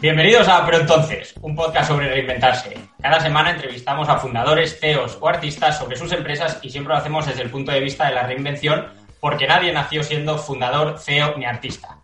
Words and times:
Bienvenidos 0.00 0.48
a 0.48 0.64
Pero 0.64 0.78
Entonces, 0.78 1.34
un 1.42 1.54
podcast 1.54 1.88
sobre 1.88 2.08
reinventarse. 2.08 2.74
Cada 3.02 3.20
semana 3.20 3.50
entrevistamos 3.50 4.08
a 4.08 4.16
fundadores, 4.16 4.80
CEOs 4.80 5.18
o 5.20 5.28
artistas 5.28 5.78
sobre 5.78 5.94
sus 5.94 6.10
empresas 6.12 6.58
y 6.62 6.70
siempre 6.70 6.94
lo 6.94 6.98
hacemos 6.98 7.26
desde 7.26 7.42
el 7.42 7.50
punto 7.50 7.70
de 7.70 7.80
vista 7.80 8.08
de 8.08 8.14
la 8.14 8.22
reinvención 8.22 8.86
porque 9.20 9.46
nadie 9.46 9.74
nació 9.74 10.02
siendo 10.02 10.38
fundador, 10.38 10.98
CEO 10.98 11.36
ni 11.36 11.44
artista. 11.44 11.98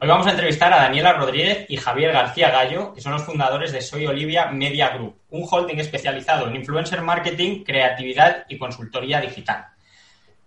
Hoy 0.00 0.08
vamos 0.08 0.26
a 0.26 0.32
entrevistar 0.32 0.72
a 0.72 0.82
Daniela 0.82 1.12
Rodríguez 1.12 1.66
y 1.68 1.76
Javier 1.76 2.10
García 2.10 2.50
Gallo, 2.50 2.92
que 2.92 3.00
son 3.00 3.12
los 3.12 3.22
fundadores 3.22 3.70
de 3.70 3.80
Soy 3.80 4.08
Olivia 4.08 4.46
Media 4.46 4.88
Group, 4.88 5.20
un 5.30 5.46
holding 5.48 5.78
especializado 5.78 6.48
en 6.48 6.56
influencer 6.56 7.00
marketing, 7.00 7.62
creatividad 7.62 8.44
y 8.48 8.58
consultoría 8.58 9.20
digital. 9.20 9.66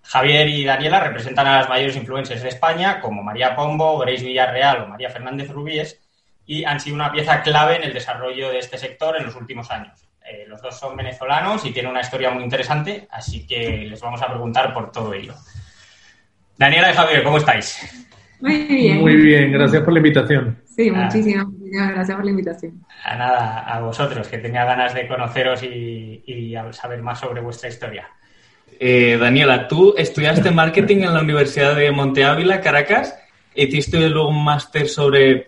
Javier 0.02 0.50
y 0.50 0.66
Daniela 0.66 1.00
representan 1.00 1.48
a 1.48 1.60
las 1.60 1.70
mayores 1.70 1.96
influencers 1.96 2.44
de 2.44 2.50
España, 2.50 3.00
como 3.00 3.24
María 3.24 3.56
Pombo, 3.56 3.98
Grace 4.00 4.26
Villarreal 4.26 4.82
o 4.82 4.88
María 4.88 5.10
Fernández 5.10 5.50
Rubíes, 5.50 6.03
y 6.46 6.64
han 6.66 6.80
sido 6.80 6.96
una 6.96 7.12
pieza 7.12 7.42
clave 7.42 7.78
en 7.78 7.84
el 7.84 7.94
desarrollo 7.94 8.50
de 8.50 8.60
este 8.60 8.78
sector 8.78 9.16
en 9.18 9.26
los 9.26 9.36
últimos 9.36 9.72
años. 9.72 10.08
Eh, 10.26 10.46
los 10.48 10.62
dos 10.62 10.80
son 10.80 10.96
venezolanos 10.96 11.66
y 11.66 11.72
tienen 11.72 11.92
una 11.92 12.02
historia 12.02 12.32
muy 12.32 12.44
interesante, 12.44 13.08
así 13.12 13.46
que 13.46 13.86
les 13.90 14.02
vamos 14.02 14.22
a 14.22 14.28
preguntar 14.28 14.74
por 14.74 14.92
todo 14.92 15.14
ello. 15.14 15.34
Daniela 16.58 16.92
y 16.92 16.94
Javier, 16.94 17.24
¿cómo 17.24 17.38
estáis? 17.38 18.06
Muy 18.40 18.64
bien. 18.64 18.98
Muy 19.00 19.16
bien, 19.18 19.52
gracias 19.52 19.84
por 19.84 19.94
la 19.94 20.00
invitación. 20.00 20.62
Sí, 20.66 20.92
muchísimas, 20.92 21.46
gracias 21.62 22.16
por 22.16 22.26
la 22.26 22.32
invitación. 22.32 22.86
A 23.04 23.16
nada, 23.16 23.60
a 23.60 23.80
vosotros, 23.80 24.28
que 24.28 24.38
tenía 24.38 24.66
ganas 24.66 24.94
de 24.94 25.08
conoceros 25.08 25.62
y, 25.64 26.54
saber 26.72 27.02
más 27.02 27.20
sobre 27.20 27.42
vuestra 27.42 27.70
historia. 27.70 28.08
Eh, 28.80 29.18
Daniela, 29.20 29.68
tú 29.68 29.94
estudiaste 29.98 30.52
marketing 30.52 31.04
en 31.04 31.14
la 31.14 31.22
Universidad 31.22 31.76
de 31.76 31.92
Monte 31.92 32.26
Ávila, 32.26 32.60
Caracas, 32.60 33.18
hiciste 33.56 34.10
luego 34.10 34.30
un 34.30 34.44
máster 34.44 34.88
sobre 34.88 35.48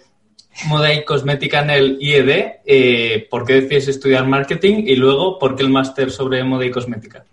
moda 0.68 0.94
y 0.94 1.04
cosmética 1.04 1.62
en 1.62 1.70
el 1.70 1.98
IED. 2.00 2.62
Eh, 2.66 3.28
¿Por 3.30 3.46
qué 3.46 3.62
decides 3.62 3.90
estudiar 3.90 4.26
marketing? 4.28 4.84
Y 4.86 4.96
luego, 4.96 5.38
¿por 5.38 5.56
qué 5.56 5.64
el 5.64 5.70
máster 5.70 6.12
sobre 6.12 6.44
moda 6.44 6.66
y 6.66 6.72
cosmética? 6.72 7.24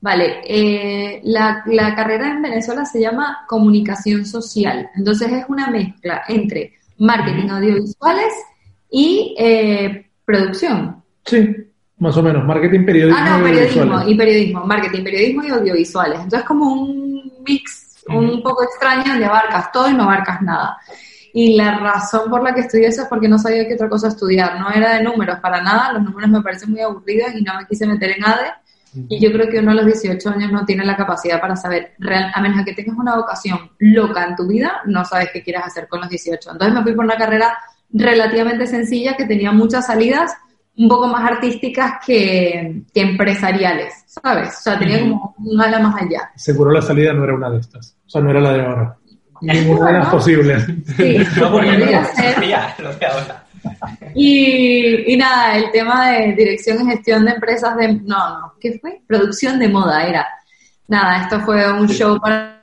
Vale, 0.00 0.40
eh, 0.44 1.20
la, 1.24 1.62
carrera 1.94 2.32
en 2.32 2.42
Venezuela 2.42 2.84
se 2.84 3.00
llama 3.00 3.44
comunicación 3.48 4.26
social. 4.26 4.90
Entonces 4.96 5.30
es 5.30 5.44
una 5.48 5.70
mezcla 5.70 6.24
entre 6.28 6.72
marketing 6.98 7.48
audiovisuales 7.48 8.32
y 8.90 9.34
eh, 9.38 10.10
producción. 10.24 11.02
Sí, 11.24 11.48
más 11.98 12.16
o 12.16 12.22
menos, 12.22 12.44
marketing, 12.44 12.84
periodismo. 12.84 13.20
Ah, 13.20 13.38
no, 13.38 13.44
periodismo 13.44 14.08
y 14.08 14.14
periodismo, 14.16 14.66
marketing, 14.66 15.04
periodismo 15.04 15.44
y 15.44 15.50
audiovisuales. 15.50 16.18
Entonces 16.20 16.48
como 16.48 16.72
un 16.72 17.32
mix 17.46 18.02
un 18.08 18.42
poco 18.42 18.64
extraño 18.64 19.04
donde 19.06 19.26
abarcas 19.26 19.70
todo 19.70 19.88
y 19.88 19.94
no 19.94 20.02
abarcas 20.02 20.42
nada. 20.42 20.78
Y 21.34 21.56
la 21.56 21.78
razón 21.78 22.30
por 22.30 22.42
la 22.42 22.54
que 22.54 22.60
estudié 22.60 22.88
eso 22.88 23.02
es 23.02 23.08
porque 23.08 23.28
no 23.28 23.38
sabía 23.38 23.66
qué 23.66 23.74
otra 23.74 23.88
cosa 23.88 24.08
estudiar. 24.08 24.60
No 24.60 24.70
era 24.70 24.94
de 24.94 25.02
números 25.02 25.38
para 25.40 25.62
nada, 25.62 25.94
los 25.94 26.02
números 26.02 26.30
me 26.30 26.42
parecen 26.42 26.70
muy 26.70 26.80
aburridos 26.80 27.34
y 27.34 27.42
no 27.42 27.54
me 27.58 27.66
quise 27.66 27.86
meter 27.86 28.10
en 28.10 28.24
ADE 28.24 28.52
y 28.94 29.18
yo 29.18 29.32
creo 29.32 29.48
que 29.48 29.58
uno 29.58 29.70
a 29.70 29.74
los 29.74 29.86
18 29.86 30.28
años 30.28 30.52
no 30.52 30.66
tiene 30.66 30.84
la 30.84 30.96
capacidad 30.96 31.40
para 31.40 31.56
saber, 31.56 31.94
real, 31.98 32.30
a 32.34 32.40
menos 32.42 32.64
que 32.64 32.74
tengas 32.74 32.96
una 32.98 33.16
vocación 33.16 33.70
loca 33.78 34.26
en 34.26 34.36
tu 34.36 34.46
vida, 34.46 34.82
no 34.84 35.04
sabes 35.04 35.30
qué 35.32 35.42
quieres 35.42 35.62
hacer 35.64 35.88
con 35.88 36.00
los 36.00 36.10
18. 36.10 36.50
Entonces 36.52 36.74
me 36.74 36.82
fui 36.82 36.94
por 36.94 37.04
una 37.04 37.16
carrera 37.16 37.56
relativamente 37.90 38.66
sencilla 38.66 39.16
que 39.16 39.24
tenía 39.24 39.50
muchas 39.50 39.86
salidas 39.86 40.36
un 40.76 40.88
poco 40.88 41.06
más 41.06 41.30
artísticas 41.30 41.94
que, 42.04 42.82
empresariales, 42.94 43.92
¿sabes? 44.06 44.58
O 44.58 44.62
sea, 44.62 44.78
tenía 44.78 45.00
como 45.00 45.34
un 45.38 45.60
ala 45.60 45.78
más 45.78 46.00
allá. 46.00 46.30
Seguro 46.36 46.70
la 46.70 46.82
salida 46.82 47.12
no 47.12 47.24
era 47.24 47.34
una 47.34 47.50
de 47.50 47.58
estas, 47.58 47.96
o 48.06 48.10
sea, 48.10 48.20
no 48.20 48.30
era 48.30 48.40
la 48.40 48.52
de 48.52 48.60
ahora. 48.62 48.96
Ninguna 49.42 49.86
de 49.86 49.98
las 49.98 50.08
posibles. 50.08 50.66
Sí, 50.96 51.18
no, 51.40 51.50
porque 51.50 51.72
no, 51.72 52.88
lo 52.90 52.98
que 52.98 53.06
ahora. 53.06 53.44
Y, 54.14 55.16
nada, 55.16 55.56
el 55.56 55.70
tema 55.70 56.10
de 56.10 56.34
dirección 56.34 56.82
y 56.82 56.92
gestión 56.92 57.24
de 57.24 57.32
empresas 57.32 57.76
de... 57.76 57.94
No, 57.94 58.40
no, 58.40 58.52
¿qué 58.60 58.78
fue? 58.80 59.00
Producción 59.06 59.58
de 59.58 59.68
moda 59.68 60.06
era. 60.06 60.26
Nada, 60.88 61.22
esto 61.22 61.40
fue 61.40 61.72
un 61.72 61.88
show 61.88 62.20
para 62.20 62.60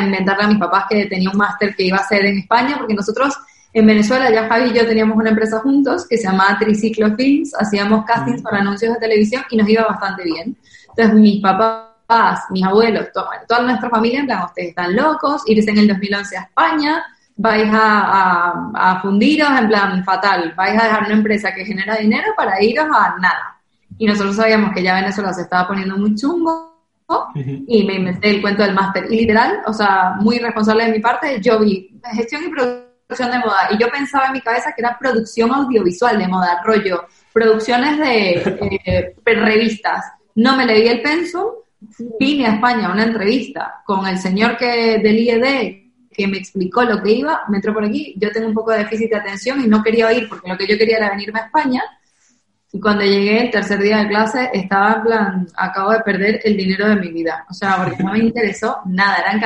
inventarle 0.00 0.44
a 0.44 0.48
mis 0.48 0.58
papás 0.58 0.84
que 0.88 1.06
tenía 1.06 1.30
un 1.30 1.36
máster 1.36 1.74
que 1.74 1.84
iba 1.84 1.98
a 1.98 2.00
hacer 2.00 2.24
en 2.24 2.38
España, 2.38 2.76
porque 2.78 2.94
nosotros 2.94 3.36
en 3.76 3.86
Venezuela, 3.86 4.30
ya 4.32 4.48
Javi 4.48 4.70
y 4.70 4.72
yo 4.72 4.86
teníamos 4.86 5.18
una 5.18 5.28
empresa 5.28 5.58
juntos 5.58 6.06
que 6.08 6.16
se 6.16 6.24
llamaba 6.24 6.58
Triciclo 6.58 7.14
Films, 7.14 7.54
hacíamos 7.58 8.06
castings 8.06 8.40
para 8.40 8.60
anuncios 8.60 8.94
de 8.94 9.00
televisión 9.00 9.42
y 9.50 9.56
nos 9.58 9.68
iba 9.68 9.84
bastante 9.84 10.24
bien. 10.24 10.56
Entonces 10.88 11.14
mis 11.14 11.42
papás, 11.42 11.88
mis 12.50 12.64
abuelos, 12.64 13.08
toda 13.12 13.62
nuestra 13.62 13.90
familia, 13.90 14.20
en 14.20 14.26
plan, 14.26 14.44
ustedes 14.44 14.68
están 14.70 14.94
locos, 14.94 15.42
irse 15.46 15.70
en 15.70 15.78
el 15.78 15.88
2011 15.88 16.36
a 16.36 16.40
España, 16.42 17.04
vais 17.36 17.68
a, 17.72 18.98
fundiros 19.02 19.50
en 19.58 19.68
plan 19.68 20.04
fatal, 20.04 20.54
vais 20.56 20.80
a 20.80 20.84
dejar 20.84 21.04
una 21.04 21.14
empresa 21.14 21.54
que 21.54 21.64
genera 21.64 21.96
dinero 21.96 22.32
para 22.36 22.62
iros 22.62 22.86
a 22.86 23.16
nada. 23.18 23.60
Y 23.98 24.06
nosotros 24.06 24.36
sabíamos 24.36 24.72
que 24.74 24.82
ya 24.82 24.94
Venezuela 24.94 25.32
se 25.32 25.42
estaba 25.42 25.68
poniendo 25.68 25.96
muy 25.96 26.14
chungo 26.14 26.74
y 27.66 27.84
me 27.84 27.94
inventé 27.94 28.30
el 28.30 28.42
cuento 28.42 28.62
del 28.62 28.74
máster. 28.74 29.06
Y 29.10 29.20
literal, 29.20 29.60
o 29.66 29.72
sea, 29.72 30.14
muy 30.18 30.38
responsable 30.38 30.86
de 30.86 30.92
mi 30.92 30.98
parte, 31.00 31.40
yo 31.40 31.58
vi 31.60 31.98
gestión 32.14 32.44
y 32.44 32.48
producción 32.48 33.30
de 33.30 33.38
moda 33.38 33.68
y 33.70 33.78
yo 33.78 33.88
pensaba 33.88 34.26
en 34.26 34.32
mi 34.32 34.40
cabeza 34.40 34.72
que 34.74 34.82
era 34.82 34.98
producción 34.98 35.52
audiovisual 35.52 36.18
de 36.18 36.28
moda, 36.28 36.60
rollo, 36.64 37.06
producciones 37.32 37.98
de 37.98 38.74
eh, 38.84 39.14
revistas. 39.24 40.04
No 40.34 40.56
me 40.56 40.66
leí 40.66 40.88
el 40.88 41.02
pensum, 41.02 41.46
vine 42.18 42.46
a 42.46 42.54
España 42.54 42.88
a 42.88 42.92
una 42.92 43.04
entrevista 43.04 43.82
con 43.84 44.06
el 44.06 44.18
señor 44.18 44.56
que 44.56 44.98
del 44.98 45.18
IED 45.18 45.86
que 46.16 46.26
me 46.26 46.38
explicó 46.38 46.82
lo 46.82 47.02
que 47.02 47.12
iba, 47.12 47.42
me 47.48 47.58
entró 47.58 47.74
por 47.74 47.84
aquí, 47.84 48.14
yo 48.16 48.32
tengo 48.32 48.48
un 48.48 48.54
poco 48.54 48.70
de 48.70 48.78
déficit 48.78 49.10
de 49.10 49.16
atención 49.16 49.60
y 49.60 49.66
no 49.66 49.82
quería 49.82 50.10
ir 50.14 50.28
porque 50.28 50.48
lo 50.48 50.56
que 50.56 50.66
yo 50.66 50.78
quería 50.78 50.96
era 50.96 51.10
venirme 51.10 51.40
a 51.40 51.44
España. 51.44 51.82
Y 52.72 52.80
cuando 52.80 53.04
llegué 53.04 53.44
el 53.44 53.50
tercer 53.50 53.80
día 53.80 53.98
de 53.98 54.08
clase, 54.08 54.50
estaba 54.52 54.94
en 54.94 55.02
plan, 55.02 55.48
acabo 55.56 55.92
de 55.92 56.00
perder 56.00 56.40
el 56.44 56.56
dinero 56.56 56.88
de 56.88 56.96
mi 56.96 57.08
vida. 57.08 57.44
O 57.50 57.54
sea, 57.54 57.84
porque 57.84 58.02
no 58.02 58.12
me 58.12 58.18
interesó 58.18 58.78
nada, 58.86 59.18
eran 59.18 59.40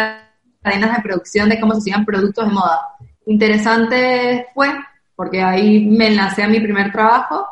cadenas 0.62 0.96
de 0.96 1.02
producción 1.02 1.48
de 1.48 1.58
cómo 1.58 1.74
se 1.74 1.78
hacían 1.80 2.04
productos 2.04 2.46
de 2.46 2.54
moda. 2.54 2.80
Interesante 3.26 4.46
fue, 4.54 4.68
porque 5.16 5.42
ahí 5.42 5.84
me 5.86 6.08
enlacé 6.08 6.44
a 6.44 6.48
mi 6.48 6.60
primer 6.60 6.92
trabajo, 6.92 7.46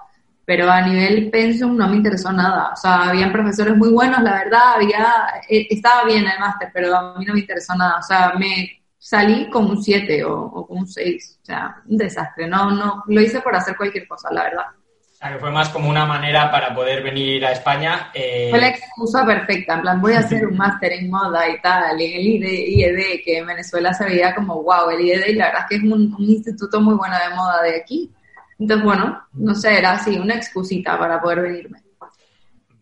pero 0.48 0.70
a 0.70 0.81
nivel 0.81 1.28
pensum 1.28 1.76
no 1.76 1.86
me 1.88 1.97
interesó 1.97 2.32
nada. 2.32 2.70
O 2.72 2.76
sea, 2.76 3.10
habían 3.10 3.31
profesores 3.31 3.76
muy 3.76 3.91
buenos, 3.91 4.22
la 4.22 4.32
verdad, 4.32 4.76
había, 4.76 5.06
eh, 5.47 5.66
estaba 5.69 6.04
bien 6.04 6.26
el 6.26 6.41
máster, 6.41 6.70
pero 6.72 6.97
a 6.97 7.19
mí 7.19 7.26
no 7.26 7.34
me 7.34 7.41
interesó 7.41 7.75
nada. 7.75 7.98
O 7.98 8.03
sea, 8.03 8.32
me 8.38 8.81
salí 8.97 9.50
con 9.50 9.66
un 9.66 9.82
7 9.82 10.25
o, 10.25 10.66
con 10.66 10.78
un 10.78 10.88
6. 10.88 11.41
O 11.42 11.44
sea, 11.44 11.76
un 11.87 11.98
desastre. 11.98 12.47
No, 12.47 12.70
no, 12.70 13.04
lo 13.08 13.20
hice 13.20 13.42
por 13.42 13.54
hacer 13.54 13.76
cualquier 13.76 14.08
cosa, 14.08 14.32
la 14.32 14.44
verdad. 14.44 14.64
O 14.70 15.16
sea, 15.19 15.34
que 15.34 15.38
fue 15.38 15.50
más 15.50 15.69
como 15.69 15.91
una 15.91 16.06
manera 16.06 16.50
para 16.50 16.75
poder 16.75 17.03
venir 17.03 17.44
a 17.44 17.53
España. 17.53 18.10
Eh... 18.14 18.47
Fue 18.48 18.58
la 18.58 18.69
excusa 18.69 19.26
perfecta, 19.26 19.75
en 19.75 19.82
plan, 19.82 20.00
voy 20.00 20.14
a 20.14 20.20
hacer 20.20 20.47
un 20.47 20.56
máster 20.56 20.94
en 20.94 21.10
moda 21.10 21.47
y 21.47 21.60
tal, 21.60 22.00
en 22.00 22.20
el 22.20 22.26
IED, 22.26 23.20
que 23.22 23.37
en 23.37 23.47
Venezuela 23.48 23.92
se 23.92 24.06
veía 24.06 24.34
como, 24.34 24.62
wow, 24.62 24.88
el 24.88 25.03
IED, 25.03 25.26
y 25.26 25.34
la 25.34 25.48
verdad 25.48 25.62
es 25.64 25.69
que 25.69 25.76
es 25.76 25.92
un, 25.92 26.16
instituto 26.20 26.81
muy 26.81 26.94
bueno 26.94 27.16
de 27.19 27.37
moda 27.37 27.62
de 27.64 27.76
aquí. 27.76 28.10
Entonces, 28.58 28.84
bueno, 28.84 29.22
no 29.34 29.54
sé, 29.54 29.78
era 29.78 29.92
así, 29.92 30.19
una 30.19 30.34
excusita 30.34 30.98
para 30.98 31.20
poder 31.20 31.42
venirme. 31.42 31.78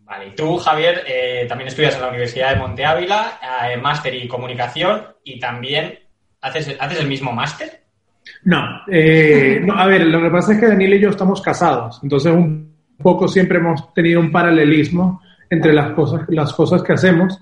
Vale, 0.05 0.27
y 0.27 0.35
tú, 0.35 0.57
Javier, 0.57 1.03
eh, 1.05 1.45
también 1.49 1.67
estudias 1.67 1.95
en 1.95 2.01
la 2.01 2.09
Universidad 2.09 2.53
de 2.53 2.59
Monte 2.59 2.85
Ávila, 2.85 3.39
eh, 3.69 3.77
máster 3.77 4.15
y 4.15 4.27
comunicación, 4.27 5.05
y 5.23 5.37
también 5.37 5.99
¿Haces, 6.41 6.99
el 6.99 7.07
mismo 7.07 7.31
máster? 7.31 7.83
Eh, 8.87 9.61
no, 9.63 9.73
a 9.73 9.85
ver, 9.85 10.05
lo 10.05 10.21
que 10.21 10.29
pasa 10.29 10.53
es 10.53 10.59
que 10.59 10.67
Daniel 10.67 10.95
y 10.95 10.99
yo 10.99 11.09
estamos 11.09 11.41
casados, 11.41 11.99
entonces 12.03 12.31
un 12.31 12.75
poco 13.01 13.27
siempre 13.27 13.57
hemos 13.57 13.93
tenido 13.93 14.19
un 14.19 14.31
paralelismo 14.31 15.21
entre 15.49 15.73
las 15.73 15.93
cosas, 15.93 16.21
las 16.29 16.53
cosas 16.53 16.83
que 16.83 16.93
hacemos. 16.93 17.39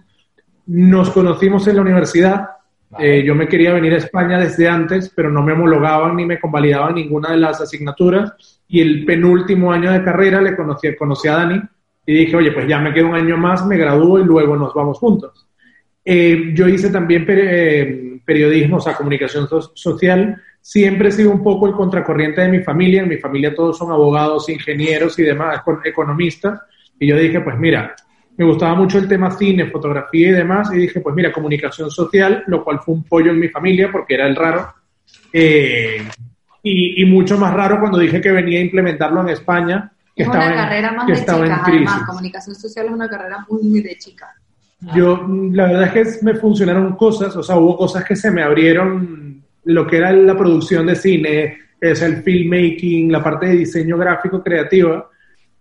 Nos 0.67 1.09
conocimos 1.11 1.67
en 1.67 1.75
la 1.75 1.81
universidad, 1.81 2.49
eh, 2.99 3.23
yo 3.25 3.35
me 3.35 3.47
quería 3.47 3.73
venir 3.73 3.93
a 3.93 3.97
España 3.97 4.39
desde 4.39 4.67
antes, 4.67 5.11
pero 5.15 5.29
no 5.29 5.41
me 5.41 5.53
homologaban 5.53 6.15
ni 6.15 6.25
me 6.25 6.39
convalidaban 6.39 6.95
ninguna 6.95 7.31
de 7.31 7.37
las 7.37 7.59
asignaturas 7.61 8.33
y 8.67 8.81
el 8.81 9.05
penúltimo 9.05 9.71
año 9.71 9.91
de 9.91 10.03
carrera 10.03 10.41
le 10.41 10.55
conocí, 10.55 10.95
conocí 10.95 11.27
a 11.27 11.33
Dani 11.33 11.61
y 12.05 12.13
dije, 12.13 12.35
oye, 12.35 12.51
pues 12.51 12.67
ya 12.67 12.79
me 12.79 12.93
quedo 12.93 13.07
un 13.07 13.15
año 13.15 13.37
más, 13.37 13.65
me 13.65 13.77
gradúo 13.77 14.19
y 14.19 14.23
luego 14.23 14.55
nos 14.55 14.73
vamos 14.73 14.99
juntos. 14.99 15.47
Eh, 16.03 16.51
yo 16.53 16.67
hice 16.67 16.89
también 16.89 17.25
periodismo, 17.25 18.77
o 18.77 18.79
sea, 18.79 18.93
comunicación 18.93 19.47
social, 19.73 20.41
siempre 20.61 21.09
he 21.09 21.11
sido 21.11 21.31
un 21.31 21.43
poco 21.43 21.67
el 21.67 21.73
contracorriente 21.73 22.41
de 22.41 22.49
mi 22.49 22.59
familia. 22.59 23.01
En 23.01 23.09
mi 23.09 23.17
familia 23.17 23.55
todos 23.55 23.77
son 23.77 23.91
abogados, 23.91 24.49
ingenieros 24.49 25.17
y 25.19 25.23
demás, 25.23 25.61
economistas. 25.83 26.59
Y 26.99 27.07
yo 27.07 27.17
dije, 27.17 27.41
pues 27.41 27.57
mira, 27.57 27.95
me 28.37 28.45
gustaba 28.45 28.75
mucho 28.75 28.97
el 28.97 29.07
tema 29.07 29.31
cine, 29.31 29.67
fotografía 29.67 30.29
y 30.29 30.31
demás. 30.31 30.69
Y 30.73 30.77
dije, 30.77 30.99
pues 30.99 31.15
mira, 31.15 31.31
comunicación 31.31 31.89
social, 31.89 32.43
lo 32.47 32.63
cual 32.63 32.79
fue 32.79 32.95
un 32.95 33.03
pollo 33.03 33.31
en 33.31 33.39
mi 33.39 33.49
familia 33.49 33.89
porque 33.91 34.15
era 34.15 34.27
el 34.27 34.35
raro. 34.35 34.73
Eh, 35.31 36.05
y, 36.63 37.05
mucho 37.05 37.37
más 37.37 37.53
raro 37.53 37.79
cuando 37.79 37.99
dije 37.99 38.19
que 38.19 38.31
venía 38.31 38.59
a 38.59 38.63
implementarlo 38.63 39.21
en 39.21 39.29
España. 39.29 39.91
Que 40.15 40.23
es 40.23 40.27
estaba 40.27 40.47
una 40.47 40.55
carrera 40.55 40.91
más 40.91 41.07
de 41.07 41.15
chica, 41.15 41.63
además. 41.63 42.03
Comunicación 42.07 42.55
social 42.55 42.85
es 42.87 42.91
una 42.91 43.09
carrera 43.09 43.45
muy, 43.49 43.63
muy 43.63 43.81
de 43.81 43.95
chica. 43.97 44.33
Yo, 44.93 45.25
la 45.51 45.67
verdad 45.67 45.97
es 45.97 46.17
que 46.17 46.25
me 46.25 46.35
funcionaron 46.35 46.95
cosas, 46.95 47.35
o 47.35 47.43
sea, 47.43 47.57
hubo 47.57 47.77
cosas 47.77 48.03
que 48.03 48.15
se 48.15 48.29
me 48.29 48.43
abrieron, 48.43 49.43
lo 49.63 49.87
que 49.87 49.97
era 49.97 50.11
la 50.11 50.37
producción 50.37 50.85
de 50.87 50.95
cine, 50.95 51.57
es 51.79 52.01
el 52.01 52.23
filmmaking, 52.23 53.11
la 53.11 53.23
parte 53.23 53.47
de 53.47 53.57
diseño 53.57 53.97
gráfico 53.97 54.43
creativa, 54.43 55.09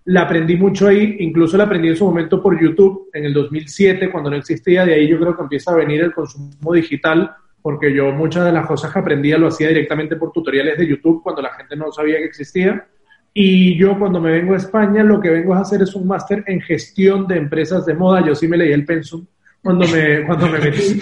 la 0.06 0.22
aprendí 0.22 0.56
mucho 0.56 0.88
ahí, 0.88 1.16
incluso 1.20 1.56
la 1.56 1.64
aprendí 1.64 1.88
en 1.88 1.96
su 1.96 2.04
momento 2.04 2.42
por 2.42 2.60
YouTube, 2.60 3.08
en 3.12 3.24
el 3.24 3.32
2007, 3.32 4.10
cuando 4.10 4.30
no 4.30 4.36
existía, 4.36 4.84
de 4.84 4.94
ahí 4.94 5.08
yo 5.08 5.18
creo 5.18 5.34
que 5.34 5.42
empieza 5.42 5.72
a 5.72 5.76
venir 5.76 6.02
el 6.02 6.12
consumo 6.12 6.72
digital, 6.72 7.34
porque 7.62 7.94
yo 7.94 8.12
muchas 8.12 8.44
de 8.44 8.52
las 8.52 8.66
cosas 8.66 8.92
que 8.92 8.98
aprendía 8.98 9.38
lo 9.38 9.48
hacía 9.48 9.68
directamente 9.68 10.16
por 10.16 10.32
tutoriales 10.32 10.76
de 10.76 10.86
YouTube, 10.86 11.22
cuando 11.22 11.40
la 11.40 11.54
gente 11.54 11.76
no 11.76 11.90
sabía 11.90 12.18
que 12.18 12.26
existía. 12.26 12.86
Y 13.32 13.76
yo 13.78 13.98
cuando 13.98 14.20
me 14.20 14.32
vengo 14.32 14.52
a 14.52 14.58
España, 14.58 15.02
lo 15.02 15.20
que 15.20 15.30
vengo 15.30 15.54
a 15.54 15.60
hacer 15.60 15.80
es 15.80 15.94
un 15.94 16.06
máster 16.06 16.44
en 16.46 16.60
gestión 16.60 17.26
de 17.26 17.38
empresas 17.38 17.86
de 17.86 17.94
moda. 17.94 18.24
Yo 18.24 18.34
sí 18.34 18.46
me 18.46 18.58
leí 18.58 18.72
el 18.72 18.84
pensum 18.84 19.26
cuando 19.62 19.88
me, 19.88 20.22
cuando 20.26 20.46
me 20.48 20.58
metí 20.58 21.00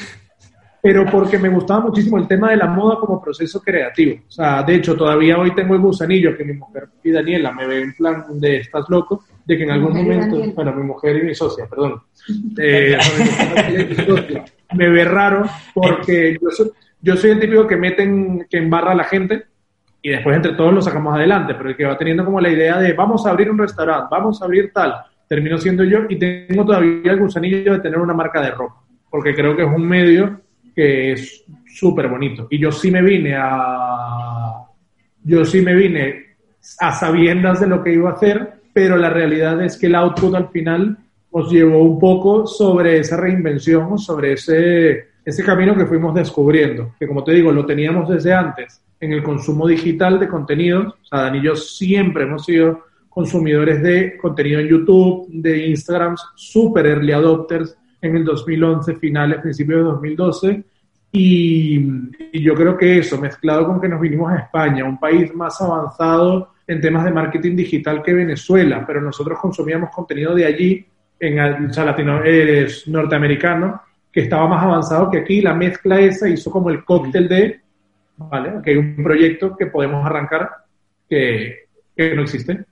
pero 0.82 1.06
porque 1.06 1.38
me 1.38 1.48
gustaba 1.48 1.86
muchísimo 1.86 2.18
el 2.18 2.26
tema 2.26 2.50
de 2.50 2.56
la 2.56 2.66
moda 2.66 2.96
como 2.96 3.22
proceso 3.22 3.60
creativo. 3.60 4.16
O 4.26 4.30
sea, 4.30 4.64
de 4.64 4.74
hecho, 4.74 4.96
todavía 4.96 5.38
hoy 5.38 5.54
tengo 5.54 5.74
el 5.74 5.80
gusanillo 5.80 6.36
que 6.36 6.44
mi 6.44 6.54
mujer 6.54 6.88
y 7.04 7.12
Daniela 7.12 7.52
me 7.52 7.68
ven 7.68 7.82
en 7.84 7.94
plan 7.94 8.24
de 8.40 8.56
estás 8.56 8.86
loco, 8.88 9.24
de 9.46 9.56
que 9.56 9.62
en 9.62 9.70
algún 9.70 9.94
momento, 9.94 10.42
bueno, 10.56 10.74
mi 10.74 10.82
mujer 10.82 11.18
y 11.18 11.22
mi 11.22 11.36
socia, 11.36 11.66
perdón, 11.70 12.02
eh, 12.58 12.98
me 14.74 14.88
ve 14.88 15.04
raro 15.04 15.44
porque 15.72 16.36
yo 16.42 16.50
soy, 16.50 16.72
yo 17.00 17.16
soy 17.16 17.30
el 17.30 17.38
típico 17.38 17.64
que 17.64 17.76
meten, 17.76 18.46
que 18.50 18.58
embarra 18.58 18.90
a 18.90 18.96
la 18.96 19.04
gente 19.04 19.44
y 20.02 20.10
después 20.10 20.34
entre 20.34 20.54
todos 20.54 20.74
lo 20.74 20.82
sacamos 20.82 21.14
adelante, 21.14 21.54
pero 21.54 21.70
el 21.70 21.76
que 21.76 21.84
va 21.84 21.96
teniendo 21.96 22.24
como 22.24 22.40
la 22.40 22.50
idea 22.50 22.78
de 22.78 22.92
vamos 22.92 23.24
a 23.24 23.30
abrir 23.30 23.48
un 23.48 23.58
restaurante, 23.58 24.08
vamos 24.10 24.42
a 24.42 24.46
abrir 24.46 24.72
tal, 24.72 24.96
termino 25.28 25.58
siendo 25.58 25.84
yo 25.84 26.00
y 26.08 26.18
tengo 26.18 26.64
todavía 26.66 27.12
el 27.12 27.20
gusanillo 27.20 27.74
de 27.74 27.78
tener 27.78 28.00
una 28.00 28.14
marca 28.14 28.42
de 28.42 28.50
ropa, 28.50 28.82
porque 29.08 29.32
creo 29.32 29.54
que 29.54 29.62
es 29.62 29.68
un 29.68 29.86
medio 29.86 30.42
que 30.74 31.12
es 31.12 31.44
súper 31.66 32.08
bonito. 32.08 32.46
Y 32.50 32.58
yo 32.58 32.72
sí 32.72 32.90
me 32.90 33.02
vine 33.02 33.34
a. 33.36 34.64
Yo 35.24 35.44
sí 35.44 35.60
me 35.60 35.74
vine 35.74 36.36
a 36.80 36.92
sabiendas 36.92 37.60
de 37.60 37.66
lo 37.66 37.82
que 37.82 37.92
iba 37.92 38.10
a 38.10 38.14
hacer, 38.14 38.54
pero 38.72 38.96
la 38.96 39.10
realidad 39.10 39.62
es 39.62 39.76
que 39.76 39.86
el 39.86 39.94
output 39.94 40.34
al 40.34 40.48
final 40.48 40.98
nos 41.32 41.50
llevó 41.50 41.82
un 41.82 41.98
poco 41.98 42.46
sobre 42.46 42.98
esa 42.98 43.16
reinvención, 43.16 43.98
sobre 43.98 44.32
ese, 44.32 45.08
ese 45.24 45.44
camino 45.44 45.74
que 45.76 45.86
fuimos 45.86 46.14
descubriendo, 46.14 46.94
que 46.98 47.06
como 47.06 47.24
te 47.24 47.32
digo, 47.32 47.52
lo 47.52 47.64
teníamos 47.64 48.08
desde 48.08 48.32
antes 48.32 48.82
en 49.00 49.12
el 49.12 49.22
consumo 49.22 49.66
digital 49.66 50.18
de 50.18 50.28
contenidos. 50.28 50.94
O 51.10 51.16
Dani 51.16 51.38
y 51.38 51.42
yo 51.42 51.56
siempre 51.56 52.24
hemos 52.24 52.44
sido 52.44 52.84
consumidores 53.08 53.82
de 53.82 54.16
contenido 54.16 54.60
en 54.60 54.68
YouTube, 54.68 55.26
de 55.28 55.66
Instagram, 55.68 56.16
super 56.34 56.86
early 56.86 57.12
adopters 57.12 57.76
en 58.02 58.16
el 58.16 58.24
2011, 58.24 58.96
finales, 58.96 59.40
principios 59.40 59.78
de 59.78 59.84
2012. 59.84 60.64
Y, 61.12 62.40
yo 62.40 62.54
creo 62.54 62.76
que 62.76 62.98
eso, 62.98 63.18
mezclado 63.18 63.66
con 63.66 63.80
que 63.80 63.88
nos 63.88 64.00
vinimos 64.00 64.32
a 64.32 64.38
España, 64.38 64.84
un 64.84 64.98
país 64.98 65.32
más 65.34 65.60
avanzado 65.60 66.52
en 66.66 66.80
temas 66.80 67.04
de 67.04 67.10
marketing 67.10 67.54
digital 67.56 68.02
que 68.02 68.12
Venezuela, 68.12 68.84
pero 68.86 69.00
nosotros 69.00 69.38
consumíamos 69.38 69.90
contenido 69.90 70.34
de 70.34 70.46
allí, 70.46 70.86
en 71.20 71.38
o 71.38 71.72
sea, 71.72 71.84
latino, 71.84 72.20
norteamericano, 72.86 73.82
que 74.10 74.22
estaba 74.22 74.48
más 74.48 74.64
avanzado 74.64 75.10
que 75.10 75.18
aquí. 75.18 75.40
La 75.40 75.54
mezcla 75.54 76.00
esa 76.00 76.28
hizo 76.28 76.50
como 76.50 76.70
el 76.70 76.84
cóctel 76.84 77.28
de, 77.28 77.60
¿vale? 78.16 78.54
Que 78.64 78.70
hay 78.70 78.76
un 78.78 78.96
proyecto 79.02 79.56
que 79.56 79.66
podemos 79.66 80.04
arrancar 80.04 80.50
que, 81.08 81.66
que 81.94 82.14
no 82.16 82.22
existe 82.22 82.64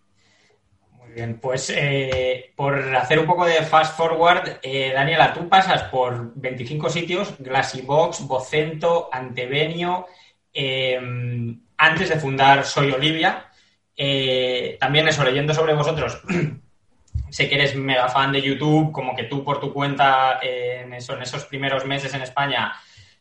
bien, 1.15 1.39
pues 1.41 1.71
eh, 1.71 2.53
por 2.57 2.75
hacer 2.97 3.19
un 3.19 3.27
poco 3.27 3.45
de 3.45 3.63
fast 3.63 3.97
forward, 3.97 4.59
eh, 4.63 4.93
Daniela, 4.95 5.33
tú 5.33 5.49
pasas 5.49 5.85
por 5.85 6.33
25 6.35 6.89
sitios, 6.91 7.35
Glassybox, 7.39 8.27
Vocento, 8.27 9.09
Antevenio, 9.13 10.07
em, 10.53 11.61
antes 11.77 12.09
de 12.09 12.17
fundar 12.21 12.65
Soy 12.65 12.93
Olivia. 12.93 13.51
Eh, 13.97 14.77
también 14.81 15.09
eso, 15.09 15.25
leyendo 15.25 15.53
sobre 15.55 15.75
vosotros, 15.75 16.23
sé 17.31 17.49
que 17.49 17.55
eres 17.55 17.75
mega 17.75 18.09
fan 18.09 18.33
de 18.33 18.43
YouTube, 18.43 18.93
como 18.93 19.15
que 19.15 19.25
tú 19.25 19.45
por 19.45 19.61
tu 19.61 19.73
cuenta 19.73 20.39
en, 20.43 20.95
eso, 20.95 21.15
en 21.15 21.23
esos 21.23 21.45
primeros 21.45 21.85
meses 21.85 22.15
en 22.15 22.23
España, 22.23 22.73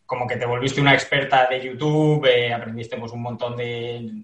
como 0.06 0.26
que 0.28 0.38
te 0.38 0.46
volviste 0.46 0.82
una 0.82 0.94
experta 0.94 1.48
de 1.48 1.62
YouTube, 1.62 2.28
aprendiste 2.54 2.98
pues, 2.98 3.12
un 3.12 3.22
montón 3.22 3.56
de 3.56 4.24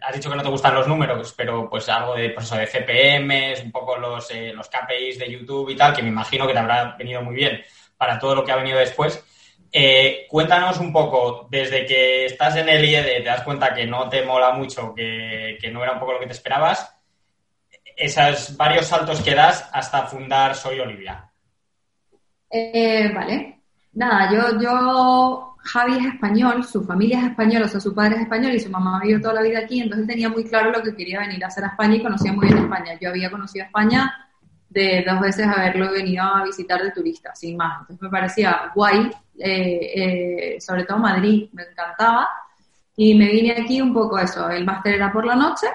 has 0.00 0.14
dicho 0.14 0.30
que 0.30 0.36
no 0.36 0.42
te 0.42 0.48
gustan 0.48 0.74
los 0.74 0.88
números, 0.88 1.34
pero 1.36 1.68
pues 1.68 1.88
algo 1.88 2.14
de, 2.14 2.30
pues 2.30 2.50
de 2.50 2.66
CPMs, 2.66 3.64
un 3.64 3.72
poco 3.72 3.96
los, 3.96 4.30
eh, 4.30 4.52
los 4.52 4.68
KPIs 4.68 5.18
de 5.18 5.30
YouTube 5.30 5.70
y 5.70 5.76
tal, 5.76 5.94
que 5.94 6.02
me 6.02 6.08
imagino 6.08 6.46
que 6.46 6.52
te 6.52 6.58
habrá 6.58 6.96
venido 6.96 7.22
muy 7.22 7.34
bien 7.34 7.62
para 7.96 8.18
todo 8.18 8.34
lo 8.34 8.44
que 8.44 8.52
ha 8.52 8.56
venido 8.56 8.78
después. 8.78 9.24
Eh, 9.72 10.26
cuéntanos 10.28 10.78
un 10.78 10.92
poco, 10.92 11.48
desde 11.50 11.84
que 11.84 12.26
estás 12.26 12.56
en 12.56 12.68
el 12.68 12.84
IED, 12.84 13.04
te 13.04 13.22
das 13.24 13.42
cuenta 13.42 13.74
que 13.74 13.86
no 13.86 14.08
te 14.08 14.24
mola 14.24 14.52
mucho, 14.52 14.94
que, 14.94 15.58
no 15.72 15.82
era 15.82 15.92
un 15.92 15.98
poco 15.98 16.12
lo 16.12 16.20
que 16.20 16.26
te 16.26 16.32
esperabas, 16.32 16.96
esos 17.96 18.56
varios 18.56 18.86
saltos 18.86 19.22
que 19.22 19.34
das 19.34 19.68
hasta 19.72 20.06
fundar 20.06 20.54
Soy 20.54 20.80
Olivia. 20.80 21.30
Eh, 22.50 23.10
vale. 23.12 23.60
Nada, 23.92 24.30
yo, 24.30 24.60
yo 24.60 25.55
Javi 25.66 25.98
es 25.98 26.06
español, 26.06 26.64
su 26.64 26.84
familia 26.84 27.18
es 27.18 27.24
española, 27.26 27.66
o 27.66 27.68
sea, 27.68 27.80
su 27.80 27.94
padre 27.94 28.16
es 28.16 28.22
español 28.22 28.54
y 28.54 28.60
su 28.60 28.70
mamá 28.70 29.00
vivió 29.02 29.20
toda 29.20 29.34
la 29.34 29.42
vida 29.42 29.58
aquí, 29.60 29.80
entonces 29.80 30.06
tenía 30.06 30.28
muy 30.28 30.44
claro 30.44 30.70
lo 30.70 30.82
que 30.82 30.94
quería 30.94 31.20
venir 31.20 31.42
a 31.44 31.48
hacer 31.48 31.64
a 31.64 31.68
España 31.68 31.96
y 31.96 32.02
conocía 32.02 32.32
muy 32.32 32.46
bien 32.46 32.58
España. 32.58 32.98
Yo 33.00 33.10
había 33.10 33.30
conocido 33.30 33.64
España 33.64 34.12
de 34.68 35.04
dos 35.06 35.20
veces 35.20 35.46
haberlo 35.46 35.90
venido 35.92 36.24
a 36.24 36.44
visitar 36.44 36.82
de 36.82 36.90
turista, 36.90 37.34
sin 37.34 37.56
más. 37.56 37.80
Entonces 37.80 38.02
me 38.02 38.10
parecía 38.10 38.72
guay, 38.74 39.10
eh, 39.38 39.92
eh, 39.94 40.60
sobre 40.60 40.84
todo 40.84 40.98
Madrid, 40.98 41.48
me 41.52 41.62
encantaba. 41.62 42.28
Y 42.96 43.14
me 43.14 43.26
vine 43.26 43.52
aquí 43.52 43.80
un 43.80 43.92
poco 43.92 44.18
eso, 44.18 44.48
el 44.48 44.64
máster 44.64 44.94
era 44.94 45.12
por 45.12 45.26
la 45.26 45.36
noche 45.36 45.66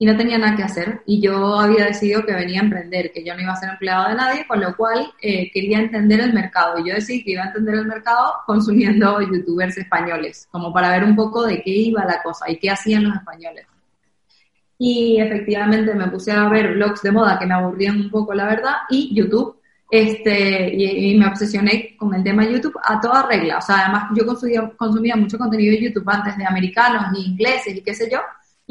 y 0.00 0.06
no 0.06 0.16
tenía 0.16 0.38
nada 0.38 0.56
que 0.56 0.62
hacer. 0.62 1.02
Y 1.06 1.20
yo 1.20 1.58
había 1.58 1.86
decidido 1.86 2.24
que 2.24 2.32
venía 2.32 2.60
a 2.60 2.64
emprender, 2.64 3.10
que 3.12 3.24
yo 3.24 3.34
no 3.34 3.42
iba 3.42 3.52
a 3.52 3.56
ser 3.56 3.70
empleado 3.70 4.08
de 4.08 4.14
nadie, 4.14 4.46
con 4.46 4.60
lo 4.60 4.76
cual 4.76 5.12
eh, 5.20 5.50
quería 5.52 5.80
entender 5.80 6.20
el 6.20 6.32
mercado. 6.32 6.78
Y 6.78 6.88
yo 6.88 6.94
decidí 6.94 7.24
que 7.24 7.32
iba 7.32 7.42
a 7.42 7.48
entender 7.48 7.74
el 7.74 7.86
mercado 7.86 8.34
consumiendo 8.46 9.20
youtubers 9.32 9.76
españoles, 9.76 10.48
como 10.50 10.72
para 10.72 10.90
ver 10.90 11.04
un 11.04 11.16
poco 11.16 11.44
de 11.44 11.62
qué 11.62 11.70
iba 11.70 12.04
la 12.04 12.22
cosa 12.22 12.48
y 12.48 12.58
qué 12.58 12.70
hacían 12.70 13.04
los 13.04 13.16
españoles. 13.16 13.66
Y 14.78 15.20
efectivamente 15.20 15.92
me 15.94 16.06
puse 16.06 16.30
a 16.30 16.48
ver 16.48 16.74
blogs 16.74 17.02
de 17.02 17.10
moda 17.10 17.36
que 17.36 17.46
me 17.46 17.54
aburrían 17.54 18.00
un 18.00 18.10
poco, 18.10 18.32
la 18.32 18.44
verdad, 18.46 18.74
y 18.88 19.12
YouTube. 19.14 19.56
Este, 19.90 20.74
y, 20.74 21.16
me 21.16 21.26
obsesioné 21.26 21.96
con 21.96 22.14
el 22.14 22.22
tema 22.22 22.44
YouTube 22.44 22.78
a 22.84 23.00
toda 23.00 23.26
regla. 23.26 23.56
O 23.56 23.62
sea, 23.62 23.86
además 23.86 24.10
yo 24.14 24.26
consumía, 24.26 24.70
consumía 24.76 25.16
mucho 25.16 25.38
contenido 25.38 25.72
de 25.72 25.82
YouTube 25.82 26.08
antes 26.08 26.36
de 26.36 26.44
americanos 26.44 27.06
y 27.16 27.30
ingleses 27.30 27.74
y 27.74 27.80
qué 27.80 27.94
sé 27.94 28.08
yo 28.12 28.20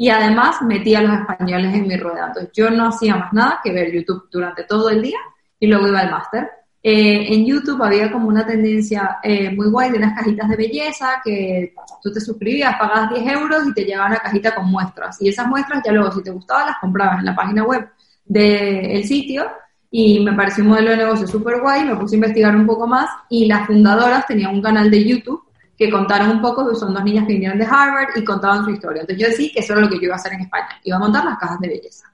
y 0.00 0.10
además 0.10 0.62
metía 0.62 1.00
a 1.00 1.02
los 1.02 1.20
españoles 1.20 1.74
en 1.74 1.88
mi 1.88 1.96
rueda. 1.96 2.28
Entonces 2.28 2.52
yo 2.54 2.70
no 2.70 2.86
hacía 2.86 3.16
más 3.16 3.32
nada 3.32 3.60
que 3.62 3.72
ver 3.72 3.92
YouTube 3.92 4.28
durante 4.30 4.62
todo 4.62 4.88
el 4.90 5.02
día 5.02 5.18
y 5.58 5.66
luego 5.66 5.88
iba 5.88 5.98
al 5.98 6.10
máster. 6.12 6.48
Eh, 6.80 7.34
en 7.34 7.44
YouTube 7.44 7.82
había 7.82 8.12
como 8.12 8.28
una 8.28 8.46
tendencia 8.46 9.18
eh, 9.24 9.50
muy 9.50 9.68
guay 9.68 9.90
de 9.90 9.98
unas 9.98 10.16
cajitas 10.16 10.48
de 10.48 10.56
belleza 10.56 11.20
que 11.24 11.74
tú 12.00 12.12
te 12.12 12.20
suscribías, 12.20 12.78
pagabas 12.78 13.10
10 13.10 13.26
euros 13.32 13.66
y 13.66 13.74
te 13.74 13.84
llevaban 13.84 14.12
una 14.12 14.20
cajita 14.20 14.54
con 14.54 14.70
muestras. 14.70 15.20
Y 15.20 15.30
esas 15.30 15.48
muestras 15.48 15.82
ya 15.84 15.90
luego 15.90 16.12
si 16.12 16.22
te 16.22 16.30
gustaban 16.30 16.66
las 16.66 16.78
comprabas 16.78 17.18
en 17.18 17.24
la 17.24 17.34
página 17.34 17.64
web 17.64 17.88
del 18.24 19.04
sitio 19.04 19.50
y 19.90 20.20
me 20.20 20.32
pareció 20.34 20.62
un 20.62 20.70
modelo 20.70 20.90
de 20.90 20.98
negocio 20.98 21.26
súper 21.26 21.60
guay, 21.60 21.84
me 21.84 21.96
puse 21.96 22.14
a 22.14 22.18
investigar 22.18 22.54
un 22.54 22.66
poco 22.66 22.86
más 22.86 23.10
y 23.28 23.46
las 23.46 23.66
fundadoras 23.66 24.28
tenían 24.28 24.54
un 24.54 24.62
canal 24.62 24.92
de 24.92 25.04
YouTube 25.04 25.47
que 25.78 25.90
contaron 25.90 26.30
un 26.30 26.42
poco, 26.42 26.74
son 26.74 26.92
dos 26.92 27.04
niñas 27.04 27.24
que 27.26 27.34
vinieron 27.34 27.56
de 27.56 27.64
Harvard 27.64 28.08
y 28.16 28.24
contaban 28.24 28.64
su 28.64 28.70
historia. 28.70 29.02
Entonces 29.02 29.22
yo 29.22 29.30
decía 29.30 29.50
que 29.54 29.60
eso 29.60 29.72
era 29.74 29.82
lo 29.82 29.88
que 29.88 29.96
yo 29.96 30.06
iba 30.06 30.14
a 30.14 30.16
hacer 30.16 30.32
en 30.32 30.40
España, 30.40 30.68
iba 30.82 30.96
a 30.96 31.00
montar 31.00 31.24
las 31.24 31.38
cajas 31.38 31.60
de 31.60 31.68
belleza. 31.68 32.12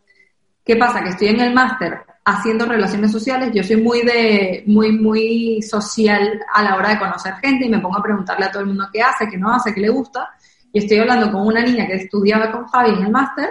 ¿Qué 0.63 0.77
pasa? 0.77 1.03
Que 1.03 1.11
estoy 1.11 1.29
en 1.29 1.41
el 1.41 1.55
máster 1.55 2.01
haciendo 2.27 2.67
relaciones 2.67 3.11
sociales, 3.11 3.51
yo 3.53 3.63
soy 3.63 3.77
muy 3.77 4.03
de, 4.03 4.65
muy, 4.67 4.93
muy 4.93 5.63
social 5.63 6.41
a 6.55 6.63
la 6.63 6.77
hora 6.77 6.91
de 6.91 6.99
conocer 6.99 7.35
gente 7.35 7.67
y 7.67 7.69
me 7.71 7.79
pongo 7.79 7.99
a 7.99 8.03
preguntarle 8.03 8.47
a 8.47 8.51
todo 8.51 8.63
el 8.63 8.69
mundo 8.69 8.87
qué 8.93 9.03
hace, 9.03 9.29
qué 9.29 9.37
no 9.39 9.51
hace, 9.51 9.75
qué 9.75 9.81
le 9.81 9.89
gusta. 9.89 10.31
Y 10.73 10.81
estoy 10.81 10.99
hablando 10.99 11.33
con 11.33 11.47
una 11.47 11.63
niña 11.63 11.87
que 11.87 11.95
estudiaba 11.95 12.51
con 12.51 12.67
Javi 12.67 12.91
en 12.91 13.05
el 13.05 13.11
máster 13.11 13.51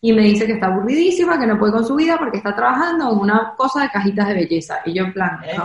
y 0.00 0.12
me 0.12 0.22
dice 0.22 0.46
que 0.46 0.54
está 0.54 0.66
aburridísima, 0.66 1.38
que 1.38 1.46
no 1.46 1.58
puede 1.58 1.72
con 1.72 1.84
su 1.84 1.94
vida 1.94 2.16
porque 2.18 2.38
está 2.38 2.54
trabajando 2.54 3.12
en 3.12 3.18
una 3.18 3.54
cosa 3.56 3.82
de 3.82 3.90
cajitas 3.90 4.26
de 4.28 4.34
belleza. 4.34 4.78
Y 4.84 4.94
yo 4.94 5.04
en 5.04 5.12
plan, 5.12 5.38
eh, 5.44 5.56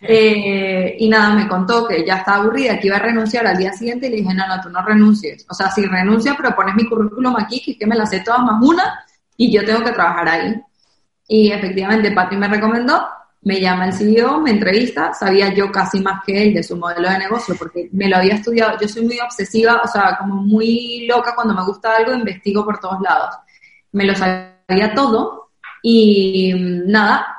y 0.00 1.08
nada, 1.08 1.34
me 1.34 1.48
contó 1.48 1.86
que 1.86 2.04
ya 2.04 2.18
estaba 2.18 2.38
aburrida, 2.38 2.78
que 2.78 2.86
iba 2.86 2.96
a 2.96 3.00
renunciar 3.00 3.46
al 3.46 3.56
día 3.56 3.72
siguiente 3.72 4.06
y 4.06 4.10
le 4.10 4.16
dije, 4.18 4.34
no, 4.34 4.46
no, 4.46 4.60
tú 4.60 4.70
no 4.70 4.82
renuncies. 4.82 5.44
O 5.48 5.54
sea, 5.54 5.70
si 5.70 5.84
renuncia, 5.84 6.34
pero 6.36 6.54
pones 6.54 6.74
mi 6.74 6.88
currículum 6.88 7.36
aquí, 7.36 7.60
que 7.60 7.72
es 7.72 7.78
que 7.78 7.86
me 7.86 7.96
la 7.96 8.06
sé 8.06 8.20
todas 8.20 8.40
más 8.40 8.62
una 8.62 9.04
y 9.36 9.52
yo 9.52 9.64
tengo 9.64 9.82
que 9.82 9.92
trabajar 9.92 10.28
ahí. 10.28 10.62
Y 11.26 11.50
efectivamente, 11.50 12.12
Pati 12.12 12.36
me 12.36 12.48
recomendó, 12.48 13.06
me 13.42 13.60
llama 13.60 13.86
el 13.86 13.92
CEO, 13.92 14.40
me 14.40 14.50
entrevista, 14.50 15.12
sabía 15.12 15.52
yo 15.52 15.70
casi 15.70 16.00
más 16.00 16.22
que 16.24 16.42
él 16.42 16.54
de 16.54 16.62
su 16.62 16.76
modelo 16.76 17.08
de 17.08 17.18
negocio 17.18 17.54
porque 17.58 17.88
me 17.92 18.08
lo 18.08 18.16
había 18.16 18.34
estudiado. 18.34 18.78
Yo 18.80 18.88
soy 18.88 19.04
muy 19.04 19.18
obsesiva, 19.20 19.80
o 19.84 19.86
sea, 19.86 20.16
como 20.18 20.36
muy 20.36 21.06
loca 21.06 21.34
cuando 21.34 21.54
me 21.54 21.64
gusta 21.64 21.96
algo, 21.96 22.12
investigo 22.12 22.64
por 22.64 22.80
todos 22.80 23.00
lados. 23.00 23.34
Me 23.92 24.04
lo 24.04 24.14
sabía 24.14 24.94
todo 24.94 25.50
y 25.82 26.52
nada, 26.86 27.37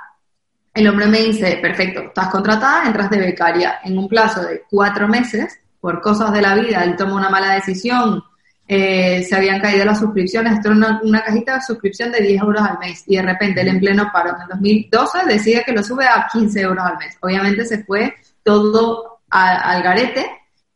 el 0.74 0.88
hombre 0.88 1.08
me 1.08 1.20
dice, 1.20 1.58
perfecto, 1.62 2.02
estás 2.02 2.30
contratada, 2.30 2.86
entras 2.86 3.10
de 3.10 3.20
becaria 3.20 3.80
en 3.84 3.98
un 3.98 4.08
plazo 4.08 4.42
de 4.44 4.64
cuatro 4.70 5.08
meses, 5.08 5.60
por 5.80 6.02
cosas 6.02 6.32
de 6.34 6.42
la 6.42 6.56
vida, 6.56 6.84
él 6.84 6.96
toma 6.96 7.16
una 7.16 7.30
mala 7.30 7.54
decisión, 7.54 8.24
eh, 8.68 9.24
se 9.24 9.36
habían 9.36 9.60
caído 9.60 9.84
las 9.84 10.00
suscripciones, 10.00 10.54
esto 10.54 10.72
era 10.72 11.00
una, 11.02 11.24
cajita 11.24 11.56
de 11.56 11.62
suscripción 11.62 12.12
de 12.12 12.22
10 12.22 12.44
euros 12.44 12.62
al 12.62 12.78
mes 12.78 13.04
y 13.08 13.16
de 13.16 13.24
repente 13.24 13.62
el 13.62 13.70
empleo 13.70 13.96
no 13.96 14.12
paró. 14.14 14.36
En 14.36 14.42
el 14.44 14.48
2012 14.48 15.26
decide 15.26 15.64
que 15.66 15.72
lo 15.72 15.82
sube 15.82 16.06
a 16.06 16.28
15 16.32 16.62
euros 16.62 16.86
al 16.86 16.98
mes. 17.00 17.18
Obviamente 17.22 17.66
se 17.66 17.84
fue 17.84 18.14
todo 18.44 19.22
al 19.32 19.82
garete 19.82 20.26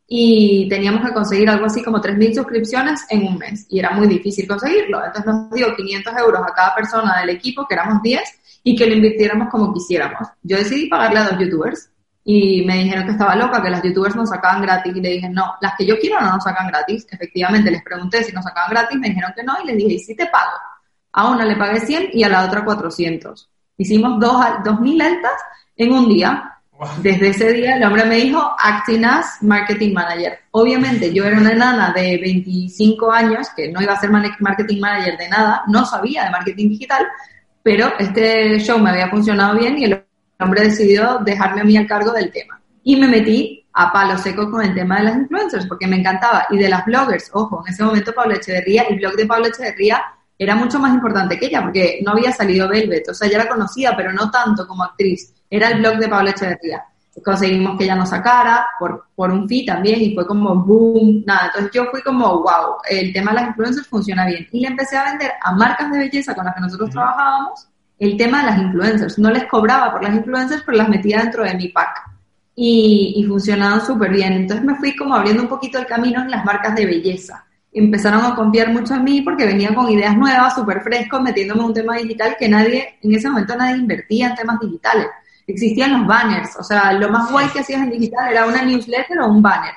y 0.08 0.68
teníamos 0.70 1.06
que 1.06 1.14
conseguir 1.14 1.50
algo 1.50 1.68
así 1.68 1.84
como 1.84 2.02
3.000 2.02 2.36
suscripciones 2.36 3.06
en 3.10 3.28
un 3.28 3.38
mes 3.38 3.68
y 3.70 3.78
era 3.78 3.92
muy 3.92 4.08
difícil 4.08 4.48
conseguirlo. 4.48 5.06
Entonces 5.06 5.26
nos 5.26 5.52
dio 5.52 5.76
500 5.76 6.14
euros 6.18 6.42
a 6.42 6.54
cada 6.54 6.74
persona 6.74 7.20
del 7.20 7.30
equipo, 7.30 7.68
que 7.68 7.76
éramos 7.76 8.02
10, 8.02 8.22
y 8.63 8.75
que 8.75 8.88
lo 8.88 8.96
invirtiéramos 8.96 9.50
como 9.50 9.74
quisiéramos. 9.74 10.27
Yo 10.41 10.58
decidí 10.58 10.88
pagarle 10.88 11.20
a 11.20 11.29
dos 11.29 11.39
youtubers 11.39 11.89
y 12.24 12.63
me 12.65 12.84
dijeron 12.84 13.05
que 13.05 13.12
estaba 13.12 13.36
loca, 13.36 13.62
que 13.62 13.70
las 13.70 13.84
youtubers 13.84 14.15
nos 14.15 14.29
sacaban 14.29 14.62
gratis 14.62 14.96
y 14.96 15.01
le 15.01 15.10
dije, 15.10 15.29
no, 15.29 15.55
las 15.60 15.74
que 15.77 15.86
yo 15.86 16.00
quiero 16.00 16.22
no 16.22 16.32
nos 16.32 16.43
sacan 16.43 16.67
gratis. 16.67 17.05
Efectivamente, 17.12 17.70
les 17.70 17.84
pregunté 17.84 18.24
si 18.24 18.32
nos 18.32 18.46
sacaban 18.46 18.70
gratis, 18.70 18.98
me 18.98 19.10
dijeron 19.10 19.34
que 19.36 19.43
no 19.43 19.55
y 19.62 19.67
les 19.67 19.77
dije, 19.77 19.93
¿y 19.93 20.00
si 20.00 20.15
te 20.15 20.27
pago? 20.27 20.58
A 21.12 21.29
una 21.29 21.46
le 21.46 21.58
pagué 21.58 21.82
100 21.82 22.10
y 22.13 22.24
a 22.24 22.29
la 22.29 22.46
otra 22.46 22.63
400. 22.63 23.50
Hicimos 23.77 24.20
dos, 24.20 24.36
2.000 24.36 25.03
altas 25.03 25.41
en 25.75 25.91
un 25.91 26.08
día. 26.08 26.50
Desde 27.01 27.29
ese 27.29 27.53
día 27.53 27.75
el 27.75 27.84
hombre 27.84 28.05
me 28.05 28.15
dijo, 28.15 28.55
acting 28.58 29.05
as 29.05 29.41
marketing 29.41 29.93
manager. 29.93 30.39
Obviamente 30.51 31.13
yo 31.13 31.24
era 31.24 31.38
una 31.38 31.51
enana 31.51 31.93
de 31.93 32.17
25 32.17 33.12
años 33.12 33.48
que 33.55 33.72
no 33.72 33.82
iba 33.82 33.93
a 33.93 34.00
ser 34.00 34.10
marketing 34.10 34.79
manager 34.79 35.17
de 35.17 35.29
nada, 35.29 35.63
no 35.67 35.86
sabía 35.86 36.25
de 36.25 36.32
marketing 36.32 36.70
digital, 36.70 37.05
pero 37.63 37.93
este 37.98 38.60
show 38.60 38.77
me 38.77 38.91
había 38.91 39.10
funcionado 39.10 39.58
bien 39.58 39.79
y 39.79 39.86
el 39.86 40.05
hombre 40.39 40.63
decidió 40.63 41.20
dejarme 41.20 41.62
a 41.62 41.63
mí 41.63 41.77
al 41.77 41.88
cargo 41.88 42.12
del 42.12 42.32
tema. 42.32 42.62
Y 42.84 42.98
me 42.98 43.08
metí 43.08 43.65
a 43.72 43.91
palo 43.91 44.17
seco 44.17 44.51
con 44.51 44.63
el 44.63 44.75
tema 44.75 44.98
de 44.98 45.03
las 45.05 45.15
influencers, 45.15 45.65
porque 45.65 45.88
me 45.88 45.96
encantaba. 45.96 46.46
Y 46.50 46.58
de 46.58 46.70
las 46.70 46.86
bloggers, 46.86 47.32
ojo, 47.34 47.63
en 47.65 47.74
ese 47.74 47.84
momento 47.84 48.13
Pablo 48.13 48.36
Echeverría, 48.36 48.84
el 48.84 49.00
blog 49.00 49.15
de 49.15 49.25
Pablo 49.25 49.48
Echeverría 49.48 50.03
era 50.38 50.55
mucho 50.55 50.77
más 50.79 50.93
importante 50.93 51.39
que 51.39 51.46
ella, 51.46 51.62
porque 51.62 52.01
no 52.05 52.12
había 52.12 52.32
salido 52.32 52.67
Velvet, 52.67 53.08
o 53.10 53.13
sea, 53.13 53.29
ya 53.29 53.38
la 53.38 53.48
conocía, 53.48 53.96
pero 53.96 54.12
no 54.12 54.29
tanto 54.29 54.67
como 54.67 54.84
actriz. 54.84 55.34
Era 55.50 55.70
el 55.70 55.79
blog 55.79 55.98
de 55.98 56.10
Pablo 56.10 56.29
Echeverría. 56.29 56.84
Conseguimos 57.22 57.77
que 57.77 57.84
ella 57.84 57.96
nos 57.96 58.10
sacara 58.10 58.65
por, 58.79 59.05
por 59.15 59.32
un 59.32 59.48
fee 59.48 59.65
también 59.65 60.01
y 60.01 60.15
fue 60.15 60.25
como 60.25 60.55
boom, 60.55 61.24
nada. 61.25 61.48
Entonces 61.48 61.72
yo 61.72 61.86
fui 61.91 62.01
como, 62.01 62.39
wow, 62.39 62.77
el 62.89 63.13
tema 63.13 63.32
de 63.32 63.41
las 63.41 63.48
influencers 63.50 63.88
funciona 63.88 64.25
bien. 64.25 64.48
Y 64.51 64.62
le 64.62 64.67
empecé 64.67 64.98
a 64.98 65.05
vender 65.05 65.32
a 65.41 65.51
marcas 65.51 65.91
de 65.91 66.00
belleza 66.00 66.34
con 66.34 66.46
las 66.46 66.55
que 66.55 66.62
nosotros 66.62 66.89
trabajábamos 66.89 67.67
el 68.00 68.17
tema 68.17 68.39
de 68.39 68.46
las 68.48 68.60
influencers. 68.60 69.20
No 69.20 69.29
les 69.29 69.46
cobraba 69.46 69.91
por 69.91 70.03
las 70.03 70.13
influencers, 70.13 70.63
pero 70.65 70.77
las 70.77 70.89
metía 70.89 71.20
dentro 71.22 71.43
de 71.43 71.53
mi 71.53 71.67
pack. 71.70 72.10
Y, 72.55 73.13
y 73.17 73.24
funcionaban 73.25 73.86
súper 73.86 74.12
bien. 74.12 74.34
Entonces 74.34 74.65
me 74.65 74.75
fui 74.75 74.96
como 74.96 75.15
abriendo 75.15 75.43
un 75.43 75.50
poquito 75.50 75.77
el 75.77 75.86
camino 75.86 76.22
en 76.22 76.32
las 76.32 76.43
marcas 76.43 76.75
de 76.75 76.86
belleza. 76.86 77.46
Empezaron 77.72 78.24
a 78.24 78.36
confiar 78.36 78.72
mucho 78.72 78.93
en 78.93 79.03
mí 79.03 79.22
porque 79.22 79.46
venía 79.46 79.74
con 79.74 79.89
ideas 79.89 80.15
nuevas, 80.15 80.53
súper 80.53 80.82
frescos, 80.82 81.22
metiéndome 81.22 81.63
un 81.63 81.74
tema 81.74 81.98
digital 81.98 82.36
que 82.38 82.48
nadie, 82.48 83.00
en 83.01 83.15
ese 83.15 83.29
momento 83.29 83.55
nadie 83.55 83.77
invertía 83.77 84.29
en 84.29 84.36
temas 84.36 84.60
digitales. 84.60 85.08
Existían 85.46 85.94
los 85.94 86.08
banners, 86.08 86.56
o 86.58 86.64
sea, 86.64 86.94
lo 86.94 87.10
más 87.10 87.32
guay 87.32 87.48
que 87.50 87.60
hacías 87.60 87.82
en 87.82 87.92
digital 87.92 88.32
era 88.32 88.46
una 88.46 88.64
newsletter 88.64 89.20
o 89.20 89.28
un 89.28 89.42
banner. 89.42 89.74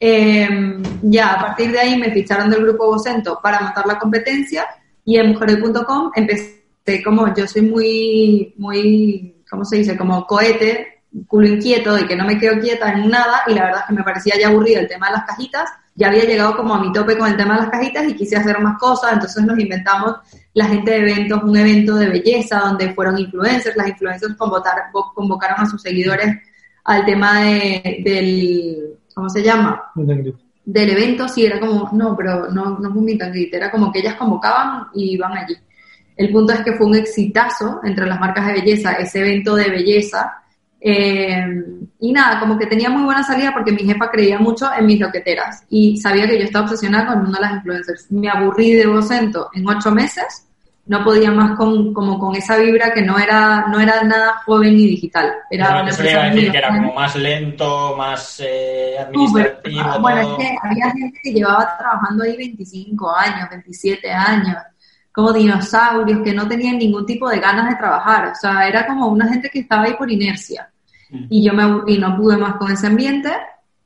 Em, 0.00 0.82
ya, 1.02 1.34
a 1.34 1.40
partir 1.40 1.72
de 1.72 1.80
ahí 1.80 1.98
me 1.98 2.12
ficharon 2.12 2.50
del 2.50 2.62
grupo 2.62 2.86
Vocento 2.86 3.40
para 3.42 3.60
montar 3.60 3.84
la 3.86 3.98
competencia 3.98 4.64
y 5.04 5.16
en 5.16 5.30
mujeres.com 5.30 6.12
empecé 6.14 6.58
como 7.04 7.34
yo 7.34 7.46
soy 7.46 7.62
muy, 7.62 8.54
muy, 8.56 9.42
¿cómo 9.50 9.64
se 9.64 9.78
dice? 9.78 9.96
Como 9.96 10.26
cohete, 10.26 11.02
culo 11.26 11.48
inquieto, 11.48 11.94
de 11.94 12.06
que 12.06 12.16
no 12.16 12.24
me 12.24 12.38
quedo 12.38 12.60
quieta 12.60 12.92
en 12.92 13.08
nada 13.10 13.42
y 13.46 13.54
la 13.54 13.64
verdad 13.64 13.80
es 13.80 13.86
que 13.88 13.94
me 13.94 14.02
parecía 14.02 14.34
ya 14.38 14.48
aburrido 14.48 14.80
el 14.80 14.88
tema 14.88 15.08
de 15.08 15.14
las 15.14 15.24
cajitas. 15.24 15.70
Ya 15.94 16.08
había 16.08 16.24
llegado 16.24 16.56
como 16.56 16.74
a 16.74 16.80
mi 16.80 16.92
tope 16.92 17.18
con 17.18 17.28
el 17.28 17.36
tema 17.36 17.54
de 17.54 17.62
las 17.62 17.70
cajitas 17.70 18.08
y 18.08 18.14
quise 18.14 18.36
hacer 18.36 18.60
más 18.60 18.78
cosas, 18.78 19.14
entonces 19.14 19.44
nos 19.44 19.58
inventamos 19.58 20.14
la 20.58 20.64
gente 20.66 20.90
de 20.90 20.98
eventos, 20.98 21.40
un 21.44 21.56
evento 21.56 21.94
de 21.94 22.08
belleza 22.08 22.58
donde 22.58 22.92
fueron 22.92 23.16
influencers, 23.16 23.76
las 23.76 23.90
influencers 23.90 24.34
convocaron 24.34 25.60
a 25.60 25.66
sus 25.66 25.80
seguidores 25.80 26.36
al 26.82 27.04
tema 27.04 27.42
de, 27.42 28.02
del, 28.04 28.98
¿cómo 29.14 29.28
se 29.28 29.40
llama? 29.40 29.84
Del 29.94 30.90
evento, 30.90 31.28
sí, 31.28 31.46
era 31.46 31.60
como, 31.60 31.88
no, 31.92 32.16
pero 32.16 32.50
no, 32.50 32.76
no 32.76 32.92
fue 32.92 33.02
un 33.02 33.18
era 33.52 33.70
como 33.70 33.92
que 33.92 34.00
ellas 34.00 34.16
convocaban 34.16 34.88
y 34.94 35.12
iban 35.12 35.36
allí. 35.36 35.54
El 36.16 36.32
punto 36.32 36.52
es 36.52 36.60
que 36.62 36.72
fue 36.72 36.86
un 36.86 36.96
exitazo 36.96 37.78
entre 37.84 38.06
las 38.06 38.18
marcas 38.18 38.48
de 38.48 38.54
belleza, 38.54 38.94
ese 38.94 39.20
evento 39.20 39.54
de 39.54 39.70
belleza. 39.70 40.42
Eh, 40.80 41.46
y 42.00 42.12
nada, 42.12 42.40
como 42.40 42.58
que 42.58 42.66
tenía 42.66 42.90
muy 42.90 43.04
buena 43.04 43.22
salida 43.22 43.52
porque 43.52 43.70
mi 43.70 43.84
jefa 43.84 44.10
creía 44.10 44.40
mucho 44.40 44.68
en 44.76 44.86
mis 44.86 44.98
loqueteras 44.98 45.64
y 45.70 45.96
sabía 45.98 46.26
que 46.26 46.38
yo 46.38 46.44
estaba 46.46 46.64
obsesionada 46.64 47.14
con 47.14 47.28
una 47.28 47.38
de 47.38 47.42
las 47.42 47.52
influencers. 47.52 48.10
Me 48.10 48.28
aburrí 48.28 48.72
de 48.72 48.86
Vocento 48.86 49.50
en 49.54 49.68
ocho 49.68 49.92
meses, 49.92 50.47
no 50.88 51.04
podía 51.04 51.30
más 51.30 51.56
con, 51.56 51.92
como 51.92 52.18
con 52.18 52.34
esa 52.34 52.56
vibra 52.56 52.92
que 52.92 53.02
no 53.02 53.18
era, 53.18 53.66
no 53.68 53.78
era 53.78 54.02
nada 54.02 54.40
joven 54.44 54.74
ni 54.74 54.86
digital. 54.86 55.32
Era 55.50 55.82
no, 55.82 55.86
decir 55.86 56.50
que 56.50 56.58
era 56.58 56.68
como 56.68 56.94
más 56.94 57.14
lento, 57.14 57.94
más 57.96 58.42
eh, 58.44 58.96
administrativo. 58.98 60.00
bueno, 60.00 60.20
es 60.20 60.28
que 60.38 60.56
había 60.62 60.90
gente 60.90 61.20
que 61.22 61.32
llevaba 61.32 61.76
trabajando 61.78 62.24
ahí 62.24 62.36
25 62.36 63.14
años, 63.14 63.50
27 63.50 64.10
años 64.10 64.56
como 65.12 65.32
dinosaurios 65.32 66.20
que 66.22 66.32
no 66.32 66.46
tenían 66.46 66.78
ningún 66.78 67.04
tipo 67.04 67.28
de 67.28 67.40
ganas 67.40 67.68
de 67.68 67.74
trabajar. 67.74 68.28
O 68.28 68.34
sea, 68.36 68.68
era 68.68 68.86
como 68.86 69.08
una 69.08 69.28
gente 69.28 69.50
que 69.50 69.58
estaba 69.60 69.82
ahí 69.82 69.94
por 69.94 70.08
inercia. 70.08 70.70
Mm. 71.10 71.26
Y 71.28 71.44
yo 71.44 71.52
me 71.52 71.92
y 71.92 71.98
no 71.98 72.16
pude 72.16 72.36
más 72.36 72.54
con 72.54 72.70
ese 72.70 72.86
ambiente 72.86 73.32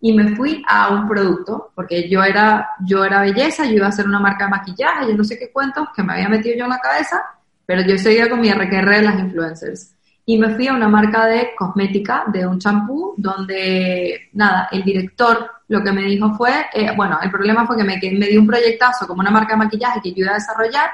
y 0.05 0.13
me 0.13 0.35
fui 0.35 0.65
a 0.67 0.89
un 0.89 1.07
producto, 1.07 1.71
porque 1.77 2.09
yo 2.09 2.25
era, 2.25 2.71
yo 2.85 3.05
era 3.05 3.21
belleza, 3.21 3.65
yo 3.65 3.75
iba 3.75 3.87
a 3.87 3.91
hacer 3.91 4.05
una 4.05 4.19
marca 4.19 4.47
de 4.47 4.51
maquillaje, 4.51 5.07
yo 5.07 5.17
no 5.17 5.23
sé 5.23 5.39
qué 5.39 5.53
cuentos 5.53 5.87
que 5.95 6.03
me 6.03 6.15
había 6.15 6.29
metido 6.29 6.57
yo 6.57 6.65
en 6.65 6.71
la 6.71 6.81
cabeza, 6.81 7.23
pero 7.65 7.83
yo 7.83 7.97
seguía 7.97 8.29
con 8.29 8.41
mi 8.41 8.53
RQR 8.53 8.97
de 8.97 9.03
las 9.03 9.21
influencers. 9.21 9.95
Y 10.27 10.39
me 10.39 10.57
fui 10.57 10.67
a 10.67 10.75
una 10.75 10.89
marca 10.89 11.27
de 11.27 11.51
cosmética, 11.57 12.25
de 12.27 12.45
un 12.45 12.59
champú, 12.59 13.15
donde, 13.17 14.29
nada, 14.33 14.69
el 14.73 14.83
director 14.83 15.49
lo 15.69 15.85
que 15.85 15.93
me 15.93 16.03
dijo 16.03 16.35
fue, 16.35 16.67
eh, 16.75 16.91
bueno, 16.97 17.21
el 17.23 17.31
problema 17.31 17.65
fue 17.65 17.77
que 17.77 17.85
me, 17.85 18.01
me 18.19 18.27
dio 18.27 18.41
un 18.41 18.47
proyectazo 18.49 19.07
como 19.07 19.21
una 19.21 19.31
marca 19.31 19.53
de 19.53 19.59
maquillaje 19.59 20.01
que 20.03 20.11
yo 20.11 20.25
iba 20.25 20.33
a 20.33 20.35
desarrollar 20.35 20.91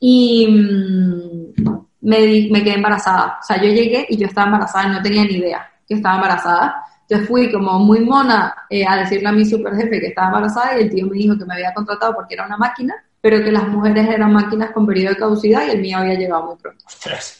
y 0.00 0.46
mm, 0.48 1.72
me, 2.00 2.48
me 2.50 2.64
quedé 2.64 2.76
embarazada. 2.76 3.36
O 3.42 3.44
sea, 3.44 3.58
yo 3.58 3.68
llegué 3.68 4.06
y 4.08 4.16
yo 4.16 4.26
estaba 4.26 4.46
embarazada 4.46 4.88
no 4.88 5.02
tenía 5.02 5.24
ni 5.24 5.34
idea 5.34 5.70
que 5.86 5.94
estaba 5.94 6.14
embarazada. 6.16 6.82
Yo 7.08 7.18
fui 7.20 7.50
como 7.50 7.78
muy 7.78 8.00
mona 8.00 8.54
eh, 8.68 8.84
a 8.86 8.96
decirle 8.96 9.28
a 9.28 9.32
mi 9.32 9.44
super 9.44 9.74
jefe 9.74 10.00
que 10.00 10.06
estaba 10.08 10.28
embarazada 10.28 10.78
y 10.78 10.82
el 10.82 10.90
tío 10.90 11.06
me 11.06 11.16
dijo 11.16 11.38
que 11.38 11.44
me 11.44 11.54
había 11.54 11.72
contratado 11.72 12.14
porque 12.14 12.34
era 12.34 12.46
una 12.46 12.56
máquina, 12.56 12.94
pero 13.20 13.42
que 13.42 13.50
las 13.50 13.66
mujeres 13.68 14.08
eran 14.08 14.32
máquinas 14.32 14.70
con 14.72 14.86
periodo 14.86 15.14
de 15.14 15.20
caducidad 15.20 15.66
y 15.66 15.70
el 15.70 15.80
mío 15.80 15.98
había 15.98 16.14
llegado 16.14 16.46
muy 16.46 16.56
pronto. 16.56 16.84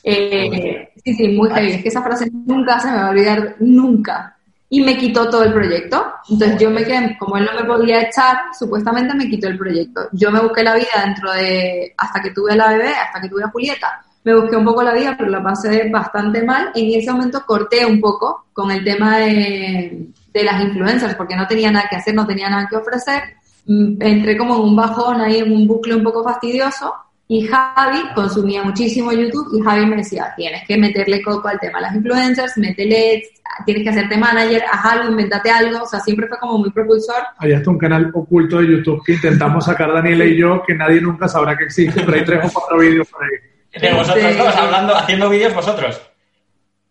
Eh, 0.02 0.90
sí, 1.04 1.14
sí, 1.14 1.28
muy 1.28 1.50
heavy. 1.50 1.72
Es 1.72 1.82
que 1.82 1.88
esa 1.88 2.02
frase 2.02 2.30
nunca 2.32 2.80
se 2.80 2.90
me 2.90 2.96
va 2.96 3.06
a 3.06 3.10
olvidar, 3.10 3.56
nunca 3.60 4.34
y 4.70 4.80
me 4.82 4.98
quitó 4.98 5.30
todo 5.30 5.44
el 5.44 5.52
proyecto. 5.52 6.12
Entonces 6.28 6.60
yo 6.60 6.70
me 6.70 6.84
quedé, 6.84 7.16
como 7.18 7.37
él 7.37 7.46
no 7.46 7.60
me 7.60 7.66
podía 7.66 8.02
echar, 8.02 8.37
supuestamente 8.58 9.14
me 9.14 9.28
quitó 9.28 9.48
el 9.48 9.56
proyecto. 9.56 10.08
Yo 10.12 10.30
me 10.30 10.40
busqué 10.40 10.62
la 10.62 10.75
vida 10.75 11.04
dentro 11.04 11.32
de, 11.32 11.94
hasta 11.96 12.20
que 12.20 12.30
tuve 12.30 12.54
la 12.54 12.68
bebé, 12.68 12.90
hasta 12.90 13.20
que 13.20 13.28
tuve 13.28 13.44
a 13.44 13.48
Julieta, 13.48 14.04
me 14.28 14.38
busqué 14.38 14.56
un 14.56 14.64
poco 14.66 14.82
la 14.82 14.92
vida, 14.92 15.14
pero 15.16 15.30
la 15.30 15.42
pasé 15.42 15.88
bastante 15.88 16.42
mal. 16.42 16.70
En 16.75 16.99
ese 16.99 17.11
momento 17.11 17.42
corté 17.47 17.87
un 17.87 17.99
poco 17.99 18.44
con 18.52 18.70
el 18.70 18.85
tema 18.85 19.16
de, 19.16 20.08
de 20.35 20.44
las 20.44 20.62
influencers, 20.62 21.14
porque 21.14 21.35
no 21.35 21.47
tenía 21.47 21.70
nada 21.70 21.87
que 21.88 21.97
hacer, 21.97 22.14
no 22.14 22.26
tenía 22.26 22.50
nada 22.50 22.68
que 22.68 22.76
ofrecer. 22.76 23.23
Mm, 23.64 24.02
entré 24.02 24.37
como 24.37 24.56
en 24.56 24.61
un 24.61 24.76
bajón 24.76 25.23
ahí, 25.23 25.38
en 25.38 25.50
un 25.50 25.66
bucle 25.66 25.94
un 25.94 26.02
poco 26.02 26.23
fastidioso 26.23 26.92
y 27.26 27.47
Javi 27.47 28.00
consumía 28.14 28.62
muchísimo 28.62 29.12
YouTube 29.12 29.49
y 29.54 29.62
Javi 29.62 29.87
me 29.87 29.97
decía, 29.97 30.32
tienes 30.37 30.66
que 30.66 30.76
meterle 30.76 31.23
coco 31.23 31.49
al 31.49 31.58
tema 31.58 31.78
de 31.78 31.82
las 31.82 31.94
influencers, 31.94 32.58
métele, 32.58 33.23
tienes 33.64 33.82
que 33.82 33.90
hacerte 33.90 34.18
manager, 34.18 34.62
haz 34.70 34.92
algo, 34.92 35.11
inventate 35.11 35.50
algo, 35.50 35.82
o 35.82 35.87
sea, 35.87 36.00
siempre 36.00 36.26
fue 36.26 36.38
como 36.38 36.58
muy 36.58 36.70
propulsor. 36.70 37.23
Hay 37.38 37.52
hasta 37.52 37.70
un 37.70 37.78
canal 37.78 38.11
oculto 38.12 38.58
de 38.58 38.68
YouTube 38.68 39.02
que 39.04 39.12
intentamos 39.14 39.64
sacar 39.64 39.92
Daniela 39.92 40.26
y 40.26 40.37
yo, 40.37 40.62
que 40.66 40.75
nadie 40.75 41.00
nunca 41.00 41.28
sabrá 41.28 41.56
que 41.56 41.64
existe, 41.64 42.02
pero 42.04 42.14
hay 42.14 42.25
tres 42.25 42.44
o 42.44 42.52
cuatro 42.52 42.78
vídeos 42.78 43.08
por 43.08 43.23
ahí. 43.23 43.57
De 43.80 43.92
vosotros 43.92 44.25
este, 44.25 44.38
todos 44.38 44.56
hablando, 44.56 44.97
haciendo 44.97 45.28
vídeos 45.28 45.54
vosotros. 45.54 46.00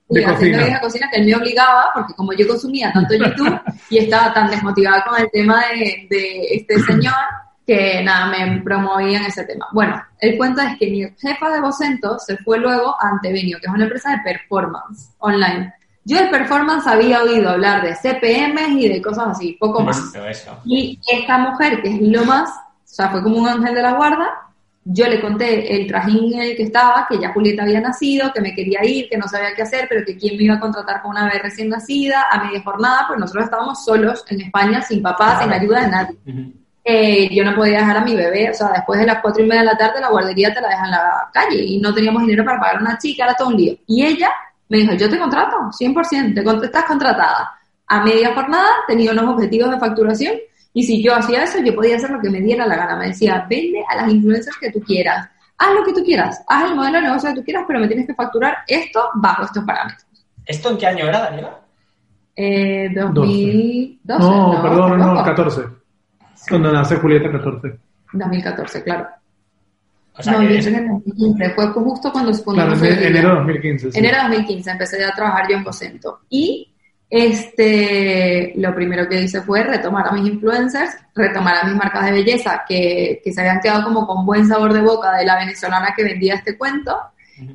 De 0.10 0.24
cocina. 0.24 0.60
haciendo 0.60 0.79
cocina 0.82 1.10
que 1.12 1.20
él 1.20 1.25
me 1.25 1.36
obligaba, 1.36 1.91
porque 1.94 2.13
como 2.13 2.34
yo 2.34 2.48
consumía 2.48 2.91
tanto 2.94 3.13
YouTube 3.13 3.60
y 3.89 3.98
estaba 3.98 4.34
tan 4.34 4.50
desmotivada 4.50 5.03
con 5.03 5.20
el 5.20 5.29
tema 5.32 5.65
de, 5.67 6.08
de 6.10 6.48
este 6.51 6.79
señor, 6.79 7.13
que 7.67 8.01
nada, 8.01 8.27
me 8.27 8.62
promovían 8.62 9.25
ese 9.25 9.44
tema. 9.44 9.67
Bueno, 9.74 10.01
el 10.22 10.38
cuento 10.38 10.62
es 10.62 10.77
que 10.79 10.89
mi 10.89 11.01
jefa 11.20 11.51
de 11.51 11.60
Vocento 11.60 12.17
se 12.17 12.38
fue 12.38 12.60
luego 12.60 12.96
a 13.01 13.10
Antevenio, 13.10 13.60
que 13.60 13.67
es 13.67 13.74
una 13.74 13.84
empresa 13.84 14.12
de 14.12 14.20
performance 14.24 15.13
online. 15.17 15.74
Yo 16.06 16.17
de 16.17 16.27
performance 16.27 16.88
había 16.88 17.22
oído 17.22 17.50
hablar 17.50 17.84
de 17.84 17.94
CPM 17.94 18.79
y 18.79 18.88
de 18.88 19.01
cosas 19.01 19.27
así, 19.32 19.58
poco 19.60 19.82
más. 19.82 20.01
Y 20.63 20.98
esta 21.12 21.38
mujer, 21.38 21.82
que 21.82 21.89
es 21.89 22.01
lo 22.01 22.24
más, 22.24 22.50
o 22.50 22.53
sea, 22.86 23.10
fue 23.10 23.22
como 23.22 23.39
un 23.39 23.50
ángel 23.50 23.75
de 23.75 23.82
la 23.82 23.91
guarda, 23.91 24.47
yo 24.89 25.08
le 25.08 25.20
conté 25.20 25.75
el 25.75 25.86
trajín 25.88 26.34
en 26.36 26.41
el 26.41 26.56
que 26.56 26.63
estaba, 26.63 27.06
que 27.10 27.20
ya 27.20 27.34
Julieta 27.34 27.63
había 27.63 27.82
nacido, 27.82 28.32
que 28.34 28.41
me 28.41 28.53
quería 28.53 28.86
ir, 28.86 29.10
que 29.10 29.17
no 29.17 29.27
sabía 29.27 29.53
qué 29.53 29.63
hacer, 29.63 29.86
pero 29.89 30.06
que 30.06 30.17
quién 30.17 30.38
me 30.38 30.44
iba 30.44 30.56
a 30.56 30.60
contratar 30.60 31.01
con 31.01 31.12
una 31.12 31.25
bebé 31.25 31.39
recién 31.39 31.70
nacida, 31.70 32.25
a 32.32 32.44
media 32.46 32.62
jornada, 32.63 33.06
pues 33.08 33.20
nosotros 33.20 33.46
estábamos 33.46 33.84
solos 33.84 34.24
en 34.29 34.41
España, 34.41 34.82
sin 34.82 35.01
papá, 35.01 35.41
sin 35.41 35.51
ayuda 35.51 35.82
de 35.82 35.88
nadie. 35.88 36.17
eh, 36.86 37.36
yo 37.36 37.44
no 37.44 37.53
podía 37.53 37.79
dejar 37.79 37.98
a 37.98 38.06
mi 38.06 38.15
bebé, 38.15 38.50
o 38.50 38.53
sea, 38.53 38.70
después 38.70 38.98
de 39.00 39.06
las 39.08 39.22
cuatro 39.22 39.44
y 39.44 39.48
media 39.48 39.62
de 39.62 39.67
la 39.67 39.77
tarde 39.77 40.00
la 40.00 40.10
guardería 40.10 40.53
te 40.53 40.62
la 40.62 40.70
dejan 40.70 40.86
en 40.86 40.91
la 40.91 41.29
calle 41.34 41.62
y 41.62 41.79
no 41.79 41.94
teníamos 41.94 42.22
dinero 42.22 42.46
para 42.46 42.60
pagar 42.60 42.77
a 42.77 42.82
una 42.82 42.98
chica, 42.98 43.25
era 43.25 43.34
todo 43.34 43.50
un 43.50 43.58
lío. 43.58 43.75
Y 43.88 44.06
ella 44.06 44.32
me 44.70 44.77
dijo, 44.77 44.94
yo 44.94 45.10
te 45.10 45.20
contrato, 45.20 45.58
100%, 45.77 46.60
te 46.62 46.65
estás 46.65 46.86
contratada. 46.86 47.51
A 47.88 48.03
media 48.03 48.34
jornada 48.34 48.70
tenía 48.88 49.12
unos 49.12 49.34
objetivos 49.34 49.70
de 49.72 49.79
facturación 49.79 50.34
y 50.77 50.84
si 50.84 51.01
yo 51.01 51.15
hacía 51.15 51.43
eso, 51.43 51.57
yo 51.65 51.74
podía 51.74 51.96
hacer 51.96 52.12
lo 52.12 52.22
que 52.22 52.29
me 52.29 52.39
diera 52.39 52.67
la 52.67 52.77
gana. 52.77 52.98
Me 52.98 53.07
decía, 53.07 53.48
vende 53.50 53.84
a 53.89 53.96
las 53.96 54.13
influencers 54.13 54.57
que 54.57 54.72
tú 54.72 54.79
quieras, 54.81 55.27
haz 55.57 55.74
lo 55.74 55.84
que 55.84 55.91
tú 55.91 56.03
quieras, 56.03 56.39
haz 56.48 56.69
el 56.69 56.75
modelo 56.75 56.98
de 56.98 57.03
negocio 57.05 57.29
que 57.29 57.36
tú 57.38 57.43
quieras, 57.43 57.63
pero 57.65 57.79
me 57.79 57.88
tienes 57.88 58.05
que 58.05 58.13
facturar 58.13 58.57
esto 58.67 59.10
bajo 59.15 59.46
estos 59.46 59.63
parámetros. 59.63 60.05
¿Esto 60.46 60.69
en 60.69 60.77
qué 60.77 60.86
año 60.86 61.07
era, 61.07 61.19
Daniela? 61.22 61.60
Eh, 62.36 62.91
2012. 62.93 64.24
No, 64.24 64.62
perdón, 64.62 65.00
no, 65.00 65.24
14. 65.24 65.62
Cuando 66.48 66.72
nace 66.72 66.96
Julieta, 66.98 67.31
14. 67.31 67.79
2014, 68.13 68.84
claro. 68.84 69.07
O 70.15 70.22
sea, 70.22 70.34
no, 70.34 70.43
yo 70.43 70.50
entré 70.50 70.77
en 70.77 70.89
2015, 70.89 71.50
fue 71.55 71.67
justo 71.69 72.12
cuando, 72.12 72.43
cuando 72.43 72.75
claro, 72.75 72.86
enero 72.86 73.29
de 73.29 73.36
2015. 73.36 73.91
Sí. 73.93 73.98
Enero 73.98 74.17
de 74.17 74.24
2015 74.25 74.69
empecé 74.69 75.03
a 75.03 75.12
trabajar 75.12 75.50
yo 75.50 75.57
en 75.57 75.63
Cosento. 75.63 76.19
Y 76.29 76.72
este, 77.10 78.54
lo 78.58 78.76
primero 78.76 79.08
que 79.08 79.22
hice 79.22 79.42
fue 79.42 79.64
retomar 79.64 80.08
a 80.08 80.12
mis 80.12 80.28
influencers, 80.28 80.98
retomar 81.16 81.58
a 81.58 81.64
mis 81.68 81.76
marcas 81.76 82.06
de 82.06 82.12
belleza 82.12 82.64
que, 82.68 83.22
que 83.24 83.32
se 83.32 83.42
habían 83.42 83.60
quedado 83.62 83.86
como 83.86 84.06
con 84.06 84.26
buen 84.26 84.48
sabor 84.48 84.74
de 84.74 84.82
boca 84.82 85.16
de 85.16 85.26
la 85.26 85.38
venezolana 85.38 85.94
que 85.96 86.04
vendía 86.04 86.36
este 86.36 86.58
cuento 86.58 86.98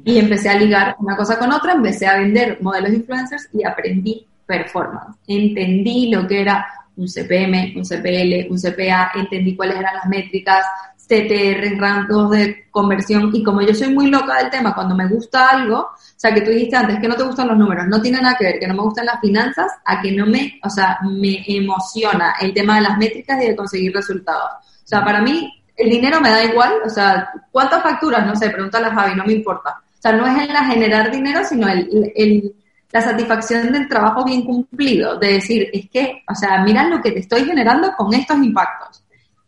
y 0.05 0.19
empecé 0.19 0.49
a 0.49 0.55
ligar 0.55 0.97
una 1.01 1.17
cosa 1.17 1.39
con 1.39 1.53
otra, 1.53 1.73
empecé 1.73 2.07
a 2.07 2.19
vender 2.19 2.59
modelos 2.63 2.91
de 2.91 2.97
influencers 2.99 3.49
y 3.53 3.65
aprendí 3.65 4.27
performance. 4.47 5.17
Entendí 5.27 6.11
lo 6.11 6.27
que 6.27 6.41
era 6.41 6.67
un 6.97 7.09
CPM, 7.09 7.75
un 7.77 7.85
CPL, 7.85 8.51
un 8.51 8.59
CPA, 8.59 9.13
entendí 9.15 9.57
cuáles 9.57 9.77
eran 9.77 9.95
las 9.95 10.07
métricas, 10.07 10.65
CTR, 11.13 11.79
rangos 11.79 12.31
de 12.31 12.67
conversión 12.71 13.31
y 13.35 13.43
como 13.43 13.61
yo 13.61 13.75
soy 13.75 13.93
muy 13.93 14.11
loca 14.11 14.39
del 14.39 14.51
tema, 14.51 14.75
cuando 14.75 14.95
me 14.95 15.07
gusta 15.09 15.49
algo, 15.49 15.79
o 15.79 15.91
sea, 16.17 16.33
que 16.33 16.41
tú 16.41 16.51
dijiste 16.51 16.77
antes 16.77 16.99
que 16.99 17.09
no 17.09 17.15
te 17.15 17.25
gustan 17.25 17.49
los 17.49 17.59
números, 17.59 17.87
no 17.89 18.01
tiene 18.01 18.21
nada 18.21 18.37
que 18.39 18.45
ver, 18.45 18.59
que 18.59 18.67
no 18.67 18.75
me 18.75 18.83
gustan 18.83 19.07
las 19.07 19.21
finanzas, 19.21 19.71
a 19.85 20.01
que 20.01 20.13
no 20.13 20.27
me, 20.27 20.59
o 20.65 20.71
sea, 20.71 20.99
me 21.03 21.45
emociona 21.47 22.35
el 22.41 22.55
tema 22.55 22.77
de 22.77 22.83
las 22.83 22.97
métricas 22.97 23.43
y 23.43 23.49
de 23.49 23.57
conseguir 23.57 23.93
resultados. 23.93 24.51
O 24.85 24.87
sea, 24.87 25.05
para 25.05 25.21
mí 25.21 25.53
el 25.77 25.91
dinero 25.91 26.21
me 26.21 26.31
da 26.31 26.45
igual, 26.45 26.73
o 26.85 26.89
sea, 26.89 27.31
¿cuántas 27.51 27.83
facturas? 27.83 28.27
No 28.27 28.35
sé, 28.35 28.51
pregúntale 28.51 28.87
a 28.87 28.95
Javi, 28.95 29.15
no 29.15 29.25
me 29.25 29.35
importa. 29.35 29.81
O 29.99 30.03
sea, 30.03 30.13
no 30.13 30.27
es 30.27 30.49
en 30.49 30.53
la 30.53 30.65
generar 30.65 31.11
dinero, 31.11 31.43
sino 31.45 31.69
el, 31.69 32.13
el 32.17 32.55
la 32.93 33.01
satisfacción 33.01 33.73
del 33.73 33.89
trabajo 33.89 34.23
bien 34.23 34.43
cumplido, 34.43 35.19
de 35.19 35.35
decir, 35.35 35.71
es 35.73 35.89
que, 35.89 36.23
o 36.29 36.35
sea, 36.35 36.63
mira 36.63 36.87
lo 36.89 37.01
que 37.01 37.11
te 37.11 37.21
estoy 37.21 37.45
generando 37.45 37.91
con 37.97 38.13
estos 38.13 38.37
impactos. 38.37 39.03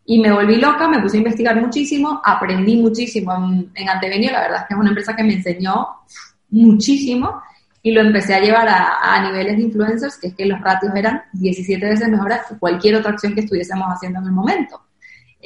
Y 0.07 0.21
me 0.21 0.33
volví 0.33 0.57
loca, 0.57 0.87
me 0.89 1.01
puse 1.01 1.17
a 1.17 1.21
investigar 1.21 1.61
muchísimo, 1.61 2.21
aprendí 2.25 2.77
muchísimo 2.77 3.35
en, 3.37 3.71
en 3.75 3.89
Antevenio, 3.89 4.33
la 4.33 4.43
verdad 4.43 4.61
es 4.63 4.69
que 4.69 4.75
es 4.75 4.81
una 4.81 4.91
empresa 4.91 5.17
que 5.17 5.25
me 5.25 5.35
enseñó 5.35 5.89
muchísimo 6.51 7.43
y 7.83 7.93
lo 7.93 8.01
empecé 8.01 8.35
a 8.35 8.41
llevar 8.41 8.69
a, 8.69 9.15
a, 9.15 9.23
niveles 9.23 9.57
de 9.57 9.63
influencers, 9.63 10.17
que 10.19 10.29
es 10.29 10.35
que 10.35 10.47
los 10.47 10.61
ratios 10.61 10.95
eran 10.95 11.23
17 11.33 11.87
veces 11.87 12.09
mejores 12.09 12.41
que 12.49 12.59
cualquier 12.59 12.97
otra 12.97 13.13
acción 13.13 13.35
que 13.35 13.41
estuviésemos 13.41 13.87
haciendo 13.89 14.21
en 14.21 14.27
el 14.27 14.33
momento. 14.33 14.81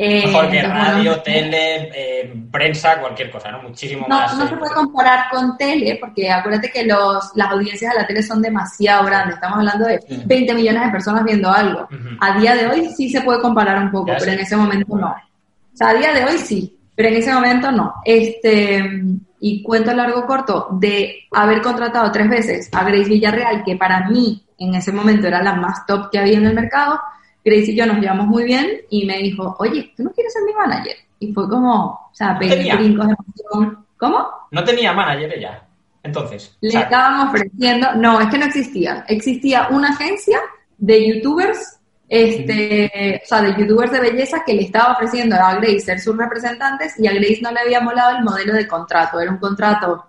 Eh, 0.01 0.27
Mejor 0.27 0.49
que 0.49 0.63
radio, 0.63 1.21
tele, 1.23 1.91
eh, 1.93 2.33
prensa, 2.53 3.01
cualquier 3.01 3.33
cosa, 3.33 3.51
¿no? 3.51 3.63
Muchísimo 3.63 4.07
más. 4.07 4.33
No 4.37 4.47
se 4.47 4.57
puede 4.57 4.73
comparar 4.73 5.29
con 5.29 5.59
tele, 5.59 5.97
porque 6.01 6.31
acuérdate 6.31 6.71
que 6.71 6.85
los, 6.85 7.33
las 7.35 7.51
audiencias 7.51 7.93
de 7.93 8.01
la 8.01 8.07
tele 8.07 8.23
son 8.23 8.41
demasiado 8.41 9.05
grandes. 9.07 9.35
Estamos 9.35 9.59
hablando 9.59 9.87
de 9.87 9.99
20 10.25 10.55
millones 10.55 10.85
de 10.85 10.91
personas 10.91 11.25
viendo 11.25 11.51
algo. 11.51 11.89
A 12.21 12.39
día 12.39 12.55
de 12.55 12.69
hoy 12.69 12.91
sí 12.97 13.11
se 13.11 13.23
puede 13.23 13.41
comparar 13.41 13.83
un 13.83 13.91
poco, 13.91 14.13
pero 14.17 14.31
en 14.31 14.39
ese 14.39 14.57
momento 14.57 14.97
no. 14.97 15.09
O 15.09 15.77
sea, 15.77 15.89
a 15.89 15.95
día 15.95 16.13
de 16.13 16.25
hoy 16.27 16.39
sí, 16.39 16.79
pero 16.95 17.09
en 17.09 17.17
ese 17.17 17.35
momento 17.35 17.73
no. 17.73 17.95
Este, 18.05 19.03
y 19.41 19.63
cuento 19.65 19.93
largo 19.93 20.27
corto, 20.27 20.69
de 20.73 21.27
haber 21.33 21.61
contratado 21.61 22.13
tres 22.13 22.29
veces 22.31 22.69
a 22.73 22.85
Grace 22.85 23.09
Villarreal, 23.09 23.65
que 23.65 23.77
para 23.77 24.09
mí 24.09 24.45
en 24.59 24.77
ese 24.77 24.93
momento 24.93 25.27
era 25.27 25.43
la 25.43 25.55
más 25.55 25.85
top 25.87 26.09
que 26.09 26.21
había 26.21 26.39
en 26.39 26.47
el 26.47 26.55
mercado, 26.55 27.01
Grace 27.45 27.73
y 27.73 27.77
yo 27.77 27.87
nos 27.87 27.99
llevamos 27.99 28.27
muy 28.27 28.45
bien 28.45 28.83
y 28.91 29.07
me 29.07 29.19
dijo, 29.19 29.57
oye, 29.59 29.93
¿tú 29.97 30.03
no 30.03 30.11
quieres 30.11 30.33
ser 30.33 30.43
mi 30.43 30.53
manager? 30.53 30.97
Y 31.21 31.33
fue 31.33 31.49
como, 31.49 31.87
o 31.87 32.11
sea, 32.13 32.35
no 32.35 32.39
brincos 32.39 33.07
de 33.07 33.15
emoción. 33.15 33.87
¿Cómo? 33.97 34.29
No 34.51 34.65
tenía 34.65 34.93
manager 34.93 35.33
ella. 35.35 35.63
Entonces. 36.03 36.57
Le 36.61 36.79
estábamos 36.79 37.29
ofreciendo, 37.29 37.95
no, 37.95 38.21
es 38.21 38.29
que 38.29 38.39
no 38.39 38.47
existía. 38.47 39.05
Existía 39.09 39.69
una 39.71 39.91
agencia 39.91 40.39
de 40.79 41.15
youtubers, 41.15 41.79
este, 42.09 43.21
o 43.23 43.27
sea, 43.27 43.43
de 43.43 43.61
youtubers 43.61 43.93
de 43.93 44.01
belleza 44.01 44.43
que 44.45 44.55
le 44.55 44.63
estaba 44.63 44.95
ofreciendo 44.95 45.37
a 45.37 45.55
Grace 45.57 45.81
ser 45.81 46.01
sus 46.01 46.17
representantes 46.17 46.99
y 46.99 47.07
a 47.07 47.13
Grace 47.13 47.41
no 47.43 47.51
le 47.51 47.61
había 47.61 47.81
molado 47.81 48.17
el 48.17 48.25
modelo 48.25 48.55
de 48.55 48.69
contrato. 48.69 49.21
Era 49.21 49.33
un 49.33 49.39
contrato 49.39 50.05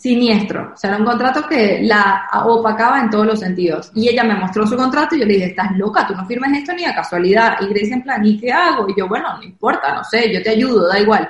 siniestro. 0.00 0.72
O 0.72 0.76
sea, 0.76 0.90
era 0.90 0.98
un 0.98 1.04
contrato 1.04 1.46
que 1.46 1.80
la 1.82 2.26
opacaba 2.46 3.00
en 3.00 3.10
todos 3.10 3.26
los 3.26 3.38
sentidos. 3.38 3.92
Y 3.94 4.08
ella 4.08 4.24
me 4.24 4.34
mostró 4.34 4.66
su 4.66 4.74
contrato 4.74 5.14
y 5.14 5.20
yo 5.20 5.26
le 5.26 5.34
dije, 5.34 5.46
estás 5.46 5.76
loca, 5.76 6.06
tú 6.06 6.14
no 6.14 6.24
firmes 6.24 6.58
esto 6.58 6.72
ni 6.72 6.86
a 6.86 6.94
casualidad. 6.94 7.58
Y 7.60 7.66
Grace 7.66 7.92
en 7.92 8.02
plan, 8.02 8.24
¿y 8.24 8.38
qué 8.40 8.50
hago? 8.50 8.88
Y 8.88 8.94
yo, 8.98 9.06
bueno, 9.06 9.36
no 9.36 9.42
importa, 9.42 9.94
no 9.94 10.02
sé, 10.02 10.32
yo 10.32 10.42
te 10.42 10.50
ayudo, 10.50 10.88
da 10.88 10.98
igual. 10.98 11.28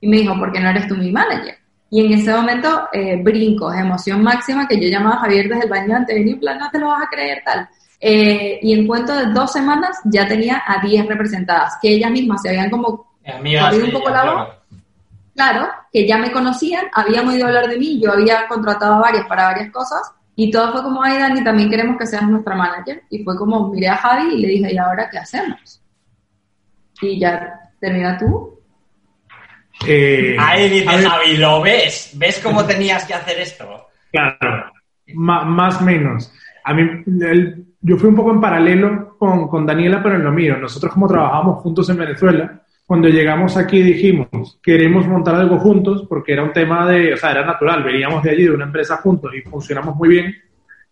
Y 0.00 0.06
me 0.06 0.18
dijo, 0.18 0.38
¿por 0.38 0.52
qué 0.52 0.60
no 0.60 0.70
eres 0.70 0.86
tú 0.86 0.94
mi 0.94 1.10
manager? 1.10 1.56
Y 1.90 2.06
en 2.06 2.12
ese 2.12 2.32
momento, 2.32 2.88
eh, 2.92 3.20
brincos, 3.20 3.74
emoción 3.74 4.22
máxima, 4.22 4.68
que 4.68 4.80
yo 4.80 4.88
llamaba 4.88 5.16
a 5.16 5.20
Javier 5.20 5.48
desde 5.48 5.64
el 5.64 5.70
baño 5.70 5.96
antes, 5.96 6.16
y 6.16 6.30
en 6.30 6.40
plan, 6.40 6.58
no 6.58 6.70
te 6.70 6.78
lo 6.78 6.88
vas 6.88 7.02
a 7.02 7.08
creer, 7.08 7.42
tal. 7.44 7.68
Eh, 8.00 8.60
y 8.62 8.72
en 8.72 8.86
cuento 8.86 9.14
de 9.14 9.26
dos 9.26 9.52
semanas 9.52 10.00
ya 10.04 10.26
tenía 10.26 10.62
a 10.64 10.80
10 10.80 11.06
representadas, 11.06 11.74
que 11.82 11.90
ellas 11.90 12.10
mismas 12.10 12.40
se 12.40 12.50
habían 12.50 12.70
como... 12.70 13.12
Amigas, 13.26 13.76
un 13.76 13.92
poco 13.92 14.10
la 14.10 14.24
voz 14.24 14.61
claro, 15.42 15.68
que 15.92 16.06
ya 16.06 16.18
me 16.18 16.30
conocían, 16.30 16.86
habían 16.92 17.26
oído 17.28 17.46
hablar 17.46 17.68
de 17.68 17.78
mí, 17.78 18.00
yo 18.00 18.12
había 18.12 18.46
contratado 18.46 18.94
a 18.94 19.00
varias 19.00 19.26
para 19.26 19.46
varias 19.46 19.70
cosas, 19.70 20.00
y 20.36 20.50
todo 20.50 20.72
fue 20.72 20.82
como, 20.82 21.02
ay 21.02 21.18
Dani, 21.18 21.44
también 21.44 21.68
queremos 21.68 21.96
que 21.98 22.06
seas 22.06 22.22
nuestra 22.22 22.54
manager. 22.54 23.02
Y 23.10 23.22
fue 23.22 23.36
como, 23.36 23.68
miré 23.68 23.88
a 23.88 23.96
Javi 23.96 24.34
y 24.34 24.40
le 24.40 24.48
dije, 24.48 24.72
¿y 24.72 24.78
ahora 24.78 25.10
qué 25.10 25.18
hacemos? 25.18 25.82
Y 27.02 27.20
ya, 27.20 27.70
termina 27.78 28.16
tú. 28.16 28.58
Eh, 29.86 30.36
ahí 30.38 30.70
dice 30.70 31.06
Javi, 31.06 31.36
¿lo 31.36 31.60
ves? 31.60 32.12
¿Ves 32.16 32.40
cómo 32.42 32.64
tenías 32.64 33.04
que 33.04 33.12
hacer 33.12 33.40
esto? 33.40 33.88
Claro, 34.10 34.72
más 35.14 35.80
o 35.82 35.84
menos. 35.84 36.32
A 36.64 36.72
mí, 36.72 36.82
yo 37.80 37.96
fui 37.98 38.08
un 38.08 38.16
poco 38.16 38.32
en 38.32 38.40
paralelo 38.40 39.16
con, 39.18 39.48
con 39.48 39.66
Daniela, 39.66 40.02
pero 40.02 40.14
en 40.14 40.24
lo 40.24 40.32
mío. 40.32 40.56
Nosotros 40.56 40.92
como 40.92 41.08
trabajamos 41.08 41.60
juntos 41.60 41.90
en 41.90 41.98
Venezuela, 41.98 42.61
cuando 42.86 43.08
llegamos 43.08 43.56
aquí 43.56 43.80
dijimos, 43.80 44.58
queremos 44.62 45.06
montar 45.06 45.36
algo 45.36 45.58
juntos, 45.58 46.04
porque 46.08 46.32
era 46.32 46.42
un 46.42 46.52
tema 46.52 46.88
de, 46.90 47.14
o 47.14 47.16
sea, 47.16 47.30
era 47.30 47.44
natural, 47.44 47.82
veníamos 47.82 48.22
de 48.22 48.30
allí, 48.30 48.44
de 48.44 48.50
una 48.50 48.66
empresa 48.66 48.98
juntos 48.98 49.32
y 49.34 49.40
funcionamos 49.42 49.96
muy 49.96 50.08
bien, 50.08 50.34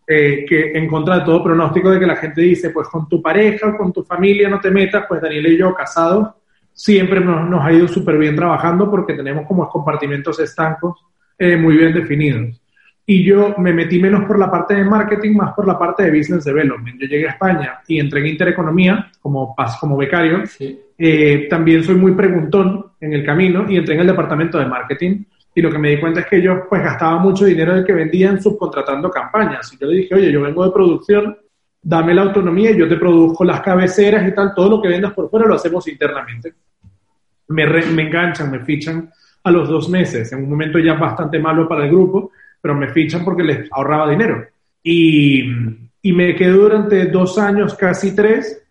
eh, 0.06 0.44
que 0.48 0.72
en 0.72 0.88
contra 0.88 1.18
de 1.18 1.24
todo 1.24 1.44
pronóstico 1.44 1.90
de 1.90 2.00
que 2.00 2.06
la 2.06 2.16
gente 2.16 2.40
dice, 2.40 2.70
pues 2.70 2.88
con 2.88 3.08
tu 3.08 3.20
pareja 3.20 3.68
o 3.68 3.76
con 3.76 3.92
tu 3.92 4.02
familia 4.02 4.48
no 4.48 4.60
te 4.60 4.70
metas, 4.70 5.04
pues 5.08 5.20
Daniel 5.20 5.46
y 5.48 5.58
yo 5.58 5.74
casados, 5.74 6.28
siempre 6.72 7.20
nos, 7.20 7.64
ha 7.64 7.72
ido 7.72 7.86
súper 7.86 8.16
bien 8.16 8.34
trabajando 8.34 8.90
porque 8.90 9.14
tenemos 9.14 9.46
como 9.46 9.68
compartimentos 9.68 10.40
estancos 10.40 11.04
eh, 11.38 11.56
muy 11.56 11.76
bien 11.76 11.92
definidos. 11.92 12.60
Y 13.10 13.24
yo 13.24 13.54
me 13.58 13.72
metí 13.72 13.98
menos 13.98 14.24
por 14.24 14.38
la 14.38 14.50
parte 14.50 14.74
de 14.74 14.84
marketing, 14.84 15.36
más 15.36 15.52
por 15.54 15.66
la 15.66 15.78
parte 15.78 16.04
de 16.04 16.16
business 16.16 16.44
development. 16.44 17.00
Yo 17.00 17.08
llegué 17.08 17.26
a 17.26 17.32
España 17.32 17.80
y 17.88 17.98
entré 17.98 18.20
en 18.20 18.26
Intereconomía 18.26 19.10
como, 19.20 19.54
como 19.80 19.96
becario. 19.96 20.46
Sí 20.46 20.78
eh, 21.02 21.46
también 21.48 21.82
soy 21.82 21.94
muy 21.94 22.12
preguntón 22.12 22.92
en 23.00 23.14
el 23.14 23.24
camino 23.24 23.64
y 23.66 23.78
entré 23.78 23.94
en 23.94 24.02
el 24.02 24.08
departamento 24.08 24.58
de 24.58 24.66
marketing 24.66 25.24
y 25.54 25.62
lo 25.62 25.70
que 25.70 25.78
me 25.78 25.88
di 25.88 25.98
cuenta 25.98 26.20
es 26.20 26.26
que 26.26 26.42
yo 26.42 26.68
pues 26.68 26.82
gastaba 26.82 27.18
mucho 27.18 27.46
dinero 27.46 27.74
el 27.74 27.86
que 27.86 27.94
vendían 27.94 28.38
subcontratando 28.38 29.10
campañas. 29.10 29.72
Y 29.72 29.78
yo 29.78 29.86
le 29.86 29.96
dije, 29.96 30.14
oye, 30.14 30.30
yo 30.30 30.42
vengo 30.42 30.62
de 30.62 30.70
producción, 30.70 31.38
dame 31.80 32.12
la 32.12 32.20
autonomía 32.20 32.72
y 32.72 32.76
yo 32.76 32.86
te 32.86 32.96
produzco 32.96 33.44
las 33.44 33.62
cabeceras 33.62 34.28
y 34.28 34.34
tal, 34.34 34.54
todo 34.54 34.68
lo 34.68 34.82
que 34.82 34.88
vendas 34.88 35.14
por 35.14 35.30
fuera 35.30 35.46
lo 35.46 35.54
hacemos 35.54 35.88
internamente. 35.88 36.52
Me, 37.48 37.66
me 37.66 38.02
enganchan, 38.02 38.50
me 38.50 38.60
fichan 38.60 39.10
a 39.42 39.50
los 39.50 39.70
dos 39.70 39.88
meses, 39.88 40.30
en 40.32 40.44
un 40.44 40.50
momento 40.50 40.78
ya 40.78 40.94
bastante 40.94 41.38
malo 41.38 41.66
para 41.66 41.84
el 41.84 41.90
grupo, 41.90 42.30
pero 42.60 42.74
me 42.74 42.88
fichan 42.88 43.24
porque 43.24 43.42
les 43.42 43.72
ahorraba 43.72 44.10
dinero. 44.10 44.44
Y, 44.82 45.44
y 46.02 46.12
me 46.12 46.34
quedo 46.34 46.62
durante 46.62 47.06
dos 47.06 47.38
años, 47.38 47.74
casi 47.74 48.14
tres, 48.14 48.62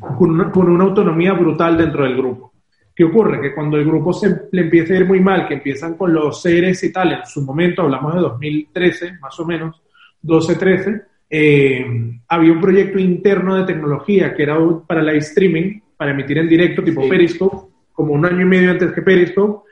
con 0.00 0.30
una, 0.30 0.84
autonomía 0.84 1.32
brutal 1.32 1.76
dentro 1.76 2.04
del 2.04 2.16
grupo. 2.16 2.52
¿Qué 2.94 3.04
ocurre? 3.04 3.40
Que 3.40 3.54
cuando 3.54 3.76
el 3.76 3.84
grupo 3.84 4.12
se 4.12 4.48
le 4.50 4.62
empieza 4.62 4.94
a 4.94 4.98
ir 4.98 5.06
muy 5.06 5.20
mal, 5.20 5.46
que 5.46 5.54
empiezan 5.54 5.94
con 5.94 6.12
los 6.12 6.42
seres 6.42 6.82
y 6.84 6.92
tal, 6.92 7.12
en 7.12 7.26
su 7.26 7.42
momento, 7.42 7.82
hablamos 7.82 8.14
de 8.14 8.20
2013, 8.20 9.18
más 9.20 9.38
o 9.38 9.46
menos, 9.46 9.82
12-13, 10.22 11.02
eh, 11.30 11.86
había 12.28 12.52
un 12.52 12.60
proyecto 12.60 12.98
interno 12.98 13.56
de 13.56 13.64
tecnología 13.64 14.34
que 14.34 14.42
era 14.42 14.58
para 14.86 15.02
live 15.02 15.18
streaming, 15.18 15.80
para 15.96 16.10
emitir 16.10 16.38
en 16.38 16.48
directo, 16.48 16.82
tipo 16.82 17.08
Periscope, 17.08 17.72
como 17.92 18.14
un 18.14 18.24
año 18.24 18.42
y 18.42 18.46
medio 18.46 18.70
antes 18.70 18.92
que 18.92 19.02
Periscope. 19.02 19.68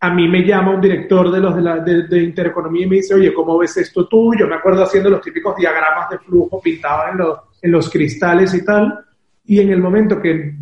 A 0.00 0.10
mí 0.12 0.28
me 0.28 0.44
llama 0.44 0.74
un 0.74 0.80
director 0.80 1.30
de 1.30 1.40
los 1.40 1.56
de, 1.56 1.62
la, 1.62 1.78
de, 1.78 2.22
Intereconomía 2.22 2.84
y 2.84 2.88
me 2.88 2.96
dice, 2.96 3.14
oye, 3.14 3.32
¿cómo 3.32 3.58
ves 3.58 3.76
esto 3.78 4.06
tú? 4.06 4.32
Yo 4.38 4.46
me 4.46 4.56
acuerdo 4.56 4.82
haciendo 4.82 5.08
los 5.08 5.22
típicos 5.22 5.56
diagramas 5.56 6.10
de 6.10 6.18
flujo 6.18 6.60
pintados 6.60 7.12
en 7.12 7.18
los, 7.18 7.38
en 7.62 7.72
los 7.72 7.90
cristales 7.90 8.52
y 8.54 8.64
tal 8.64 9.06
y 9.46 9.60
en 9.60 9.70
el 9.70 9.80
momento 9.80 10.20
que 10.20 10.54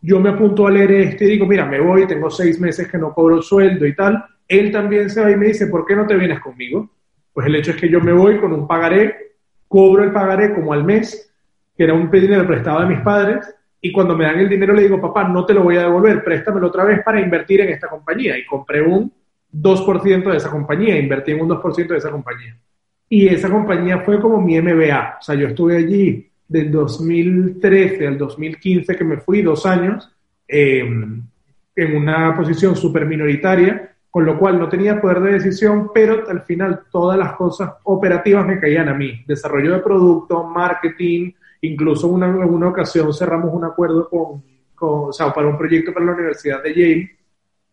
yo 0.00 0.18
me 0.18 0.30
apunto 0.30 0.66
a 0.66 0.70
leer 0.70 0.90
este 0.92 1.26
digo, 1.26 1.46
mira, 1.46 1.64
me 1.64 1.80
voy, 1.80 2.06
tengo 2.06 2.28
seis 2.28 2.58
meses 2.58 2.88
que 2.88 2.98
no 2.98 3.14
cobro 3.14 3.40
sueldo 3.40 3.86
y 3.86 3.94
tal, 3.94 4.24
él 4.48 4.72
también 4.72 5.08
se 5.08 5.22
va 5.22 5.30
y 5.30 5.36
me 5.36 5.46
dice, 5.46 5.68
¿por 5.68 5.86
qué 5.86 5.94
no 5.94 6.06
te 6.06 6.16
vienes 6.16 6.40
conmigo? 6.40 6.90
Pues 7.32 7.46
el 7.46 7.54
hecho 7.54 7.70
es 7.70 7.76
que 7.76 7.88
yo 7.88 8.00
me 8.00 8.12
voy 8.12 8.38
con 8.38 8.52
un 8.52 8.66
pagaré, 8.66 9.36
cobro 9.68 10.02
el 10.02 10.12
pagaré 10.12 10.52
como 10.54 10.72
al 10.72 10.84
mes, 10.84 11.32
que 11.76 11.84
era 11.84 11.94
un 11.94 12.10
dinero 12.10 12.46
prestado 12.46 12.80
de 12.80 12.86
mis 12.86 13.00
padres, 13.00 13.54
y 13.84 13.90
cuando 13.90 14.16
me 14.16 14.24
dan 14.24 14.38
el 14.38 14.48
dinero 14.48 14.74
le 14.74 14.82
digo, 14.82 15.00
papá, 15.00 15.24
no 15.24 15.44
te 15.44 15.52
lo 15.52 15.64
voy 15.64 15.76
a 15.76 15.82
devolver, 15.82 16.22
préstamelo 16.22 16.68
otra 16.68 16.84
vez 16.84 17.02
para 17.02 17.20
invertir 17.20 17.62
en 17.62 17.70
esta 17.70 17.88
compañía. 17.88 18.38
Y 18.38 18.46
compré 18.46 18.80
un 18.80 19.12
2% 19.52 20.30
de 20.30 20.36
esa 20.36 20.50
compañía, 20.50 20.96
invertí 20.96 21.32
en 21.32 21.40
un 21.40 21.48
2% 21.48 21.88
de 21.88 21.96
esa 21.96 22.12
compañía. 22.12 22.56
Y 23.08 23.26
esa 23.26 23.50
compañía 23.50 23.98
fue 23.98 24.20
como 24.20 24.40
mi 24.40 24.56
MBA. 24.60 25.16
O 25.18 25.22
sea, 25.22 25.34
yo 25.34 25.48
estuve 25.48 25.78
allí 25.78 26.30
del 26.46 26.70
2013 26.70 28.06
al 28.06 28.18
2015 28.18 28.94
que 28.94 29.04
me 29.04 29.16
fui, 29.16 29.42
dos 29.42 29.66
años, 29.66 30.08
em, 30.46 31.20
en 31.74 31.96
una 31.96 32.36
posición 32.36 32.76
súper 32.76 33.04
minoritaria, 33.04 33.96
con 34.08 34.24
lo 34.24 34.38
cual 34.38 34.60
no 34.60 34.68
tenía 34.68 35.00
poder 35.00 35.20
de 35.20 35.32
decisión, 35.32 35.90
pero 35.92 36.28
al 36.28 36.42
final 36.42 36.82
todas 36.88 37.18
las 37.18 37.32
cosas 37.32 37.72
operativas 37.82 38.46
me 38.46 38.60
caían 38.60 38.88
a 38.88 38.94
mí. 38.94 39.24
Desarrollo 39.26 39.72
de 39.72 39.80
producto, 39.80 40.44
marketing, 40.44 41.32
incluso 41.62 42.08
una, 42.08 42.26
en 42.26 42.36
una 42.36 42.68
ocasión 42.68 43.12
cerramos 43.12 43.52
un 43.52 43.64
acuerdo 43.64 44.08
con, 44.08 44.42
con, 44.74 45.08
o 45.08 45.12
sea, 45.12 45.32
para 45.32 45.48
un 45.48 45.58
proyecto 45.58 45.92
para 45.92 46.06
la 46.06 46.12
Universidad 46.12 46.62
de 46.62 46.74
Yale, 46.74 47.10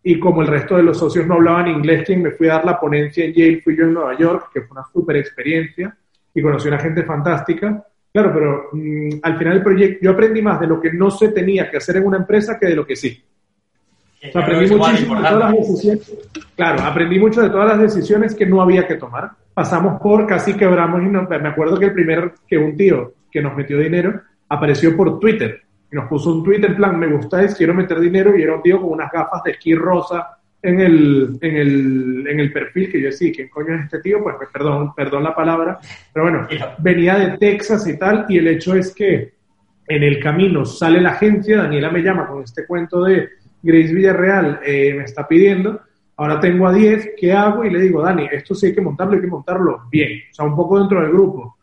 y 0.02 0.17
como 0.17 0.41
el 0.41 0.47
resto 0.47 0.78
de 0.78 0.84
los 0.84 0.97
socios 0.97 1.28
no 1.28 1.36
hablaban 1.36 1.67
inglés, 1.67 2.06
quien 2.06 2.21
me 2.21 2.32
fui 2.32 2.47
a 2.47 2.54
dar 2.54 2.65
la 2.65 2.80
ponencia 2.80 3.25
en 3.25 3.34
Yale 3.34 3.62
fui 3.62 3.75
yo 3.75 3.84
en 3.84 3.93
Nueva 3.93 4.17
York, 4.17 4.49
que 4.54 4.62
fue 4.62 4.78
una 4.78 4.88
súper 4.91 5.17
experiencia, 5.17 5.95
y 6.34 6.41
conocí 6.41 6.67
a 6.67 6.71
una 6.71 6.80
gente 6.80 7.04
fantástica, 7.04 7.86
Claro, 8.12 8.32
pero 8.34 8.69
mm, 8.71 9.19
al 9.21 9.38
final 9.38 9.54
del 9.56 9.63
proyecto 9.63 9.99
yo 10.02 10.12
aprendí 10.12 10.41
más 10.41 10.60
de 10.60 10.67
lo 10.67 10.82
que 10.82 10.91
no 10.91 11.12
se 11.12 11.30
tenía 11.30 11.69
que 11.69 11.78
hacer 11.78 11.97
en 11.97 12.08
una 12.08 12.17
empresa 12.17 12.58
que 12.60 12.67
de 12.67 12.75
lo 12.75 12.86
que 12.86 12.95
sí. 12.95 13.23
aprendí 14.34 14.75
muchísimo 14.75 15.15
de 15.15 15.21
todas 15.21 15.39
las 15.39 15.54
decisiones. 15.54 16.17
Claro, 16.56 16.84
aprendí 16.84 17.19
mucho 17.19 17.41
de 17.41 17.49
todas 17.49 17.67
las 17.67 17.80
decisiones 17.80 18.34
que 18.34 18.45
no 18.45 18.62
había 18.62 18.88
que 18.88 18.95
tomar. 18.95 19.32
Pasamos 19.54 20.02
por, 20.02 20.25
casi 20.25 20.56
quebramos, 20.56 21.02
y 21.02 21.06
me 21.06 21.49
acuerdo 21.49 21.78
que 21.78 21.86
el 21.86 21.93
primer, 21.93 22.34
que 22.47 22.58
un 22.58 22.75
tío 22.75 23.13
que 23.31 23.41
nos 23.41 23.55
metió 23.55 23.77
dinero 23.77 24.21
apareció 24.49 24.95
por 24.95 25.19
Twitter 25.19 25.61
y 25.91 25.95
nos 25.95 26.07
puso 26.07 26.33
un 26.33 26.43
tweet 26.43 26.63
en 26.65 26.75
plan, 26.75 26.99
me 26.99 27.07
gustáis, 27.07 27.55
quiero 27.55 27.73
meter 27.73 27.99
dinero 27.99 28.37
y 28.37 28.43
era 28.43 28.55
un 28.55 28.61
tío 28.61 28.79
con 28.79 28.91
unas 28.91 29.11
gafas 29.11 29.43
de 29.43 29.51
esquí 29.51 29.73
rosa 29.73 30.37
en 30.61 30.79
el, 30.79 31.37
en 31.41 31.55
el, 31.55 32.27
en 32.27 32.39
el 32.39 32.51
perfil 32.51 32.91
que 32.91 33.01
yo 33.01 33.07
decía, 33.07 33.31
¿quién 33.33 33.49
coño 33.49 33.75
es 33.75 33.85
este 33.85 33.99
tío? 33.99 34.21
Pues, 34.21 34.35
pues 34.37 34.49
perdón, 34.51 34.93
perdón 34.93 35.23
la 35.23 35.33
palabra, 35.33 35.79
pero 36.13 36.25
bueno, 36.25 36.47
venía 36.79 37.17
de 37.17 37.37
Texas 37.37 37.87
y 37.87 37.97
tal, 37.97 38.25
y 38.29 38.37
el 38.37 38.47
hecho 38.47 38.75
es 38.75 38.93
que 38.93 39.33
en 39.87 40.03
el 40.03 40.19
camino 40.19 40.65
sale 40.65 41.01
la 41.01 41.11
agencia, 41.11 41.57
Daniela 41.57 41.89
me 41.89 42.01
llama 42.01 42.27
con 42.27 42.43
este 42.43 42.67
cuento 42.67 43.03
de 43.03 43.29
Grace 43.63 43.93
Villarreal, 43.93 44.59
eh, 44.63 44.93
me 44.95 45.05
está 45.05 45.27
pidiendo, 45.27 45.81
ahora 46.17 46.39
tengo 46.39 46.67
a 46.67 46.73
10, 46.73 47.11
¿qué 47.17 47.31
hago? 47.31 47.63
Y 47.63 47.71
le 47.71 47.79
digo, 47.79 48.01
Dani, 48.01 48.27
esto 48.31 48.53
sí 48.53 48.67
hay 48.67 48.75
que 48.75 48.81
montarlo, 48.81 49.13
hay 49.13 49.21
que 49.21 49.27
montarlo 49.27 49.83
bien, 49.89 50.23
o 50.29 50.33
sea, 50.33 50.45
un 50.45 50.55
poco 50.55 50.77
dentro 50.77 51.01
del 51.01 51.11
grupo. 51.11 51.57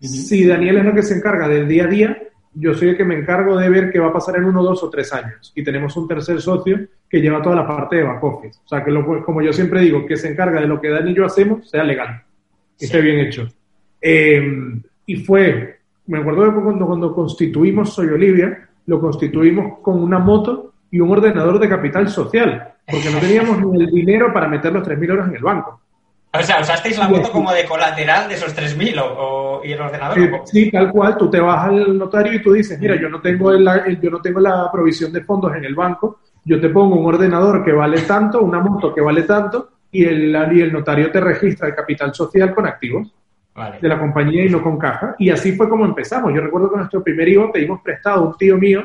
Si 0.00 0.44
Daniel 0.44 0.78
es 0.78 0.84
lo 0.84 0.94
que 0.94 1.02
se 1.02 1.16
encarga 1.16 1.48
del 1.48 1.68
día 1.68 1.84
a 1.84 1.88
día, 1.88 2.22
yo 2.58 2.74
soy 2.74 2.90
el 2.90 2.96
que 2.96 3.04
me 3.04 3.18
encargo 3.18 3.56
de 3.56 3.68
ver 3.68 3.90
qué 3.90 3.98
va 3.98 4.08
a 4.08 4.12
pasar 4.12 4.36
en 4.36 4.44
uno, 4.44 4.62
dos 4.62 4.82
o 4.82 4.90
tres 4.90 5.12
años. 5.12 5.52
Y 5.54 5.62
tenemos 5.62 5.96
un 5.96 6.08
tercer 6.08 6.40
socio 6.40 6.80
que 7.08 7.20
lleva 7.20 7.42
toda 7.42 7.56
la 7.56 7.66
parte 7.66 7.96
de 7.96 8.02
back 8.02 8.24
office. 8.24 8.58
O 8.64 8.68
sea, 8.68 8.82
que 8.82 8.90
lo, 8.90 9.24
como 9.24 9.42
yo 9.42 9.52
siempre 9.52 9.80
digo, 9.80 10.06
que 10.06 10.16
se 10.16 10.30
encarga 10.30 10.60
de 10.60 10.66
lo 10.66 10.80
que 10.80 10.88
Dani 10.88 11.10
y 11.10 11.14
yo 11.14 11.26
hacemos, 11.26 11.68
sea 11.68 11.84
legal, 11.84 12.22
que 12.78 12.86
esté 12.86 13.00
bien 13.00 13.18
hecho. 13.20 13.46
Eh, 14.00 14.80
y 15.04 15.16
fue, 15.16 15.78
me 16.06 16.18
acuerdo 16.18 16.46
de 16.46 16.62
cuando, 16.62 16.86
cuando 16.86 17.14
constituimos 17.14 17.92
Soy 17.92 18.08
Olivia, 18.08 18.68
lo 18.86 19.00
constituimos 19.00 19.80
con 19.80 20.02
una 20.02 20.18
moto 20.18 20.72
y 20.90 21.00
un 21.00 21.10
ordenador 21.10 21.58
de 21.58 21.68
capital 21.68 22.08
social, 22.08 22.74
porque 22.86 23.10
no 23.10 23.18
teníamos 23.18 23.60
ni 23.60 23.82
el 23.82 23.90
dinero 23.90 24.32
para 24.32 24.48
meter 24.48 24.72
los 24.72 24.86
3.000 24.86 25.10
euros 25.10 25.28
en 25.28 25.36
el 25.36 25.42
banco. 25.42 25.80
O 26.32 26.42
sea, 26.42 26.60
usasteis 26.60 26.98
la 26.98 27.08
moto 27.08 27.30
como 27.30 27.52
de 27.52 27.64
colateral 27.64 28.28
de 28.28 28.34
esos 28.34 28.54
3.000 28.54 29.02
o, 29.02 29.62
y 29.64 29.72
el 29.72 29.80
ordenador. 29.80 30.42
Sí, 30.44 30.70
tal 30.70 30.90
cual. 30.90 31.16
Tú 31.16 31.30
te 31.30 31.40
vas 31.40 31.66
al 31.66 31.96
notario 31.96 32.34
y 32.34 32.42
tú 32.42 32.52
dices, 32.52 32.78
mira, 32.78 32.96
yo 32.96 33.08
no 33.08 33.20
tengo 33.20 33.52
yo 33.54 34.10
no 34.10 34.20
tengo 34.20 34.40
la 34.40 34.70
provisión 34.70 35.12
de 35.12 35.22
fondos 35.22 35.54
en 35.56 35.64
el 35.64 35.74
banco. 35.74 36.20
Yo 36.44 36.60
te 36.60 36.68
pongo 36.68 36.96
un 36.96 37.06
ordenador 37.06 37.64
que 37.64 37.72
vale 37.72 38.02
tanto, 38.02 38.42
una 38.42 38.60
moto 38.60 38.94
que 38.94 39.00
vale 39.00 39.22
tanto 39.22 39.70
y 39.90 40.04
el, 40.04 40.36
y 40.52 40.60
el 40.60 40.72
notario 40.72 41.10
te 41.10 41.20
registra 41.20 41.68
el 41.68 41.74
capital 41.74 42.14
social 42.14 42.54
con 42.54 42.66
activos 42.66 43.12
de 43.80 43.88
la 43.88 43.98
compañía 43.98 44.44
y 44.44 44.50
no 44.50 44.62
con 44.62 44.78
caja. 44.78 45.16
Y 45.18 45.30
así 45.30 45.52
fue 45.52 45.68
como 45.68 45.84
empezamos. 45.84 46.32
Yo 46.34 46.42
recuerdo 46.42 46.70
que 46.70 46.76
nuestro 46.76 47.02
primer 47.02 47.28
IVA 47.28 47.50
pedimos 47.50 47.80
prestado 47.80 48.20
a 48.20 48.28
un 48.28 48.36
tío 48.36 48.56
mío 48.56 48.84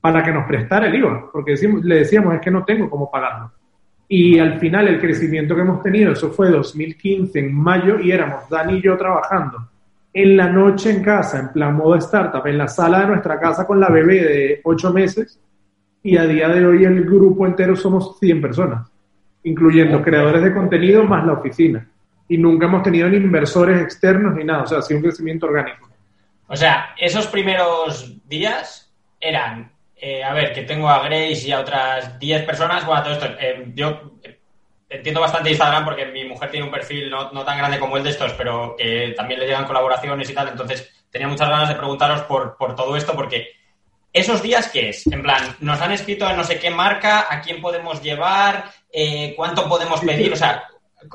para 0.00 0.22
que 0.22 0.32
nos 0.32 0.46
prestara 0.46 0.86
el 0.86 0.94
IVA, 0.96 1.30
porque 1.32 1.52
decimos, 1.52 1.82
le 1.82 1.96
decíamos, 1.96 2.34
es 2.34 2.40
que 2.42 2.50
no 2.50 2.62
tengo 2.64 2.90
cómo 2.90 3.10
pagarlo. 3.10 3.50
Y 4.08 4.38
al 4.38 4.58
final 4.58 4.88
el 4.88 5.00
crecimiento 5.00 5.54
que 5.54 5.62
hemos 5.62 5.82
tenido, 5.82 6.12
eso 6.12 6.30
fue 6.30 6.50
2015 6.50 7.38
en 7.38 7.54
mayo 7.54 7.98
y 7.98 8.12
éramos 8.12 8.48
Dani 8.48 8.78
y 8.78 8.82
yo 8.82 8.96
trabajando 8.96 9.68
en 10.14 10.36
la 10.36 10.48
noche 10.48 10.90
en 10.90 11.02
casa, 11.02 11.40
en 11.40 11.52
plan 11.52 11.74
modo 11.74 11.96
startup, 11.96 12.46
en 12.46 12.56
la 12.56 12.68
sala 12.68 13.00
de 13.00 13.06
nuestra 13.08 13.40
casa 13.40 13.66
con 13.66 13.80
la 13.80 13.88
bebé 13.88 14.22
de 14.22 14.60
8 14.62 14.92
meses 14.92 15.40
y 16.04 16.16
a 16.16 16.24
día 16.24 16.48
de 16.48 16.64
hoy 16.64 16.84
el 16.84 17.04
grupo 17.04 17.46
entero 17.46 17.74
somos 17.74 18.18
100 18.20 18.40
personas, 18.40 18.88
incluyendo 19.42 20.00
creadores 20.02 20.42
de 20.44 20.54
contenido 20.54 21.02
más 21.02 21.26
la 21.26 21.32
oficina. 21.32 21.88
Y 22.28 22.38
nunca 22.38 22.66
hemos 22.66 22.84
tenido 22.84 23.08
ni 23.08 23.16
inversores 23.16 23.82
externos 23.82 24.34
ni 24.34 24.44
nada, 24.44 24.62
o 24.62 24.66
sea, 24.66 24.78
ha 24.78 24.82
sido 24.82 24.98
un 24.98 25.04
crecimiento 25.04 25.46
orgánico. 25.46 25.90
O 26.46 26.56
sea, 26.56 26.94
esos 26.96 27.26
primeros 27.26 28.16
días 28.28 28.94
eran 29.20 29.72
eh, 30.06 30.22
a 30.22 30.34
ver, 30.34 30.52
que 30.52 30.64
tengo 30.64 30.86
a 30.86 31.02
Grace 31.02 31.48
y 31.48 31.52
a 31.52 31.60
otras 31.60 32.18
10 32.18 32.44
personas. 32.44 32.84
Bueno, 32.84 33.02
todo 33.02 33.14
esto, 33.14 33.24
eh, 33.40 33.72
yo 33.74 34.18
entiendo 34.86 35.22
bastante 35.22 35.48
Instagram 35.48 35.82
porque 35.82 36.04
mi 36.04 36.26
mujer 36.26 36.50
tiene 36.50 36.66
un 36.66 36.70
perfil 36.70 37.08
no, 37.08 37.42
tan 37.42 37.56
grande 37.56 37.78
como 37.78 37.96
el 37.96 38.04
de 38.04 38.10
estos, 38.10 38.34
pero 38.34 38.76
que 38.76 39.14
también 39.16 39.40
le 39.40 39.46
llegan 39.46 39.64
colaboraciones 39.64 40.28
y 40.28 40.34
tal. 40.34 40.48
Entonces, 40.48 41.06
tenía 41.10 41.26
muchas 41.26 41.48
ganas 41.48 41.70
de 41.70 41.76
preguntaros 41.76 42.20
por, 42.24 42.54
todo 42.76 42.96
esto 42.98 43.14
porque 43.14 43.48
¿Esos 44.12 44.42
días 44.42 44.68
qué 44.68 44.90
es? 44.90 45.06
En 45.06 45.22
plan, 45.22 45.42
nos 45.60 45.80
han 45.80 45.90
escrito 45.90 46.28
en 46.28 46.36
no 46.36 46.44
sé 46.44 46.60
qué 46.60 46.70
marca, 46.70 47.26
a 47.28 47.40
quién 47.40 47.60
podemos 47.60 48.00
llevar, 48.00 48.66
eh, 48.92 49.32
cuánto 49.36 49.68
podemos 49.68 50.00
pedir, 50.02 50.32
o 50.32 50.36
sea, 50.36 50.64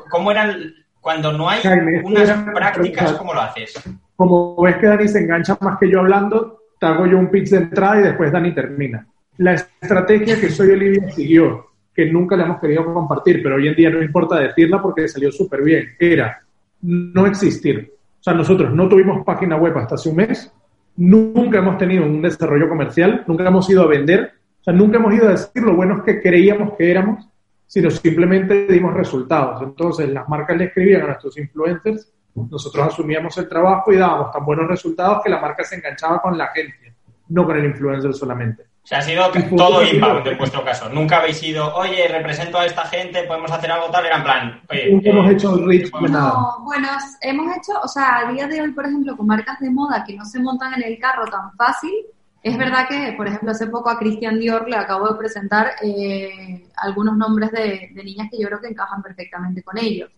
¿cómo 0.09 0.31
eran 0.31 0.73
cuando 0.99 1.31
no 1.31 1.47
hay 1.47 1.61
unas 2.03 2.43
prácticas? 2.53 3.13
¿Cómo 3.13 3.33
lo 3.33 3.39
haces? 3.39 3.81
Como 4.17 4.61
ves 4.61 4.75
que 4.77 4.87
Dani 4.87 5.07
se 5.07 5.19
engancha 5.19 5.57
más 5.61 5.77
que 5.79 5.89
yo 5.89 5.99
hablando, 5.99 6.58
te 6.79 6.85
hago 6.85 7.05
yo 7.05 7.17
un 7.17 7.29
pitch 7.29 7.49
de 7.49 7.57
entrada 7.57 7.99
y 7.99 8.03
después 8.03 8.31
Dani 8.31 8.53
termina. 8.53 9.05
La 9.37 9.53
estrategia 9.53 10.39
que 10.39 10.49
Soy 10.49 10.71
Olivia 10.71 11.09
siguió, 11.11 11.67
que 11.93 12.11
nunca 12.11 12.35
la 12.37 12.45
hemos 12.45 12.59
querido 12.59 12.93
compartir, 12.93 13.41
pero 13.43 13.55
hoy 13.55 13.67
en 13.67 13.75
día 13.75 13.89
no 13.89 14.01
importa 14.01 14.39
decirla 14.39 14.81
porque 14.81 15.07
salió 15.07 15.31
súper 15.31 15.61
bien, 15.61 15.89
era 15.99 16.41
no 16.81 17.25
existir. 17.25 17.93
O 18.19 18.23
sea, 18.23 18.33
nosotros 18.33 18.73
no 18.73 18.87
tuvimos 18.87 19.25
página 19.25 19.57
web 19.57 19.77
hasta 19.77 19.95
hace 19.95 20.09
un 20.09 20.15
mes, 20.17 20.51
nunca 20.95 21.59
hemos 21.59 21.77
tenido 21.77 22.05
un 22.05 22.21
desarrollo 22.21 22.67
comercial, 22.67 23.23
nunca 23.27 23.47
hemos 23.47 23.69
ido 23.69 23.83
a 23.83 23.87
vender, 23.87 24.33
o 24.61 24.63
sea, 24.63 24.73
nunca 24.73 24.97
hemos 24.97 25.13
ido 25.13 25.27
a 25.27 25.31
decir 25.31 25.63
lo 25.63 25.75
buenos 25.75 26.03
que 26.03 26.21
creíamos 26.21 26.73
que 26.77 26.91
éramos, 26.91 27.27
sino 27.65 27.89
simplemente 27.91 28.67
dimos 28.67 28.93
resultados. 28.93 29.61
Entonces, 29.61 30.09
las 30.09 30.27
marcas 30.27 30.57
le 30.57 30.65
escribían 30.65 31.03
a 31.03 31.07
nuestros 31.07 31.37
influencers 31.37 32.11
nosotros 32.49 32.87
asumíamos 32.87 33.37
el 33.37 33.47
trabajo 33.47 33.91
y 33.91 33.97
dábamos 33.97 34.31
tan 34.31 34.45
buenos 34.45 34.67
resultados 34.67 35.21
que 35.23 35.29
la 35.29 35.39
marca 35.39 35.63
se 35.63 35.75
enganchaba 35.75 36.21
con 36.21 36.37
la 36.37 36.45
agencia, 36.45 36.93
no 37.29 37.45
con 37.45 37.57
el 37.57 37.65
influencer 37.65 38.13
solamente. 38.13 38.63
O 38.83 38.87
sea, 38.89 38.99
ha 38.99 39.01
sido 39.01 39.29
todo 39.55 39.83
inbound 39.83 40.25
en 40.25 40.37
vuestro 40.37 40.63
caso. 40.63 40.89
Nunca 40.89 41.19
habéis 41.19 41.43
ido, 41.43 41.75
oye, 41.75 42.07
represento 42.07 42.57
a 42.57 42.65
esta 42.65 42.85
gente, 42.85 43.23
podemos 43.23 43.51
hacer 43.51 43.71
algo 43.71 43.91
tal, 43.91 44.05
era 44.05 44.17
en 44.17 44.23
plan, 44.23 44.61
oye. 44.69 44.91
Nunca 44.91 45.09
hemos 45.09 45.27
eh, 45.27 45.33
hecho 45.33 45.57
reach 45.57 45.91
nada. 46.09 46.55
bueno, 46.63 46.87
hemos 47.21 47.57
hecho, 47.57 47.73
o 47.83 47.87
sea, 47.87 48.19
a 48.19 48.31
día 48.31 48.47
de 48.47 48.61
hoy, 48.61 48.71
por 48.71 48.85
ejemplo, 48.85 49.15
con 49.15 49.27
marcas 49.27 49.59
de 49.59 49.69
moda 49.69 50.03
que 50.03 50.15
no 50.15 50.25
se 50.25 50.39
montan 50.39 50.73
en 50.73 50.83
el 50.83 50.97
carro 50.97 51.25
tan 51.25 51.51
fácil, 51.55 51.93
es 52.41 52.57
verdad 52.57 52.87
que, 52.87 53.13
por 53.17 53.27
ejemplo, 53.27 53.51
hace 53.51 53.67
poco 53.67 53.89
a 53.89 53.99
Christian 53.99 54.39
Dior 54.39 54.67
le 54.67 54.77
acabo 54.77 55.09
de 55.09 55.19
presentar 55.19 55.71
eh, 55.83 56.63
algunos 56.77 57.17
nombres 57.17 57.51
de, 57.51 57.91
de 57.93 58.03
niñas 58.03 58.29
que 58.31 58.41
yo 58.41 58.47
creo 58.47 58.61
que 58.61 58.69
encajan 58.69 59.03
perfectamente 59.03 59.61
con 59.61 59.77
ellos 59.77 60.09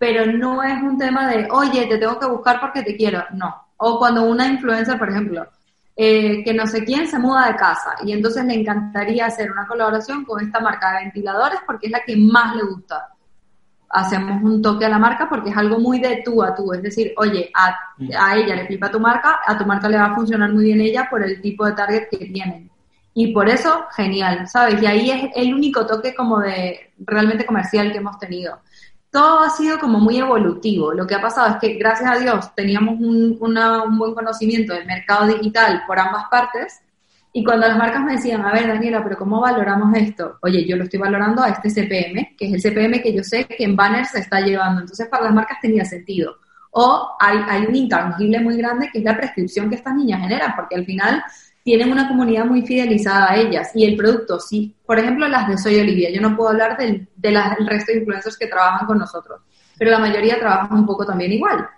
pero 0.00 0.24
no 0.24 0.62
es 0.62 0.82
un 0.82 0.96
tema 0.96 1.28
de, 1.28 1.46
oye, 1.50 1.84
te 1.86 1.98
tengo 1.98 2.18
que 2.18 2.26
buscar 2.26 2.58
porque 2.58 2.82
te 2.82 2.96
quiero, 2.96 3.22
no. 3.34 3.54
O 3.76 3.98
cuando 3.98 4.22
una 4.22 4.46
influencer, 4.46 4.98
por 4.98 5.10
ejemplo, 5.10 5.46
eh, 5.94 6.42
que 6.42 6.54
no 6.54 6.66
sé 6.66 6.84
quién 6.86 7.06
se 7.06 7.18
muda 7.18 7.48
de 7.48 7.56
casa 7.56 7.96
y 8.02 8.12
entonces 8.12 8.46
le 8.46 8.54
encantaría 8.54 9.26
hacer 9.26 9.52
una 9.52 9.66
colaboración 9.66 10.24
con 10.24 10.42
esta 10.42 10.58
marca 10.58 10.90
de 10.92 11.04
ventiladores 11.04 11.60
porque 11.66 11.88
es 11.88 11.92
la 11.92 12.02
que 12.02 12.16
más 12.16 12.56
le 12.56 12.62
gusta. 12.62 13.08
Hacemos 13.90 14.42
un 14.42 14.62
toque 14.62 14.86
a 14.86 14.88
la 14.88 14.98
marca 14.98 15.28
porque 15.28 15.50
es 15.50 15.56
algo 15.58 15.78
muy 15.78 16.00
de 16.00 16.22
tú 16.24 16.42
a 16.42 16.54
tú, 16.54 16.72
es 16.72 16.82
decir, 16.82 17.12
oye, 17.18 17.50
a, 17.54 17.76
a 18.18 18.36
ella 18.38 18.56
le 18.56 18.66
flipa 18.68 18.90
tu 18.90 19.00
marca, 19.00 19.40
a 19.46 19.58
tu 19.58 19.66
marca 19.66 19.86
le 19.86 19.98
va 19.98 20.06
a 20.06 20.14
funcionar 20.14 20.50
muy 20.50 20.64
bien 20.64 20.80
ella 20.80 21.08
por 21.10 21.22
el 21.22 21.42
tipo 21.42 21.66
de 21.66 21.72
target 21.72 22.08
que 22.08 22.24
tienen. 22.24 22.70
Y 23.12 23.34
por 23.34 23.50
eso, 23.50 23.84
genial, 23.94 24.48
¿sabes? 24.48 24.80
Y 24.80 24.86
ahí 24.86 25.10
es 25.10 25.30
el 25.34 25.52
único 25.52 25.84
toque 25.84 26.14
como 26.14 26.38
de 26.38 26.92
realmente 27.00 27.44
comercial 27.44 27.92
que 27.92 27.98
hemos 27.98 28.18
tenido 28.18 28.60
todo 29.10 29.40
ha 29.40 29.50
sido 29.50 29.78
como 29.78 29.98
muy 29.98 30.18
evolutivo. 30.18 30.92
Lo 30.92 31.06
que 31.06 31.14
ha 31.14 31.20
pasado 31.20 31.54
es 31.54 31.56
que, 31.56 31.74
gracias 31.74 32.10
a 32.10 32.18
Dios, 32.18 32.54
teníamos 32.54 33.00
un, 33.00 33.38
buen 33.38 34.14
conocimiento 34.14 34.72
del 34.72 34.86
mercado 34.86 35.26
digital 35.26 35.82
por 35.86 35.98
ambas 35.98 36.24
partes 36.30 36.80
Y 37.32 37.44
cuando 37.44 37.68
las 37.68 37.78
marcas 37.78 38.02
me 38.02 38.12
decían, 38.12 38.44
a 38.44 38.52
ver, 38.52 38.66
Daniela, 38.66 39.02
pero 39.04 39.16
¿cómo 39.16 39.40
valoramos 39.40 39.96
esto? 39.96 40.38
Oye, 40.42 40.66
yo 40.66 40.76
lo 40.76 40.84
estoy 40.84 40.98
valorando 40.98 41.42
a 41.42 41.48
este 41.50 41.70
CPM, 41.70 42.34
que 42.36 42.46
es 42.46 42.52
el 42.54 42.60
CPM 42.60 43.00
que 43.02 43.14
yo 43.14 43.22
sé 43.22 43.46
que 43.46 43.64
en 43.64 43.76
banners 43.76 44.10
se 44.10 44.20
está 44.20 44.40
llevando. 44.40 44.80
Entonces, 44.80 45.06
para 45.08 45.24
las 45.24 45.34
marcas 45.34 45.58
tenía 45.60 45.84
sentido. 45.84 46.36
O 46.72 47.16
hay 47.20 47.66
un 47.66 47.74
intangible 47.74 48.40
muy 48.40 48.56
grande 48.56 48.90
que 48.92 48.98
es 48.98 49.04
la 49.04 49.16
prescripción 49.16 49.68
que 49.68 49.76
estas 49.76 49.94
niñas 49.94 50.20
generan, 50.20 50.54
porque 50.56 50.76
al 50.76 50.84
final 50.84 51.22
tienen 51.62 51.92
una 51.92 52.08
comunidad 52.08 52.44
muy 52.46 52.62
fidelizada 52.62 53.32
a 53.32 53.36
ellas. 53.36 53.70
Y 53.74 53.84
el 53.84 53.96
producto, 53.96 54.40
sí. 54.40 54.74
Por 54.86 54.98
ejemplo, 54.98 55.28
las 55.28 55.48
de 55.48 55.58
Soy 55.58 55.78
Olivia. 55.78 56.10
Yo 56.10 56.20
no 56.20 56.36
puedo 56.36 56.50
hablar 56.50 56.76
del, 56.76 57.08
de 57.16 57.30
resto 57.66 57.92
de 57.92 57.98
influencers 57.98 58.36
que 58.36 58.46
trabajan 58.46 58.86
con 58.86 58.98
nosotros, 58.98 59.40
pero 59.78 59.90
la 59.90 59.98
mayoría 59.98 60.38
trabajan 60.38 60.78
un 60.78 60.86
poco 60.86 61.04
también 61.04 61.32
igual. 61.32 61.68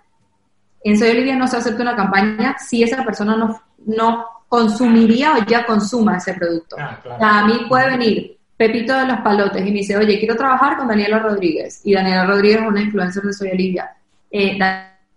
En 0.83 0.97
Soy 0.97 1.09
Olivia 1.09 1.35
no 1.35 1.47
se 1.47 1.57
acepta 1.57 1.81
una 1.81 1.95
campaña 1.95 2.55
si 2.59 2.83
esa 2.83 3.03
persona 3.03 3.37
no, 3.37 3.61
no 3.85 4.25
consumiría 4.47 5.33
o 5.33 5.45
ya 5.45 5.65
consuma 5.65 6.17
ese 6.17 6.33
producto. 6.33 6.75
Ah, 6.77 7.39
a 7.39 7.47
mí 7.47 7.65
puede 7.67 7.89
venir 7.97 8.37
Pepito 8.55 8.95
de 8.95 9.07
los 9.07 9.19
Palotes 9.21 9.61
y 9.61 9.71
me 9.71 9.79
dice, 9.79 9.97
oye, 9.97 10.19
quiero 10.19 10.35
trabajar 10.35 10.77
con 10.77 10.87
Daniela 10.87 11.19
Rodríguez. 11.19 11.81
Y 11.83 11.93
Daniela 11.93 12.25
Rodríguez 12.25 12.61
es 12.61 12.67
una 12.67 12.81
influencer 12.81 13.23
de 13.23 13.33
Soy 13.33 13.49
Olivia. 13.49 13.95
Eh, 14.29 14.57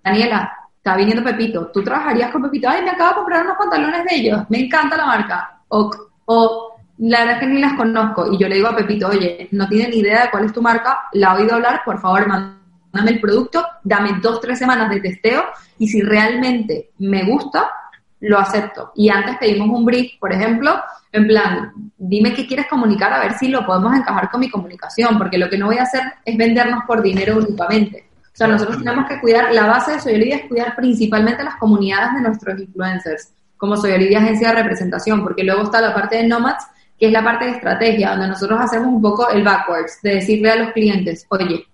Daniela, 0.02 0.55
está 0.86 0.96
viniendo 0.96 1.24
Pepito, 1.24 1.66
¿tú 1.74 1.82
trabajarías 1.82 2.30
con 2.30 2.42
Pepito? 2.42 2.68
Ay, 2.68 2.84
me 2.84 2.90
acabo 2.90 3.08
de 3.08 3.16
comprar 3.16 3.44
unos 3.44 3.56
pantalones 3.56 4.04
de 4.04 4.14
ellos, 4.14 4.44
me 4.48 4.60
encanta 4.60 4.96
la 4.96 5.06
marca. 5.06 5.58
O, 5.66 5.90
o 6.26 6.76
la 6.98 7.18
verdad 7.18 7.34
es 7.34 7.40
que 7.40 7.46
ni 7.48 7.60
las 7.60 7.74
conozco. 7.74 8.32
Y 8.32 8.38
yo 8.38 8.46
le 8.46 8.54
digo 8.54 8.68
a 8.68 8.76
Pepito, 8.76 9.08
oye, 9.08 9.48
no 9.50 9.68
tiene 9.68 9.88
ni 9.88 9.96
idea 9.96 10.22
de 10.22 10.30
cuál 10.30 10.44
es 10.44 10.52
tu 10.52 10.62
marca, 10.62 11.00
la 11.14 11.32
he 11.32 11.42
oído 11.42 11.56
hablar, 11.56 11.82
por 11.84 12.00
favor, 12.00 12.28
mándame 12.28 13.10
el 13.10 13.20
producto, 13.20 13.66
dame 13.82 14.20
dos, 14.22 14.40
tres 14.40 14.60
semanas 14.60 14.88
de 14.88 15.00
testeo 15.00 15.42
y 15.76 15.88
si 15.88 16.02
realmente 16.02 16.90
me 16.98 17.24
gusta, 17.24 17.68
lo 18.20 18.38
acepto. 18.38 18.92
Y 18.94 19.08
antes 19.08 19.38
pedimos 19.38 19.68
un 19.68 19.84
brief, 19.84 20.12
por 20.20 20.32
ejemplo, 20.32 20.72
en 21.10 21.26
plan, 21.26 21.72
dime 21.98 22.32
qué 22.32 22.46
quieres 22.46 22.68
comunicar 22.68 23.12
a 23.12 23.18
ver 23.18 23.32
si 23.32 23.48
lo 23.48 23.66
podemos 23.66 23.92
encajar 23.92 24.30
con 24.30 24.38
mi 24.38 24.48
comunicación, 24.48 25.18
porque 25.18 25.36
lo 25.36 25.50
que 25.50 25.58
no 25.58 25.66
voy 25.66 25.78
a 25.78 25.82
hacer 25.82 26.02
es 26.24 26.36
vendernos 26.36 26.84
por 26.86 27.02
dinero 27.02 27.38
únicamente. 27.38 28.05
O 28.36 28.38
sea, 28.38 28.48
nosotros 28.48 28.76
tenemos 28.76 29.08
que 29.08 29.18
cuidar, 29.18 29.50
la 29.54 29.66
base 29.66 29.92
de 29.92 30.00
Soy 30.00 30.14
Olivia 30.16 30.36
es 30.36 30.44
cuidar 30.44 30.76
principalmente 30.76 31.42
las 31.42 31.56
comunidades 31.56 32.12
de 32.16 32.20
nuestros 32.20 32.60
influencers, 32.60 33.32
como 33.56 33.78
Soy 33.78 33.92
Olivia 33.92 34.18
Agencia 34.18 34.48
de 34.48 34.56
Representación, 34.56 35.22
porque 35.22 35.42
luego 35.42 35.62
está 35.62 35.80
la 35.80 35.94
parte 35.94 36.16
de 36.16 36.26
Nomads, 36.26 36.66
que 36.98 37.06
es 37.06 37.12
la 37.12 37.24
parte 37.24 37.46
de 37.46 37.52
estrategia, 37.52 38.10
donde 38.10 38.28
nosotros 38.28 38.60
hacemos 38.60 38.88
un 38.88 39.00
poco 39.00 39.30
el 39.30 39.42
backwards, 39.42 40.02
de 40.02 40.16
decirle 40.16 40.50
a 40.50 40.56
los 40.56 40.72
clientes, 40.72 41.24
oye, 41.30 41.64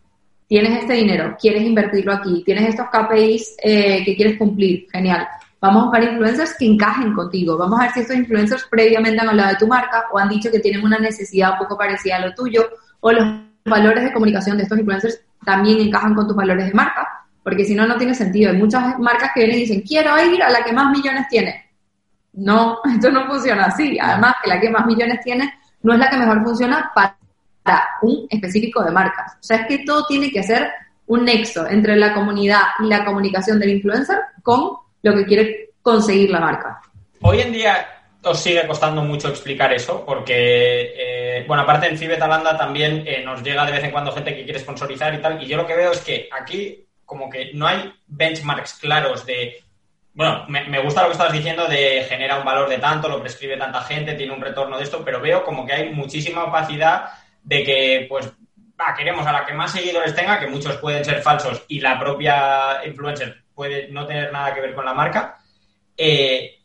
tienes 0.46 0.82
este 0.82 0.92
dinero, 0.92 1.36
quieres 1.40 1.62
invertirlo 1.62 2.12
aquí, 2.12 2.44
tienes 2.46 2.68
estos 2.68 2.86
KPIs 2.92 3.56
eh, 3.60 4.04
que 4.04 4.14
quieres 4.14 4.38
cumplir, 4.38 4.86
genial 4.92 5.26
Vamos 5.60 5.82
a 5.82 5.84
buscar 5.86 6.02
influencers 6.02 6.56
que 6.58 6.66
encajen 6.66 7.12
contigo. 7.12 7.56
Vamos 7.56 7.78
a 7.78 7.84
ver 7.84 7.92
si 7.92 8.00
estos 8.00 8.16
influencers 8.16 8.66
previamente 8.68 9.20
han 9.20 9.28
hablado 9.28 9.50
de 9.50 9.56
tu 9.58 9.68
marca 9.68 10.06
o 10.12 10.18
han 10.18 10.28
dicho 10.28 10.50
que 10.50 10.58
tienen 10.58 10.84
una 10.84 10.98
necesidad 10.98 11.52
un 11.52 11.58
poco 11.58 11.78
parecida 11.78 12.16
a 12.16 12.26
lo 12.26 12.34
tuyo 12.34 12.68
o 12.98 13.12
los 13.12 13.24
valores 13.64 14.02
de 14.02 14.12
comunicación 14.12 14.56
de 14.56 14.64
estos 14.64 14.76
influencers 14.76 15.20
también 15.44 15.80
encajan 15.80 16.14
con 16.14 16.26
tus 16.26 16.36
valores 16.36 16.66
de 16.66 16.74
marca, 16.74 17.26
porque 17.42 17.64
si 17.64 17.74
no, 17.74 17.86
no 17.86 17.96
tiene 17.96 18.14
sentido. 18.14 18.50
Hay 18.50 18.58
muchas 18.58 18.98
marcas 18.98 19.30
que 19.34 19.40
vienen 19.40 19.58
y 19.58 19.60
dicen, 19.62 19.82
quiero 19.82 20.16
ir 20.24 20.42
a 20.42 20.50
la 20.50 20.64
que 20.64 20.72
más 20.72 20.90
millones 20.90 21.26
tiene. 21.28 21.70
No, 22.34 22.78
esto 22.94 23.10
no 23.10 23.26
funciona 23.26 23.64
así. 23.64 23.98
Además, 24.00 24.34
que 24.42 24.50
la 24.50 24.60
que 24.60 24.70
más 24.70 24.86
millones 24.86 25.20
tiene 25.22 25.52
no 25.82 25.92
es 25.92 25.98
la 25.98 26.08
que 26.08 26.16
mejor 26.16 26.42
funciona 26.44 26.90
para 26.94 27.16
un 28.02 28.26
específico 28.30 28.82
de 28.82 28.90
marcas. 28.90 29.34
O 29.34 29.42
sea, 29.42 29.58
es 29.58 29.66
que 29.66 29.84
todo 29.84 30.04
tiene 30.06 30.30
que 30.30 30.42
ser 30.42 30.70
un 31.06 31.24
nexo 31.24 31.66
entre 31.66 31.96
la 31.96 32.14
comunidad 32.14 32.62
y 32.80 32.86
la 32.86 33.04
comunicación 33.04 33.58
del 33.58 33.70
influencer 33.70 34.18
con 34.42 34.70
lo 35.02 35.14
que 35.14 35.26
quiere 35.26 35.70
conseguir 35.82 36.30
la 36.30 36.40
marca. 36.40 36.80
Hoy 37.20 37.40
en 37.40 37.52
día 37.52 38.01
os 38.24 38.40
sigue 38.40 38.66
costando 38.66 39.02
mucho 39.02 39.28
explicar 39.28 39.72
eso, 39.72 40.04
porque, 40.04 40.94
eh, 40.96 41.44
bueno, 41.46 41.62
aparte 41.64 41.88
en 41.88 41.98
Fibe 41.98 42.16
Talanda 42.16 42.56
también 42.56 43.04
eh, 43.06 43.22
nos 43.24 43.42
llega 43.42 43.66
de 43.66 43.72
vez 43.72 43.84
en 43.84 43.90
cuando 43.90 44.12
gente 44.12 44.34
que 44.34 44.44
quiere 44.44 44.60
sponsorizar 44.60 45.12
y 45.14 45.18
tal, 45.18 45.42
y 45.42 45.46
yo 45.46 45.56
lo 45.56 45.66
que 45.66 45.76
veo 45.76 45.92
es 45.92 46.00
que 46.00 46.28
aquí 46.30 46.86
como 47.04 47.28
que 47.28 47.52
no 47.52 47.66
hay 47.66 47.92
benchmarks 48.06 48.74
claros 48.74 49.26
de, 49.26 49.62
bueno, 50.14 50.46
me, 50.48 50.82
gusta 50.82 51.02
lo 51.02 51.08
que 51.08 51.12
estabas 51.12 51.32
diciendo 51.32 51.66
de 51.66 52.04
genera 52.08 52.38
un 52.38 52.44
valor 52.44 52.68
de 52.68 52.78
tanto, 52.78 53.08
lo 53.08 53.20
prescribe 53.20 53.56
tanta 53.56 53.82
gente, 53.82 54.14
tiene 54.14 54.32
un 54.32 54.40
retorno 54.40 54.78
de 54.78 54.84
esto, 54.84 55.04
pero 55.04 55.20
veo 55.20 55.44
como 55.44 55.66
que 55.66 55.72
hay 55.72 55.90
muchísima 55.90 56.44
opacidad 56.44 57.10
de 57.42 57.64
que, 57.64 58.06
pues, 58.08 58.32
queremos 58.96 59.26
a 59.26 59.32
la 59.32 59.46
que 59.46 59.54
más 59.54 59.72
seguidores 59.72 60.14
tenga, 60.14 60.40
que 60.40 60.46
muchos 60.46 60.76
pueden 60.78 61.04
ser 61.04 61.22
falsos 61.22 61.64
y 61.68 61.80
la 61.80 61.98
propia 61.98 62.84
influencer 62.84 63.44
puede 63.54 63.88
no 63.88 64.06
tener 64.06 64.32
nada 64.32 64.52
que 64.54 64.60
ver 64.60 64.74
con 64.74 64.84
la 64.84 64.94
marca. 64.94 65.38
Eh, 65.96 66.61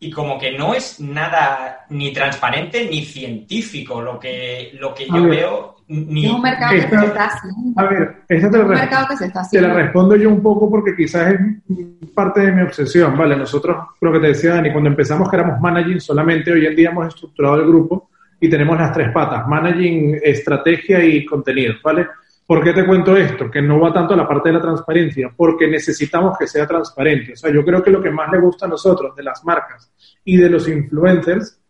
y 0.00 0.10
como 0.10 0.38
que 0.38 0.56
no 0.56 0.74
es 0.74 1.00
nada 1.00 1.86
ni 1.90 2.12
transparente 2.12 2.88
ni 2.88 3.04
científico 3.04 4.00
lo 4.00 4.18
que, 4.18 4.70
lo 4.78 4.94
que 4.94 5.06
yo 5.06 5.24
veo. 5.24 5.74
Ni... 5.88 6.26
Es 6.26 6.32
un 6.32 6.42
mercado 6.42 6.74
que 6.74 6.82
se 6.82 7.06
está 7.06 7.24
haciendo. 7.24 7.80
A 7.80 7.84
ver, 7.84 8.16
esta 8.28 8.50
te, 8.50 8.58
la, 8.58 9.48
te 9.50 9.60
la 9.60 9.72
respondo 9.72 10.16
yo 10.16 10.28
un 10.28 10.42
poco 10.42 10.70
porque 10.70 10.94
quizás 10.94 11.32
es 11.32 12.10
parte 12.14 12.42
de 12.42 12.52
mi 12.52 12.62
obsesión, 12.62 13.16
¿vale? 13.16 13.36
Nosotros, 13.36 13.76
lo 14.00 14.12
que 14.12 14.20
te 14.20 14.26
decía 14.28 14.54
Dani, 14.54 14.70
cuando 14.70 14.90
empezamos 14.90 15.30
que 15.30 15.36
éramos 15.36 15.60
managing 15.60 16.00
solamente, 16.00 16.52
hoy 16.52 16.66
en 16.66 16.76
día 16.76 16.90
hemos 16.90 17.08
estructurado 17.08 17.56
el 17.56 17.66
grupo 17.66 18.10
y 18.38 18.48
tenemos 18.48 18.78
las 18.78 18.92
tres 18.92 19.10
patas, 19.12 19.48
managing, 19.48 20.20
estrategia 20.22 21.02
y 21.04 21.24
contenido, 21.24 21.74
¿vale? 21.82 22.06
¿Por 22.48 22.64
qué 22.64 22.72
te 22.72 22.86
cuento 22.86 23.14
esto? 23.14 23.50
Que 23.50 23.60
no 23.60 23.78
va 23.78 23.92
tanto 23.92 24.14
a 24.14 24.16
la 24.16 24.26
parte 24.26 24.48
de 24.48 24.54
la 24.54 24.62
transparencia, 24.62 25.30
porque 25.36 25.68
necesitamos 25.68 26.38
que 26.38 26.46
sea 26.46 26.66
transparente. 26.66 27.34
O 27.34 27.36
sea, 27.36 27.52
yo 27.52 27.62
creo 27.62 27.82
que 27.82 27.90
lo 27.90 28.00
que 28.00 28.10
más 28.10 28.32
le 28.32 28.40
gusta 28.40 28.64
a 28.64 28.70
nosotros 28.70 29.14
de 29.14 29.22
las 29.22 29.44
marcas 29.44 29.92
y 30.24 30.38
de 30.38 30.48
los 30.48 30.66
influencers 30.66 31.60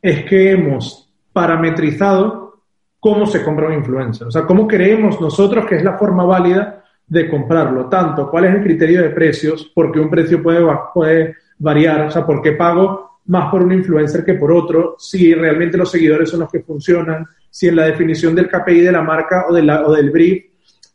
es 0.00 0.24
que 0.24 0.52
hemos 0.52 1.12
parametrizado 1.34 2.62
cómo 2.98 3.26
se 3.26 3.44
compra 3.44 3.66
un 3.66 3.74
influencer. 3.74 4.26
O 4.26 4.30
sea, 4.30 4.46
cómo 4.46 4.66
creemos 4.66 5.20
nosotros 5.20 5.66
que 5.66 5.76
es 5.76 5.84
la 5.84 5.98
forma 5.98 6.24
válida 6.24 6.82
de 7.06 7.28
comprarlo. 7.28 7.90
Tanto, 7.90 8.30
cuál 8.30 8.46
es 8.46 8.54
el 8.54 8.62
criterio 8.62 9.02
de 9.02 9.10
precios, 9.10 9.70
porque 9.74 10.00
un 10.00 10.08
precio 10.08 10.42
puede, 10.42 10.64
puede 10.94 11.36
variar, 11.58 12.06
o 12.06 12.10
sea, 12.10 12.24
por 12.24 12.40
qué 12.40 12.52
pago 12.52 13.20
más 13.26 13.50
por 13.50 13.62
un 13.62 13.72
influencer 13.72 14.24
que 14.24 14.34
por 14.34 14.50
otro, 14.50 14.96
si 14.98 15.34
realmente 15.34 15.76
los 15.76 15.90
seguidores 15.90 16.30
son 16.30 16.40
los 16.40 16.50
que 16.50 16.60
funcionan, 16.60 17.26
si 17.52 17.68
en 17.68 17.76
la 17.76 17.84
definición 17.84 18.34
del 18.34 18.48
KPI 18.48 18.80
de 18.80 18.92
la 18.92 19.02
marca 19.02 19.44
o, 19.46 19.52
o 19.52 19.92
del 19.92 20.10
brief 20.10 20.44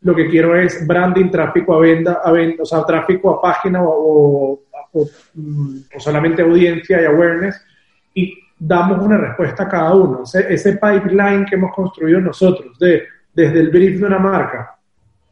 lo 0.02 0.16
que 0.16 0.28
quiero 0.28 0.56
es 0.56 0.86
branding, 0.86 1.30
tráfico 1.30 1.76
a 1.76 1.80
venta, 1.80 2.22
a 2.24 2.32
venta 2.32 2.64
o 2.64 2.66
sea, 2.66 2.84
tráfico 2.84 3.32
a 3.32 3.42
página 3.42 3.82
o, 3.84 4.60
mm, 5.34 5.78
o, 5.96 6.00
solamente 6.00 6.42
audiencia 6.42 7.02
y 7.02 7.06
awareness, 7.06 7.62
y 8.14 8.38
damos 8.58 9.04
una 9.04 9.18
respuesta 9.18 9.64
a 9.64 9.70
cada 9.70 9.94
uno. 9.94 10.24
Ese, 10.24 10.54
ese, 10.54 10.74
pipeline 10.74 11.46
que 11.46 11.56
hemos 11.56 11.74
construido 11.74 12.20
nosotros, 12.20 12.78
de, 12.80 13.04
desde 13.34 13.60
el 13.60 13.70
brief 13.70 14.00
de 14.00 14.06
una 14.06 14.20
marca 14.20 14.76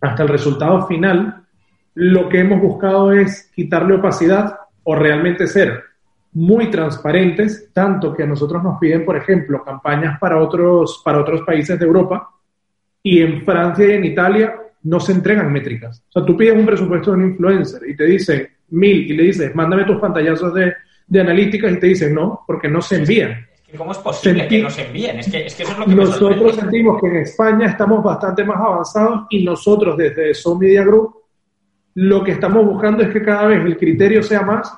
hasta 0.01 0.23
el 0.23 0.29
resultado 0.29 0.85
final, 0.87 1.43
lo 1.95 2.27
que 2.27 2.39
hemos 2.39 2.61
buscado 2.61 3.11
es 3.11 3.49
quitarle 3.55 3.95
opacidad 3.95 4.59
o 4.83 4.95
realmente 4.95 5.47
ser 5.47 5.83
muy 6.35 6.69
transparentes, 6.69 7.69
tanto 7.71 8.13
que 8.13 8.23
a 8.23 8.27
nosotros 8.27 8.61
nos 8.61 8.77
piden, 8.77 9.05
por 9.05 9.15
ejemplo, 9.15 9.63
campañas 9.63 10.19
para 10.19 10.37
otros, 10.37 11.01
para 11.03 11.19
otros 11.19 11.41
países 11.41 11.79
de 11.79 11.85
Europa 11.85 12.29
y 13.01 13.21
en 13.21 13.45
Francia 13.45 13.87
y 13.87 13.91
en 13.91 14.03
Italia 14.03 14.55
no 14.83 14.99
se 14.99 15.13
entregan 15.13 15.51
métricas. 15.51 16.03
O 16.09 16.11
sea, 16.11 16.25
tú 16.25 16.35
pides 16.35 16.55
un 16.55 16.65
presupuesto 16.65 17.11
de 17.11 17.17
un 17.17 17.29
influencer 17.29 17.81
y 17.87 17.95
te 17.95 18.03
dicen 18.03 18.49
mil 18.69 19.09
y 19.09 19.15
le 19.15 19.23
dices, 19.23 19.55
mándame 19.55 19.85
tus 19.85 19.97
pantallazos 19.97 20.53
de, 20.53 20.73
de 21.07 21.21
analíticas 21.21 21.71
y 21.71 21.79
te 21.79 21.87
dicen 21.87 22.13
no, 22.13 22.43
porque 22.45 22.67
no 22.67 22.81
se 22.81 22.97
envían. 22.97 23.47
¿Cómo 23.77 23.93
es 23.93 23.97
posible 23.99 24.47
que 24.47 24.61
no 24.61 24.69
se 24.69 24.87
envíen? 24.87 25.19
Es 25.19 25.31
que, 25.31 25.45
es 25.45 25.55
que 25.55 25.63
eso 25.63 25.71
es 25.71 25.79
lo 25.79 25.85
que 25.85 25.95
Nosotros 25.95 26.55
sentimos 26.55 27.01
que 27.01 27.07
en 27.07 27.15
España 27.17 27.67
estamos 27.67 28.03
bastante 28.03 28.43
más 28.43 28.57
avanzados 28.57 29.27
y 29.29 29.43
nosotros 29.43 29.97
desde 29.97 30.33
So 30.33 30.57
Media 30.57 30.83
Group 30.83 31.15
lo 31.95 32.23
que 32.25 32.31
estamos 32.31 32.65
buscando 32.65 33.03
es 33.03 33.09
que 33.09 33.21
cada 33.21 33.47
vez 33.47 33.65
el 33.65 33.77
criterio 33.77 34.21
sea 34.21 34.41
más 34.41 34.69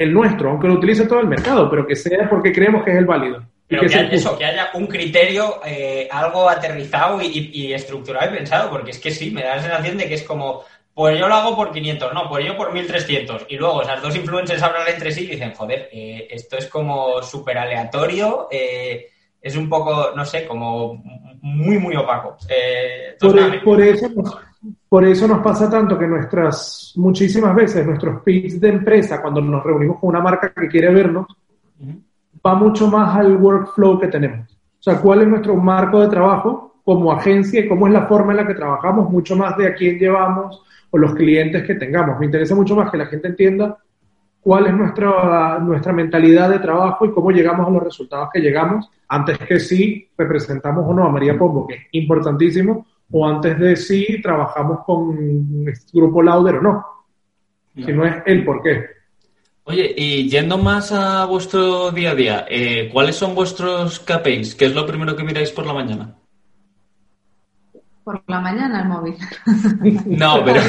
el 0.00 0.14
nuestro, 0.14 0.50
aunque 0.50 0.66
lo 0.66 0.74
utilice 0.74 1.04
todo 1.04 1.20
el 1.20 1.26
mercado, 1.26 1.68
pero 1.68 1.86
que 1.86 1.94
sea 1.94 2.26
porque 2.28 2.54
creemos 2.54 2.82
que 2.82 2.90
es 2.90 2.96
el 2.96 3.04
válido. 3.04 3.44
Pero 3.68 3.82
que, 3.82 3.94
haya, 3.94 4.08
eso, 4.08 4.36
que 4.36 4.46
haya 4.46 4.70
un 4.72 4.86
criterio 4.86 5.60
eh, 5.64 6.08
algo 6.10 6.48
aterrizado 6.48 7.20
y, 7.20 7.74
estructurado 7.74 8.32
y 8.32 8.38
pensado, 8.38 8.70
porque 8.70 8.92
es 8.92 8.98
que 8.98 9.10
sí, 9.10 9.30
me 9.30 9.42
da 9.42 9.56
la 9.56 9.62
sensación 9.62 9.98
de 9.98 10.08
que 10.08 10.14
es 10.14 10.22
como, 10.22 10.64
pues 10.94 11.18
yo 11.18 11.28
lo 11.28 11.34
hago 11.34 11.54
por 11.54 11.70
500, 11.70 12.14
no, 12.14 12.30
pues 12.30 12.46
yo 12.46 12.56
por 12.56 12.72
1300. 12.72 13.44
Y 13.50 13.56
luego 13.56 13.82
esas 13.82 14.00
dos 14.00 14.16
influencers 14.16 14.62
hablan 14.62 14.88
entre 14.88 15.12
sí 15.12 15.24
y 15.24 15.32
dicen, 15.32 15.52
joder, 15.52 15.90
eh, 15.92 16.28
esto 16.30 16.56
es 16.56 16.66
como 16.66 17.22
súper 17.22 17.58
aleatorio, 17.58 18.48
eh, 18.50 19.06
es 19.38 19.54
un 19.54 19.68
poco, 19.68 20.12
no 20.16 20.24
sé, 20.24 20.46
como 20.46 20.94
muy, 21.42 21.78
muy 21.78 21.94
opaco. 21.94 22.38
por, 23.20 23.62
por, 23.64 23.82
eso, 23.82 24.08
por 24.88 25.04
eso 25.04 25.26
nos 25.26 25.40
pasa 25.40 25.70
tanto 25.70 25.98
que 25.98 26.06
nuestras, 26.06 26.92
muchísimas 26.96 27.54
veces, 27.54 27.86
nuestros 27.86 28.22
pitch 28.22 28.54
de 28.54 28.68
empresa, 28.68 29.20
cuando 29.22 29.40
nos 29.40 29.64
reunimos 29.64 29.98
con 29.98 30.10
una 30.10 30.20
marca 30.20 30.52
que 30.52 30.68
quiere 30.68 30.92
vernos, 30.92 31.26
va 32.44 32.54
mucho 32.54 32.88
más 32.88 33.16
al 33.16 33.36
workflow 33.36 33.98
que 33.98 34.08
tenemos. 34.08 34.50
O 34.50 34.82
sea, 34.82 35.00
cuál 35.00 35.22
es 35.22 35.28
nuestro 35.28 35.56
marco 35.56 36.00
de 36.00 36.08
trabajo 36.08 36.80
como 36.84 37.12
agencia 37.12 37.60
y 37.60 37.68
cómo 37.68 37.86
es 37.86 37.92
la 37.92 38.06
forma 38.06 38.32
en 38.32 38.38
la 38.38 38.46
que 38.46 38.54
trabajamos, 38.54 39.10
mucho 39.10 39.36
más 39.36 39.56
de 39.56 39.68
a 39.68 39.74
quién 39.74 39.98
llevamos 39.98 40.62
o 40.90 40.98
los 40.98 41.14
clientes 41.14 41.64
que 41.64 41.74
tengamos. 41.74 42.18
Me 42.18 42.26
interesa 42.26 42.54
mucho 42.54 42.74
más 42.74 42.90
que 42.90 42.98
la 42.98 43.06
gente 43.06 43.28
entienda 43.28 43.78
cuál 44.40 44.66
es 44.66 44.74
nuestra, 44.74 45.58
nuestra 45.60 45.92
mentalidad 45.92 46.50
de 46.50 46.58
trabajo 46.58 47.06
y 47.06 47.12
cómo 47.12 47.30
llegamos 47.30 47.66
a 47.66 47.70
los 47.70 47.82
resultados 47.82 48.30
que 48.32 48.40
llegamos, 48.40 48.90
antes 49.08 49.38
que 49.38 49.60
si 49.60 50.08
representamos 50.16 50.84
o 50.86 50.94
no 50.94 51.04
a 51.04 51.10
María 51.10 51.38
Pombo, 51.38 51.66
que 51.66 51.74
es 51.74 51.82
importantísimo, 51.92 52.86
o 53.10 53.26
antes 53.26 53.58
de 53.58 53.76
si 53.76 54.20
trabajamos 54.22 54.84
con 54.84 55.68
este 55.68 55.90
grupo 55.92 56.22
Lauder 56.22 56.56
o 56.56 56.62
no. 56.62 56.86
Si 57.74 57.92
no 57.92 58.04
es 58.04 58.22
el 58.26 58.44
por 58.44 58.62
qué. 58.62 58.84
Oye, 59.64 59.94
y 59.96 60.28
yendo 60.28 60.58
más 60.58 60.90
a 60.92 61.24
vuestro 61.26 61.90
día 61.92 62.10
a 62.10 62.14
día, 62.14 62.46
eh, 62.48 62.90
¿cuáles 62.92 63.16
son 63.16 63.34
vuestros 63.34 64.00
KPIs? 64.00 64.54
¿Qué 64.54 64.66
es 64.66 64.74
lo 64.74 64.86
primero 64.86 65.14
que 65.14 65.22
miráis 65.22 65.50
por 65.50 65.66
la 65.66 65.72
mañana? 65.72 66.16
Por 68.02 68.22
la 68.26 68.40
mañana 68.40 68.82
el 68.82 68.88
móvil. 68.88 69.14
No, 70.06 70.44
pero... 70.44 70.60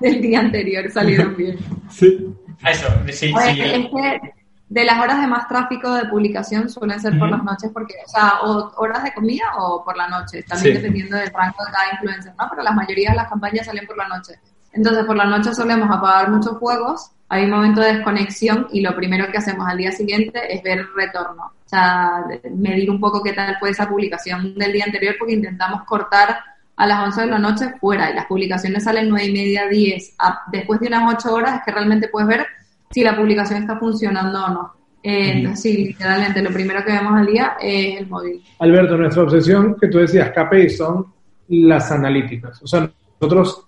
del 0.00 0.20
día 0.20 0.40
anterior 0.40 0.90
salieron 0.90 1.36
bien. 1.36 1.56
Sí. 1.88 2.34
Eso, 2.66 2.88
sí, 3.06 3.12
sí. 3.12 3.60
Es 3.60 3.86
que 3.86 4.34
de 4.68 4.84
las 4.84 4.98
horas 4.98 5.20
de 5.20 5.26
más 5.26 5.46
tráfico 5.46 5.92
de 5.94 6.06
publicación 6.06 6.68
suelen 6.70 7.00
ser 7.00 7.18
por 7.18 7.30
las 7.30 7.44
noches, 7.44 7.70
porque, 7.72 7.94
o 8.04 8.08
sea, 8.08 8.40
o 8.42 8.72
horas 8.76 9.04
de 9.04 9.12
comida 9.12 9.44
o 9.58 9.84
por 9.84 9.96
la 9.96 10.08
noche, 10.08 10.42
también 10.42 10.76
dependiendo 10.76 11.16
del 11.16 11.30
rango 11.32 11.64
de 11.64 11.72
cada 11.72 11.92
influencer, 11.92 12.32
¿no? 12.38 12.46
Pero 12.50 12.62
la 12.62 12.72
mayoría 12.72 13.10
de 13.10 13.16
las 13.16 13.28
campañas 13.28 13.66
salen 13.66 13.86
por 13.86 13.96
la 13.96 14.08
noche. 14.08 14.34
Entonces, 14.72 15.04
por 15.04 15.16
la 15.16 15.26
noche 15.26 15.54
solemos 15.54 15.88
apagar 15.90 16.30
muchos 16.30 16.56
juegos, 16.56 17.12
hay 17.28 17.44
un 17.44 17.50
momento 17.50 17.80
de 17.80 17.94
desconexión 17.94 18.66
y 18.72 18.80
lo 18.80 18.94
primero 18.94 19.30
que 19.30 19.38
hacemos 19.38 19.66
al 19.66 19.78
día 19.78 19.92
siguiente 19.92 20.54
es 20.54 20.62
ver 20.62 20.78
el 20.78 20.94
retorno. 20.94 21.52
O 21.64 21.68
sea, 21.68 22.24
medir 22.54 22.90
un 22.90 23.00
poco 23.00 23.22
qué 23.22 23.32
tal 23.32 23.56
fue 23.58 23.70
esa 23.70 23.88
publicación 23.88 24.54
del 24.56 24.72
día 24.72 24.84
anterior 24.84 25.16
porque 25.18 25.34
intentamos 25.34 25.82
cortar 25.84 26.38
a 26.76 26.86
las 26.86 27.00
11 27.04 27.20
de 27.22 27.26
la 27.28 27.38
noche 27.38 27.74
fuera 27.80 28.10
y 28.10 28.14
las 28.14 28.26
publicaciones 28.26 28.84
salen 28.84 29.08
9 29.08 29.26
y 29.26 29.32
media, 29.32 29.68
10. 29.68 30.16
después 30.52 30.80
de 30.80 30.88
unas 30.88 31.14
8 31.14 31.34
horas 31.34 31.54
es 31.56 31.62
que 31.64 31.70
realmente 31.70 32.08
puedes 32.08 32.28
ver 32.28 32.46
si 32.94 33.02
la 33.02 33.16
publicación 33.16 33.60
está 33.60 33.76
funcionando 33.76 34.44
o 34.44 34.48
no. 34.50 34.72
Eh, 35.02 35.32
entonces, 35.32 35.62
sí, 35.62 35.86
literalmente 35.86 36.40
lo 36.40 36.50
primero 36.50 36.84
que 36.84 36.92
vemos 36.92 37.12
al 37.12 37.26
día 37.26 37.56
es 37.60 38.00
el 38.00 38.06
móvil. 38.06 38.40
Alberto, 38.60 38.96
nuestra 38.96 39.24
obsesión 39.24 39.76
que 39.80 39.88
tú 39.88 39.98
decías, 39.98 40.30
KPI, 40.30 40.70
son 40.70 41.06
las 41.48 41.90
analíticas. 41.90 42.62
O 42.62 42.68
sea, 42.68 42.88
nosotros 43.20 43.66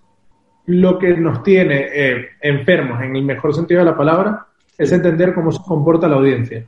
lo 0.67 0.97
que 0.97 1.17
nos 1.17 1.43
tiene 1.43 1.89
eh, 1.93 2.27
enfermos, 2.41 3.03
en 3.03 3.17
el 3.17 3.25
mejor 3.25 3.53
sentido 3.53 3.81
de 3.81 3.87
la 3.87 3.97
palabra, 3.97 4.47
es 4.79 4.93
entender 4.93 5.35
cómo 5.35 5.51
se 5.51 5.59
comporta 5.67 6.07
la 6.07 6.17
audiencia 6.17 6.65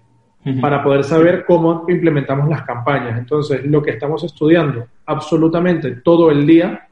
para 0.61 0.83
poder 0.83 1.05
saber 1.05 1.45
cómo 1.45 1.85
implementamos 1.89 2.49
las 2.49 2.63
campañas. 2.63 3.19
Entonces, 3.19 3.65
lo 3.67 3.83
que 3.83 3.93
estamos 3.93 4.25
estudiando 4.25 4.87
absolutamente 5.07 5.93
todo 6.03 6.33
el 6.33 6.45
día 6.45 6.89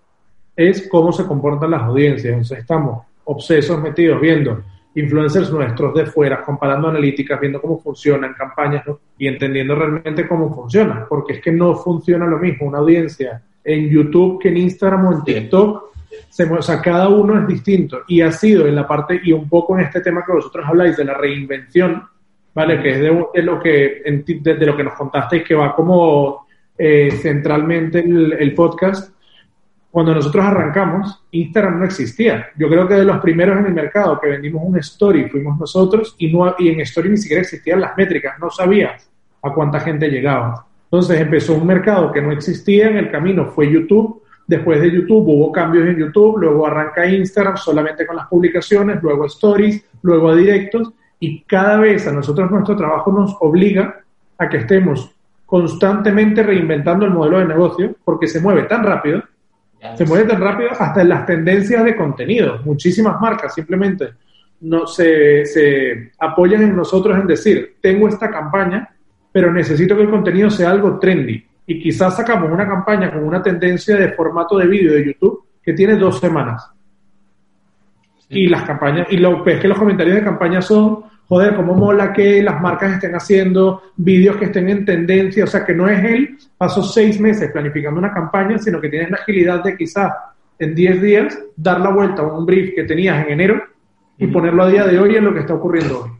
es 0.54 0.88
cómo 0.88 1.10
se 1.10 1.24
comportan 1.24 1.72
las 1.72 1.82
audiencias. 1.82 2.32
Entonces, 2.32 2.58
estamos 2.58 3.04
obsesos, 3.24 3.80
metidos, 3.80 4.20
viendo 4.20 4.62
influencers 4.96 5.52
nuestros 5.52 5.94
de 5.94 6.06
fuera, 6.06 6.42
comparando 6.42 6.88
analíticas, 6.88 7.38
viendo 7.38 7.60
cómo 7.60 7.78
funcionan 7.78 8.34
campañas 8.34 8.82
y 9.18 9.28
entendiendo 9.28 9.74
realmente 9.74 10.26
cómo 10.26 10.52
funciona, 10.54 11.06
porque 11.08 11.34
es 11.34 11.40
que 11.40 11.52
no 11.52 11.76
funciona 11.76 12.26
lo 12.26 12.38
mismo 12.38 12.66
una 12.66 12.78
audiencia 12.78 13.42
en 13.62 13.88
YouTube 13.88 14.40
que 14.40 14.48
en 14.48 14.56
Instagram 14.56 15.06
o 15.06 15.12
en 15.12 15.24
TikTok 15.24 15.84
se, 16.28 16.44
o 16.44 16.62
sea, 16.62 16.80
cada 16.80 17.08
uno 17.08 17.40
es 17.40 17.46
distinto 17.46 18.02
y 18.08 18.22
ha 18.22 18.32
sido 18.32 18.66
en 18.66 18.74
la 18.74 18.86
parte, 18.86 19.20
y 19.22 19.32
un 19.32 19.48
poco 19.48 19.78
en 19.78 19.84
este 19.84 20.00
tema 20.00 20.24
que 20.24 20.32
vosotros 20.32 20.64
habláis 20.66 20.96
de 20.96 21.04
la 21.04 21.14
reinvención, 21.14 22.02
¿vale? 22.54 22.82
Que 22.82 22.90
es 22.92 23.00
de, 23.00 23.42
lo 23.42 23.60
que, 23.60 24.02
de, 24.40 24.66
lo 24.66 24.76
que 24.76 24.84
nos 24.84 24.94
contasteis, 24.94 25.44
que 25.44 25.54
va 25.54 25.74
como 25.74 26.46
eh, 26.78 27.10
centralmente 27.20 27.98
el, 28.00 28.54
podcast. 28.54 29.12
Cuando 29.96 30.12
nosotros 30.12 30.44
arrancamos, 30.44 31.24
Instagram 31.30 31.78
no 31.78 31.86
existía. 31.86 32.50
Yo 32.58 32.68
creo 32.68 32.86
que 32.86 32.92
de 32.92 33.04
los 33.06 33.18
primeros 33.20 33.58
en 33.58 33.64
el 33.64 33.72
mercado 33.72 34.20
que 34.20 34.28
vendimos 34.28 34.62
un 34.62 34.76
story 34.76 35.30
fuimos 35.30 35.58
nosotros 35.58 36.14
y, 36.18 36.30
no, 36.30 36.54
y 36.58 36.68
en 36.68 36.80
story 36.80 37.08
ni 37.08 37.16
siquiera 37.16 37.40
existían 37.40 37.80
las 37.80 37.96
métricas, 37.96 38.38
no 38.38 38.50
sabías 38.50 39.10
a 39.42 39.54
cuánta 39.54 39.80
gente 39.80 40.10
llegaba. 40.10 40.66
Entonces 40.84 41.18
empezó 41.18 41.54
un 41.54 41.66
mercado 41.66 42.12
que 42.12 42.20
no 42.20 42.30
existía, 42.30 42.88
en 42.90 42.98
el 42.98 43.10
camino 43.10 43.46
fue 43.46 43.72
YouTube, 43.72 44.22
Después 44.46 44.82
de 44.82 44.90
YouTube 44.90 45.28
hubo 45.28 45.50
cambios 45.50 45.88
en 45.88 45.96
YouTube, 45.96 46.40
luego 46.40 46.66
arranca 46.66 47.06
Instagram 47.06 47.56
solamente 47.56 48.06
con 48.06 48.16
las 48.16 48.26
publicaciones, 48.26 49.02
luego 49.02 49.24
stories, 49.24 49.82
luego 50.02 50.36
directos 50.36 50.92
y 51.18 51.40
cada 51.44 51.78
vez 51.78 52.06
a 52.06 52.12
nosotros 52.12 52.50
nuestro 52.50 52.76
trabajo 52.76 53.10
nos 53.12 53.34
obliga 53.40 54.02
a 54.36 54.46
que 54.46 54.58
estemos 54.58 55.10
constantemente 55.46 56.42
reinventando 56.42 57.06
el 57.06 57.12
modelo 57.12 57.38
de 57.38 57.46
negocio 57.46 57.96
porque 58.04 58.26
se 58.26 58.40
mueve 58.40 58.64
tan 58.64 58.84
rápido, 58.84 59.22
se 59.94 60.04
mueve 60.04 60.28
tan 60.28 60.40
rápido 60.40 60.70
hasta 60.70 61.02
en 61.02 61.08
las 61.08 61.26
tendencias 61.26 61.84
de 61.84 61.96
contenido. 61.96 62.60
Muchísimas 62.64 63.20
marcas 63.20 63.54
simplemente 63.54 64.10
no, 64.60 64.86
se, 64.86 65.44
se 65.44 66.12
apoyan 66.18 66.62
en 66.62 66.76
nosotros 66.76 67.18
en 67.18 67.26
decir, 67.26 67.76
tengo 67.80 68.08
esta 68.08 68.30
campaña, 68.30 68.88
pero 69.30 69.52
necesito 69.52 69.96
que 69.96 70.02
el 70.02 70.10
contenido 70.10 70.50
sea 70.50 70.70
algo 70.70 70.98
trendy 70.98 71.44
y 71.66 71.80
quizás 71.80 72.16
sacamos 72.16 72.50
una 72.50 72.66
campaña 72.66 73.10
con 73.10 73.24
una 73.24 73.42
tendencia 73.42 73.96
de 73.96 74.12
formato 74.12 74.56
de 74.56 74.66
vídeo 74.66 74.92
de 74.92 75.04
YouTube 75.04 75.44
que 75.62 75.72
tiene 75.72 75.96
dos 75.96 76.20
semanas. 76.20 76.70
Y 78.28 78.48
las 78.48 78.62
campañas, 78.62 79.06
y 79.10 79.16
lo 79.18 79.44
es 79.46 79.60
que 79.60 79.68
los 79.68 79.78
comentarios 79.78 80.16
de 80.16 80.24
campaña 80.24 80.62
son, 80.62 81.04
joder, 81.28 81.54
cómo 81.56 81.74
mola 81.74 82.12
que 82.12 82.42
las 82.42 82.60
marcas 82.60 82.94
estén 82.94 83.14
haciendo 83.14 83.82
vídeos 83.96 84.36
que 84.36 84.46
estén 84.46 84.68
en 84.68 84.84
tendencia, 84.84 85.44
o 85.44 85.46
sea, 85.46 85.64
que 85.64 85.74
no 85.74 85.88
es 85.88 86.02
él, 86.04 86.38
pasó 86.56 86.82
seis 86.82 87.20
meses 87.20 87.50
planificando 87.50 87.98
una 87.98 88.12
campaña, 88.12 88.58
sino 88.58 88.80
que 88.80 88.88
tienes 88.88 89.10
la 89.10 89.18
agilidad 89.18 89.62
de 89.62 89.76
quizás 89.76 90.12
en 90.58 90.74
10 90.74 91.02
días 91.02 91.38
dar 91.56 91.80
la 91.80 91.90
vuelta 91.90 92.22
a 92.22 92.26
un 92.26 92.46
brief 92.46 92.74
que 92.74 92.84
tenías 92.84 93.24
en 93.26 93.32
enero 93.32 93.62
y 94.18 94.26
ponerlo 94.28 94.62
a 94.62 94.68
día 94.68 94.86
de 94.86 94.98
hoy 94.98 95.16
en 95.16 95.24
lo 95.24 95.34
que 95.34 95.40
está 95.40 95.54
ocurriendo 95.54 96.04
hoy 96.04 96.15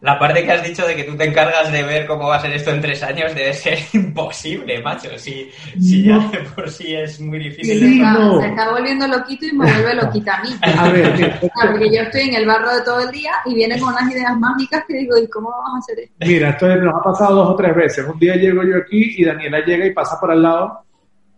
la 0.00 0.18
parte 0.18 0.44
que 0.44 0.52
has 0.52 0.62
dicho 0.62 0.86
de 0.86 0.96
que 0.96 1.04
tú 1.04 1.14
te 1.14 1.24
encargas 1.24 1.70
de 1.70 1.82
ver 1.82 2.06
cómo 2.06 2.28
va 2.28 2.36
a 2.36 2.40
ser 2.40 2.52
esto 2.52 2.70
en 2.70 2.80
tres 2.80 3.02
años 3.02 3.34
debe 3.34 3.52
ser 3.52 3.78
imposible, 3.92 4.80
macho. 4.82 5.10
Si, 5.18 5.50
si 5.78 6.04
ya 6.04 6.18
de 6.18 6.38
por 6.54 6.70
sí 6.70 6.94
es 6.94 7.20
muy 7.20 7.38
difícil. 7.38 8.00
Se 8.40 8.46
está 8.46 8.70
volviendo 8.70 9.06
loquito 9.06 9.46
y 9.46 9.52
me 9.52 9.70
vuelve 9.70 9.94
loquita 9.94 10.38
a 10.38 10.42
mí. 10.42 10.50
A 10.78 10.88
ver, 10.88 11.38
porque 11.70 11.94
yo 11.94 12.02
estoy 12.02 12.22
en 12.22 12.34
el 12.34 12.46
barro 12.46 12.74
de 12.74 12.82
todo 12.82 13.00
el 13.00 13.10
día 13.10 13.32
y 13.44 13.54
vienen 13.54 13.78
con 13.78 13.90
unas 13.90 14.10
ideas 14.10 14.38
mágicas 14.38 14.84
que 14.88 14.94
digo, 14.94 15.18
¿y 15.18 15.28
cómo 15.28 15.50
vamos 15.50 15.74
a 15.74 15.78
hacer 15.78 16.04
esto? 16.04 16.14
Mira, 16.20 16.50
esto 16.50 16.76
nos 16.76 16.94
ha 16.94 17.02
pasado 17.02 17.34
dos 17.34 17.50
o 17.50 17.56
tres 17.56 17.76
veces. 17.76 18.06
Un 18.06 18.18
día 18.18 18.36
llego 18.36 18.62
yo 18.62 18.78
aquí 18.78 19.16
y 19.18 19.24
Daniela 19.24 19.60
llega 19.64 19.86
y 19.86 19.92
pasa 19.92 20.18
por 20.18 20.30
al 20.30 20.42
lado 20.42 20.80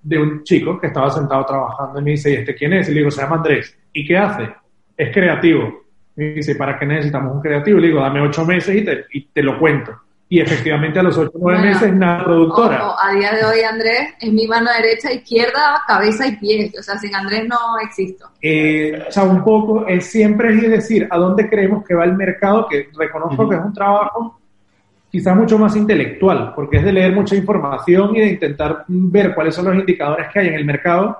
de 0.02 0.18
un 0.18 0.44
chico 0.44 0.78
que 0.80 0.88
estaba 0.88 1.10
sentado 1.10 1.44
trabajando 1.46 2.00
y 2.00 2.04
me 2.04 2.10
dice, 2.12 2.30
¿y 2.30 2.34
este 2.34 2.54
quién 2.54 2.72
es? 2.74 2.88
Y 2.88 2.92
le 2.92 2.98
digo, 2.98 3.10
se 3.10 3.22
llama 3.22 3.36
Andrés. 3.36 3.76
¿Y 3.92 4.06
qué 4.06 4.16
hace? 4.16 4.48
Es 4.96 5.12
creativo 5.12 5.81
y 6.16 6.34
dice, 6.34 6.54
¿para 6.56 6.78
qué 6.78 6.86
necesitamos 6.86 7.34
un 7.34 7.40
creativo? 7.40 7.78
Le 7.78 7.88
digo, 7.88 8.00
dame 8.00 8.20
ocho 8.20 8.44
meses 8.44 8.76
y 8.76 8.84
te, 8.84 9.06
y 9.12 9.22
te 9.26 9.42
lo 9.42 9.58
cuento. 9.58 9.92
Y 10.28 10.40
efectivamente 10.40 10.98
a 10.98 11.02
los 11.02 11.18
ocho 11.18 11.32
o 11.34 11.40
nueve 11.40 11.60
meses 11.60 11.92
una 11.92 12.24
productora. 12.24 12.94
a 13.02 13.12
día 13.12 13.32
de 13.32 13.44
hoy 13.44 13.60
Andrés 13.60 14.14
es 14.18 14.32
mi 14.32 14.46
mano 14.46 14.70
derecha, 14.80 15.12
izquierda, 15.12 15.82
cabeza 15.86 16.26
y 16.26 16.36
pies. 16.36 16.78
O 16.78 16.82
sea, 16.82 16.98
sin 16.98 17.14
Andrés 17.14 17.46
no 17.46 17.56
existo. 17.82 18.30
Eh, 18.40 19.04
o 19.06 19.12
sea, 19.12 19.24
un 19.24 19.44
poco, 19.44 19.86
es 19.86 20.06
siempre 20.06 20.54
es 20.54 20.70
decir, 20.70 21.06
a 21.10 21.18
dónde 21.18 21.48
creemos 21.50 21.84
que 21.84 21.94
va 21.94 22.04
el 22.04 22.14
mercado, 22.14 22.66
que 22.66 22.88
reconozco 22.96 23.48
que 23.48 23.56
es 23.56 23.62
un 23.62 23.74
trabajo 23.74 24.38
quizás 25.10 25.36
mucho 25.36 25.58
más 25.58 25.76
intelectual, 25.76 26.54
porque 26.54 26.78
es 26.78 26.84
de 26.84 26.92
leer 26.92 27.12
mucha 27.12 27.36
información 27.36 28.16
y 28.16 28.20
de 28.20 28.28
intentar 28.28 28.84
ver 28.88 29.34
cuáles 29.34 29.54
son 29.54 29.66
los 29.66 29.74
indicadores 29.74 30.28
que 30.32 30.38
hay 30.38 30.48
en 30.48 30.54
el 30.54 30.64
mercado 30.64 31.18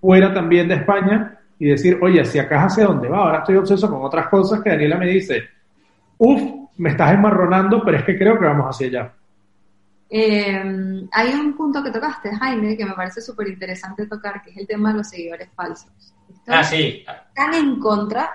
fuera 0.00 0.32
también 0.32 0.68
de 0.68 0.76
España 0.76 1.37
y 1.58 1.66
decir, 1.66 1.98
oye, 2.00 2.24
si 2.24 2.38
acá 2.38 2.64
hacia 2.64 2.86
dónde 2.86 3.08
va, 3.08 3.18
ahora 3.18 3.38
estoy 3.38 3.56
obseso 3.56 3.90
con 3.90 4.02
otras 4.02 4.28
cosas 4.28 4.60
que 4.62 4.70
Daniela 4.70 4.96
me 4.96 5.06
dice, 5.06 5.42
uff, 6.18 6.40
me 6.76 6.90
estás 6.90 7.12
enmarronando, 7.12 7.82
pero 7.84 7.98
es 7.98 8.04
que 8.04 8.16
creo 8.16 8.38
que 8.38 8.46
vamos 8.46 8.66
hacia 8.66 8.86
allá. 8.86 9.12
Eh, 10.10 11.06
hay 11.12 11.34
un 11.34 11.54
punto 11.54 11.82
que 11.82 11.90
tocaste, 11.90 12.34
Jaime, 12.34 12.76
que 12.76 12.86
me 12.86 12.94
parece 12.94 13.20
súper 13.20 13.48
interesante 13.48 14.06
tocar, 14.06 14.42
que 14.42 14.50
es 14.50 14.56
el 14.56 14.66
tema 14.66 14.92
de 14.92 14.98
los 14.98 15.08
seguidores 15.08 15.48
falsos. 15.54 15.90
ah, 16.46 16.64
sí. 16.64 17.04
Están 17.28 17.54
en 17.54 17.78
contra 17.78 18.30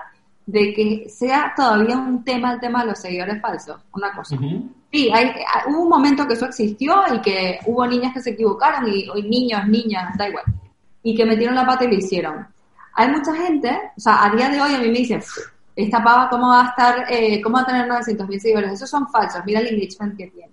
de 0.46 0.74
que 0.74 1.08
sea 1.08 1.52
todavía 1.56 1.96
un 1.96 2.22
tema 2.22 2.52
el 2.52 2.60
tema 2.60 2.82
de 2.82 2.90
los 2.90 3.00
seguidores 3.00 3.40
falsos, 3.40 3.80
una 3.92 4.12
cosa. 4.14 4.36
Sí, 4.92 5.10
hay, 5.12 5.32
hubo 5.66 5.82
un 5.82 5.88
momento 5.88 6.26
que 6.26 6.34
eso 6.34 6.46
existió 6.46 7.02
y 7.12 7.20
que 7.20 7.58
hubo 7.66 7.86
niñas 7.86 8.12
que 8.12 8.20
se 8.20 8.30
equivocaron 8.30 8.86
y, 8.86 9.06
y 9.14 9.22
niños, 9.22 9.66
niñas, 9.66 10.16
da 10.16 10.28
igual, 10.28 10.44
y 11.02 11.14
que 11.16 11.24
metieron 11.24 11.56
la 11.56 11.66
pata 11.66 11.84
y 11.84 11.88
lo 11.88 11.94
hicieron. 11.94 12.46
Hay 12.94 13.08
mucha 13.08 13.34
gente, 13.34 13.70
o 13.96 14.00
sea, 14.00 14.24
a 14.24 14.30
día 14.30 14.48
de 14.48 14.60
hoy 14.60 14.74
a 14.74 14.78
mí 14.78 14.88
me 14.88 14.98
dicen, 14.98 15.22
esta 15.74 16.02
pava, 16.02 16.28
¿cómo 16.28 16.48
va 16.48 16.62
a 16.62 16.68
estar, 16.68 17.06
eh, 17.10 17.40
cómo 17.42 17.56
va 17.56 17.62
a 17.62 17.66
tener 17.66 17.88
900 17.88 18.28
mil 18.28 18.40
seguidores? 18.40 18.72
Esos 18.72 18.90
son 18.90 19.08
falsos, 19.08 19.42
mira 19.44 19.60
el 19.60 19.68
engagement 19.68 20.16
que 20.16 20.28
tiene. 20.28 20.52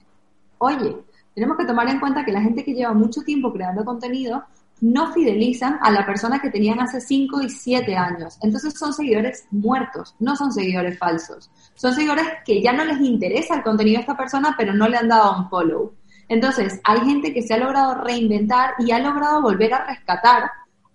Oye, 0.58 0.98
tenemos 1.36 1.58
que 1.58 1.66
tomar 1.66 1.88
en 1.88 2.00
cuenta 2.00 2.26
que 2.26 2.32
la 2.32 2.42
gente 2.42 2.64
que 2.64 2.74
lleva 2.74 2.94
mucho 2.94 3.22
tiempo 3.22 3.54
creando 3.54 3.86
contenido 3.86 4.44
no 4.82 5.14
fidelizan 5.14 5.78
a 5.82 5.92
la 5.92 6.06
persona 6.06 6.40
que 6.42 6.50
tenían 6.50 6.80
hace 6.80 7.00
5 7.00 7.42
y 7.44 7.50
7 7.50 7.96
años. 7.96 8.38
Entonces 8.42 8.74
son 8.78 8.94
seguidores 8.94 9.46
muertos, 9.52 10.16
no 10.20 10.36
son 10.36 10.52
seguidores 10.52 10.98
falsos. 10.98 11.52
Son 11.76 11.94
seguidores 11.94 12.26
que 12.44 12.62
ya 12.62 12.74
no 12.74 12.84
les 12.84 13.00
interesa 13.00 13.56
el 13.56 13.64
contenido 13.64 13.98
de 13.98 14.02
esta 14.02 14.18
persona, 14.18 14.56
pero 14.58 14.74
no 14.74 14.88
le 14.88 14.98
han 14.98 15.08
dado 15.08 15.38
un 15.38 15.50
follow. 15.50 15.94
Entonces, 16.28 16.80
hay 16.84 17.02
gente 17.02 17.34
que 17.34 17.42
se 17.42 17.54
ha 17.54 17.58
logrado 17.58 17.96
reinventar 18.04 18.74
y 18.80 18.92
ha 18.92 19.00
logrado 19.00 19.42
volver 19.42 19.74
a 19.74 19.86
rescatar 19.86 20.50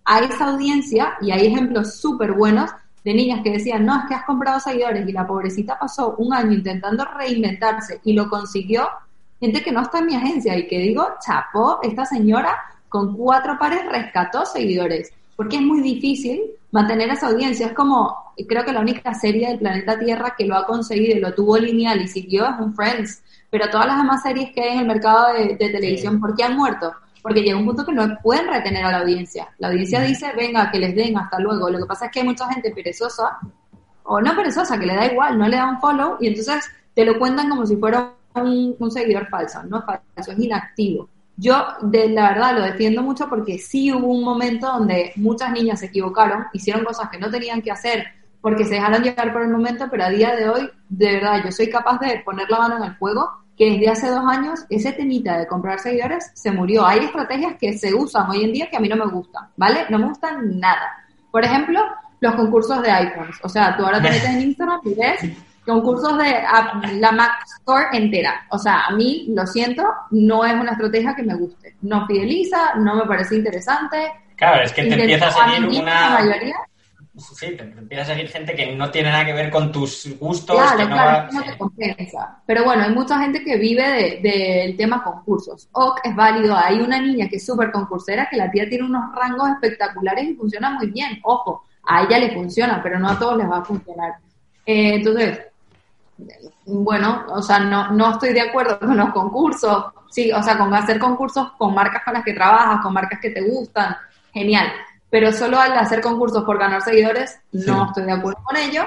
a 0.07 0.21
esa 0.21 0.47
audiencia, 0.47 1.15
y 1.21 1.33
hay 1.33 1.47
ejemplos 1.47 1.97
súper 1.97 2.33
buenos, 2.33 2.71
de 3.05 3.15
niñas 3.15 3.41
que 3.45 3.53
decían, 3.53 3.87
no, 3.87 4.01
es 4.01 4.05
que 4.09 4.15
has 4.15 4.25
comprado 4.25 4.59
seguidores 4.59 5.09
y 5.09 5.13
la 5.13 5.27
pobrecita 5.27 5.79
pasó 5.79 6.17
un 6.19 6.35
año 6.35 6.53
intentando 6.53 7.05
reinventarse 7.05 8.01
y 8.03 8.15
lo 8.15 8.29
consiguió, 8.29 8.89
gente 9.39 9.63
que 9.63 9.71
no 9.71 9.83
está 9.83 10.01
en 10.01 10.07
mi 10.07 10.17
agencia 10.17 10.59
y 10.59 10.67
que 10.67 10.79
digo, 10.79 11.07
chapó, 11.25 11.79
esta 11.83 12.05
señora 12.05 12.57
con 12.89 13.17
cuatro 13.17 13.59
pares 13.59 13.87
rescató 13.87 14.45
seguidores, 14.45 15.13
porque 15.37 15.57
es 15.57 15.63
muy 15.63 15.83
difícil 15.83 16.41
mantener 16.73 17.11
esa 17.11 17.29
audiencia. 17.29 17.67
Es 17.67 17.73
como, 17.75 18.33
creo 18.49 18.65
que 18.65 18.73
la 18.73 18.81
única 18.81 19.15
serie 19.15 19.49
del 19.49 19.59
planeta 19.59 19.99
Tierra 19.99 20.35
que 20.37 20.47
lo 20.47 20.57
ha 20.57 20.67
conseguido 20.67 21.17
y 21.17 21.21
lo 21.21 21.35
tuvo 21.35 21.59
lineal 21.59 22.03
y 22.03 22.09
siguió 22.09 22.47
es 22.47 22.59
un 22.59 22.75
Friends, 22.75 23.23
pero 23.51 23.71
todas 23.71 23.87
las 23.87 23.99
demás 23.99 24.23
series 24.23 24.51
que 24.53 24.63
hay 24.63 24.73
en 24.75 24.81
el 24.81 24.87
mercado 24.87 25.33
de, 25.33 25.57
televisión, 25.57 26.21
¿por 26.21 26.35
qué 26.35 26.45
han 26.45 26.57
muerto? 26.57 26.93
Porque 27.27 27.43
llega 27.43 27.59
un 27.59 27.67
punto 27.67 27.85
que 27.85 27.91
no 27.91 28.07
pueden 28.23 28.47
retener 28.47 28.85
a 28.85 28.93
la 28.93 28.99
audiencia. 28.99 29.49
La 29.59 29.67
audiencia 29.67 30.01
dice, 30.01 30.33
venga, 30.37 30.71
que 30.71 30.79
les 30.79 30.95
den, 30.95 31.19
hasta 31.19 31.41
luego. 31.41 31.69
Lo 31.69 31.81
que 31.81 31.87
pasa 31.87 32.07
es 32.07 32.13
que 32.13 32.21
hay 32.21 32.27
mucha 32.27 32.47
gente 32.53 32.71
perezosa, 32.71 33.37
o 34.05 34.21
no 34.21 34.37
perezosa, 34.37 34.79
que 34.79 34.87
le 34.87 34.95
da 34.95 35.07
igual, 35.07 35.37
no 35.37 35.49
le 35.49 35.57
da 35.57 35.69
un 35.69 35.81
follow, 35.81 36.19
y 36.21 36.29
entonces 36.29 36.71
te 36.95 37.05
lo 37.05 37.19
cuentan 37.19 37.49
como 37.49 37.67
si 37.67 37.75
fuera 37.79 38.13
un, 38.37 38.77
un 38.79 38.91
seguidor 38.93 39.27
falso. 39.29 39.61
No 39.65 39.81
es 39.81 39.85
falso, 39.85 40.31
es 40.31 40.39
inactivo. 40.39 41.09
Yo, 41.37 41.67
de 41.83 42.11
la 42.11 42.29
verdad, 42.29 42.55
lo 42.55 42.63
defiendo 42.63 43.03
mucho 43.03 43.29
porque 43.29 43.59
sí 43.59 43.93
hubo 43.93 44.07
un 44.07 44.23
momento 44.23 44.69
donde 44.69 45.11
muchas 45.17 45.51
niñas 45.51 45.81
se 45.81 45.87
equivocaron, 45.87 46.45
hicieron 46.53 46.85
cosas 46.85 47.11
que 47.11 47.19
no 47.19 47.29
tenían 47.29 47.61
que 47.61 47.73
hacer 47.73 48.07
porque 48.41 48.65
se 48.65 48.75
dejaron 48.75 49.03
llevar 49.03 49.33
por 49.33 49.43
el 49.43 49.49
momento, 49.49 49.89
pero 49.91 50.05
a 50.05 50.11
día 50.11 50.37
de 50.37 50.49
hoy, 50.49 50.71
de 50.89 51.15
verdad, 51.15 51.43
yo 51.45 51.51
soy 51.51 51.69
capaz 51.69 51.99
de 51.99 52.23
poner 52.25 52.49
la 52.49 52.61
mano 52.61 52.77
en 52.77 52.85
el 52.85 52.95
fuego 52.95 53.46
que 53.57 53.73
desde 53.73 53.89
hace 53.89 54.09
dos 54.11 54.25
años 54.27 54.65
ese 54.69 54.93
temita 54.93 55.39
de 55.39 55.47
comprar 55.47 55.79
seguidores 55.79 56.31
se 56.35 56.51
murió. 56.51 56.87
Hay 56.87 57.01
estrategias 57.01 57.55
que 57.59 57.73
se 57.79 57.95
usan 57.95 58.31
hoy 58.31 58.45
en 58.45 58.53
día 58.53 58.69
que 58.71 58.77
a 58.77 58.81
mí 58.81 58.89
no 58.89 58.97
me 58.97 59.07
gustan, 59.07 59.49
¿vale? 59.57 59.87
No 59.89 59.99
me 59.99 60.09
gustan 60.09 60.59
nada. 60.61 61.05
Por 61.31 61.45
ejemplo, 61.45 61.81
los 62.21 62.35
concursos 62.35 62.83
de 62.83 62.91
iPhones. 62.91 63.37
O 63.43 63.49
sea, 63.49 63.77
tú 63.77 63.85
ahora 63.85 64.01
te 64.03 64.11
metes 64.11 64.29
en 64.29 64.41
Instagram 64.43 64.81
y 64.85 64.95
ves 64.95 65.21
concursos 65.67 66.17
de 66.19 66.43
la 67.01 67.13
Mac 67.13 67.33
Store 67.59 67.87
entera. 67.93 68.47
O 68.51 68.59
sea, 68.59 68.87
a 68.87 68.93
mí, 68.93 69.27
lo 69.35 69.47
siento, 69.47 69.85
no 70.13 70.45
es 70.45 70.55
una 70.55 70.73
estrategia 70.73 71.15
que 71.15 71.25
me 71.25 71.35
guste. 71.35 71.77
No 71.83 72.07
fideliza, 72.07 72.77
no 72.77 72.95
me 72.95 73.05
parece 73.05 73.37
interesante. 73.37 74.13
Claro, 74.37 74.63
es 74.63 74.73
que 74.73 74.85
te 74.85 74.95
empieza 74.95 75.27
a 75.27 75.33
seguir 75.33 75.83
una... 75.83 76.11
Mayoría, 76.11 76.57
sí, 77.17 77.57
te 77.57 77.63
empieza 77.63 78.03
a 78.03 78.15
seguir 78.15 78.29
gente 78.29 78.55
que 78.55 78.75
no 78.75 78.91
tiene 78.91 79.11
nada 79.11 79.25
que 79.25 79.33
ver 79.33 79.51
con 79.51 79.73
tus 79.73 80.17
gustos. 80.19 80.57
Claro, 80.57 80.77
que 80.77 80.87
claro, 80.87 81.33
no, 81.33 81.43
te 81.43 81.59
compensa. 81.59 82.43
Pero 82.47 82.65
bueno, 82.65 82.85
hay 82.85 82.95
mucha 82.95 83.19
gente 83.19 83.43
que 83.43 83.57
vive 83.57 84.21
del 84.23 84.77
tema 84.77 85.03
concursos. 85.03 85.69
OK 85.73 86.01
es 86.05 86.15
válido. 86.15 86.57
Hay 86.57 86.81
una 86.81 87.01
niña 87.01 87.29
que 87.29 87.37
es 87.37 87.47
súper 87.47 87.73
concursera, 87.73 88.29
que 88.31 88.37
la 88.37 88.51
tía 88.51 88.69
tiene 88.69 88.85
unos 88.85 89.15
rangos 89.15 89.51
espectaculares 89.51 90.25
y 90.25 90.35
funciona 90.35 90.71
muy 90.71 90.91
bien. 90.91 91.19
Ojo, 91.23 91.65
a 91.87 92.03
ella 92.03 92.19
le 92.19 92.35
funciona, 92.35 92.83
pero 92.83 92.99
no 92.99 93.09
a 93.09 93.19
todos 93.19 93.39
les 93.39 93.51
va 93.51 93.59
a 93.59 93.65
funcionar. 93.65 94.15
Eh, 94.67 94.95
entonces, 94.97 95.41
bueno, 96.67 97.25
o 97.29 97.43
sea, 97.43 97.61
no, 97.61 97.93
no 97.93 98.13
estoy 98.13 98.33
de 98.33 98.41
acuerdo 98.41 98.79
con 98.81 98.97
los 98.97 99.11
concursos, 99.11 99.87
sí, 100.11 100.33
o 100.33 100.43
sea, 100.43 100.59
con 100.59 100.73
hacer 100.75 100.99
concursos 100.99 101.53
con 101.53 101.75
marcas 101.75 102.03
con 102.05 102.15
las 102.15 102.25
que 102.25 102.35
trabajas, 102.35 102.81
con 102.83 102.93
marcas 102.93 103.21
que 103.21 103.31
te 103.31 103.43
gustan, 103.43 103.97
genial, 104.33 104.67
pero 105.11 105.33
solo 105.33 105.59
al 105.59 105.73
hacer 105.73 106.01
concursos 106.01 106.45
por 106.45 106.59
ganar 106.59 106.83
seguidores, 106.83 107.39
no 107.53 107.87
estoy 107.87 108.05
de 108.05 108.13
acuerdo 108.13 108.43
con 108.43 108.57
ello, 108.57 108.85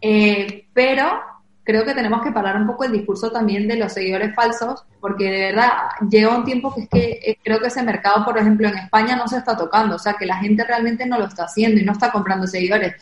eh, 0.00 0.66
pero 0.72 1.20
creo 1.68 1.84
que 1.84 1.92
tenemos 1.92 2.22
que 2.22 2.32
parar 2.32 2.56
un 2.56 2.66
poco 2.66 2.84
el 2.84 2.92
discurso 2.92 3.30
también 3.30 3.68
de 3.68 3.76
los 3.76 3.92
seguidores 3.92 4.34
falsos, 4.34 4.84
porque 5.00 5.24
de 5.24 5.40
verdad 5.52 5.70
lleva 6.08 6.36
un 6.36 6.44
tiempo 6.44 6.74
que 6.74 6.80
es 6.80 6.88
que 6.88 7.20
eh, 7.22 7.38
creo 7.44 7.60
que 7.60 7.66
ese 7.66 7.82
mercado, 7.82 8.24
por 8.24 8.38
ejemplo, 8.38 8.68
en 8.68 8.78
España 8.78 9.16
no 9.16 9.28
se 9.28 9.36
está 9.36 9.54
tocando, 9.54 9.96
o 9.96 9.98
sea, 9.98 10.14
que 10.14 10.24
la 10.24 10.36
gente 10.38 10.64
realmente 10.64 11.04
no 11.04 11.18
lo 11.18 11.26
está 11.26 11.44
haciendo 11.44 11.78
y 11.78 11.84
no 11.84 11.92
está 11.92 12.10
comprando 12.10 12.46
seguidores. 12.46 12.94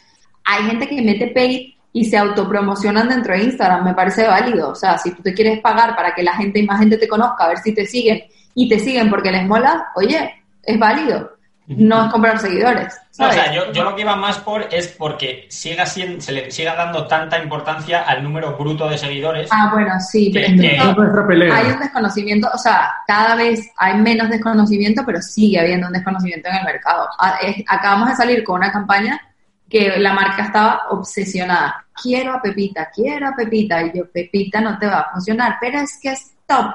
Hay 0.44 0.64
gente 0.64 0.88
que 0.88 1.00
mete 1.00 1.28
paid 1.28 1.74
y 1.92 2.04
se 2.06 2.18
autopromocionan 2.18 3.08
dentro 3.08 3.34
de 3.34 3.44
Instagram, 3.44 3.84
me 3.84 3.94
parece 3.94 4.26
válido. 4.26 4.70
O 4.70 4.74
sea, 4.74 4.98
si 4.98 5.12
tú 5.12 5.22
te 5.22 5.32
quieres 5.32 5.60
pagar 5.60 5.94
para 5.94 6.12
que 6.12 6.24
la 6.24 6.34
gente 6.34 6.58
y 6.58 6.66
más 6.66 6.80
gente 6.80 6.98
te 6.98 7.06
conozca, 7.06 7.44
a 7.44 7.48
ver 7.48 7.58
si 7.58 7.72
te 7.72 7.86
siguen 7.86 8.24
y 8.54 8.68
te 8.68 8.80
siguen 8.80 9.08
porque 9.08 9.30
les 9.30 9.46
mola, 9.46 9.92
oye, 9.94 10.42
es 10.64 10.78
válido. 10.78 11.35
No 11.68 12.04
es 12.04 12.12
comprar 12.12 12.38
seguidores. 12.38 12.94
o 13.18 13.32
sea, 13.32 13.52
yo, 13.52 13.72
yo, 13.72 13.82
lo 13.82 13.96
que 13.96 14.02
iba 14.02 14.14
más 14.14 14.38
por 14.38 14.68
es 14.72 14.86
porque 14.88 15.46
siga 15.50 15.84
siendo, 15.84 16.20
se 16.20 16.30
le 16.30 16.50
siga 16.50 16.76
dando 16.76 17.08
tanta 17.08 17.42
importancia 17.42 18.02
al 18.02 18.22
número 18.22 18.56
bruto 18.56 18.88
de 18.88 18.96
seguidores. 18.96 19.48
Ah, 19.50 19.70
bueno, 19.72 19.92
sí, 19.98 20.30
pero 20.32 20.46
hay 21.52 21.66
un 21.70 21.80
desconocimiento, 21.80 22.48
o 22.54 22.58
sea, 22.58 22.92
cada 23.06 23.34
vez 23.34 23.68
hay 23.78 23.98
menos 23.98 24.30
desconocimiento, 24.30 25.02
pero 25.04 25.20
sigue 25.20 25.58
habiendo 25.58 25.88
un 25.88 25.92
desconocimiento 25.92 26.48
en 26.48 26.56
el 26.56 26.64
mercado. 26.64 27.08
Ah, 27.18 27.36
acabamos 27.68 28.10
de 28.10 28.16
salir 28.16 28.44
con 28.44 28.56
una 28.56 28.70
campaña 28.70 29.20
que 29.68 29.98
la 29.98 30.12
marca 30.12 30.44
estaba 30.44 30.82
obsesionada. 30.90 31.84
Quiero 32.00 32.34
a 32.34 32.42
Pepita, 32.42 32.90
quiero 32.94 33.28
a 33.28 33.34
Pepita. 33.34 33.82
Y 33.82 33.98
yo, 33.98 34.10
Pepita 34.10 34.60
no 34.60 34.78
te 34.78 34.86
va 34.86 35.00
a 35.00 35.10
funcionar, 35.12 35.56
pero 35.60 35.80
es 35.80 35.98
que 36.00 36.12
es 36.12 36.34
top. 36.46 36.72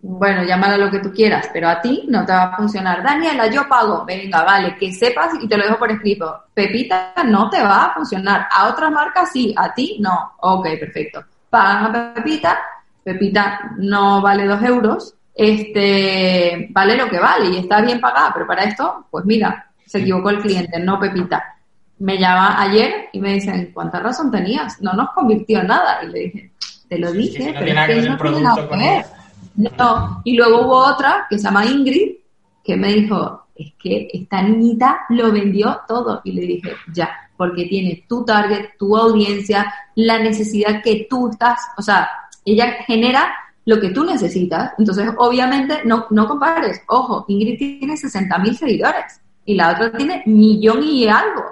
Bueno, 0.00 0.44
llámala 0.44 0.78
lo 0.78 0.90
que 0.90 1.00
tú 1.00 1.12
quieras, 1.12 1.50
pero 1.52 1.68
a 1.68 1.80
ti 1.80 2.04
no 2.08 2.24
te 2.24 2.32
va 2.32 2.44
a 2.44 2.56
funcionar. 2.56 3.02
Daniela, 3.02 3.48
yo 3.48 3.68
pago. 3.68 4.04
Venga, 4.04 4.44
vale, 4.44 4.76
que 4.76 4.92
sepas 4.92 5.32
y 5.40 5.48
te 5.48 5.56
lo 5.56 5.64
dejo 5.64 5.78
por 5.78 5.90
escrito. 5.90 6.44
Pepita 6.54 7.14
no 7.26 7.50
te 7.50 7.62
va 7.62 7.86
a 7.86 7.94
funcionar. 7.94 8.46
A 8.50 8.68
otras 8.68 8.90
marcas 8.92 9.30
sí, 9.32 9.54
a 9.56 9.74
ti 9.74 9.98
no. 10.00 10.34
Ok, 10.40 10.66
perfecto. 10.78 11.24
Pagan 11.50 11.96
a 11.96 12.14
Pepita. 12.14 12.58
Pepita 13.02 13.72
no 13.78 14.22
vale 14.22 14.46
dos 14.46 14.62
euros. 14.62 15.14
Este, 15.34 16.68
vale 16.70 16.96
lo 16.96 17.08
que 17.08 17.18
vale 17.18 17.48
y 17.50 17.58
está 17.58 17.80
bien 17.80 18.00
pagada, 18.00 18.32
pero 18.34 18.44
para 18.44 18.64
esto, 18.64 19.06
pues 19.08 19.24
mira, 19.24 19.70
se 19.86 19.98
equivocó 20.00 20.30
el 20.30 20.40
cliente, 20.40 20.80
no 20.80 20.98
Pepita 20.98 21.58
me 21.98 22.18
llama 22.18 22.60
ayer 22.60 23.08
y 23.12 23.20
me 23.20 23.34
dicen, 23.34 23.70
¿cuánta 23.72 24.00
razón 24.00 24.30
tenías? 24.30 24.80
No 24.80 24.92
nos 24.92 25.10
convirtió 25.10 25.60
en 25.60 25.66
nada. 25.66 26.00
Y 26.04 26.06
le 26.08 26.18
dije, 26.20 26.52
te 26.88 26.98
lo 26.98 27.12
dije, 27.12 27.54
pero 27.58 27.66
es 27.66 27.86
que 27.86 28.08
no 28.08 28.16
tiene 28.16 28.40
nada 28.40 28.68
que 28.68 28.76
ver. 28.76 29.04
No, 29.58 30.22
y 30.24 30.36
luego 30.36 30.62
hubo 30.62 30.76
otra 30.76 31.26
que 31.28 31.36
se 31.36 31.44
llama 31.44 31.66
Ingrid, 31.66 32.12
que 32.62 32.76
me 32.76 32.92
dijo, 32.92 33.48
es 33.56 33.72
que 33.76 34.08
esta 34.12 34.40
niñita 34.40 35.00
lo 35.08 35.32
vendió 35.32 35.80
todo. 35.88 36.20
Y 36.22 36.32
le 36.32 36.42
dije, 36.42 36.72
ya, 36.92 37.10
porque 37.36 37.64
tiene 37.64 38.04
tu 38.08 38.24
target, 38.24 38.76
tu 38.78 38.96
audiencia, 38.96 39.72
la 39.96 40.20
necesidad 40.20 40.80
que 40.80 41.08
tú 41.10 41.30
estás, 41.30 41.58
o 41.76 41.82
sea, 41.82 42.08
ella 42.44 42.72
genera 42.86 43.34
lo 43.64 43.80
que 43.80 43.90
tú 43.90 44.04
necesitas. 44.04 44.74
Entonces, 44.78 45.10
obviamente, 45.18 45.80
no, 45.84 46.06
no 46.10 46.28
compares. 46.28 46.80
Ojo, 46.86 47.24
Ingrid 47.26 47.58
tiene 47.58 47.96
60 47.96 48.38
mil 48.38 48.56
seguidores 48.56 49.20
y 49.44 49.56
la 49.56 49.72
otra 49.72 49.90
tiene 49.90 50.22
millón 50.26 50.84
y 50.84 51.08
algo. 51.08 51.44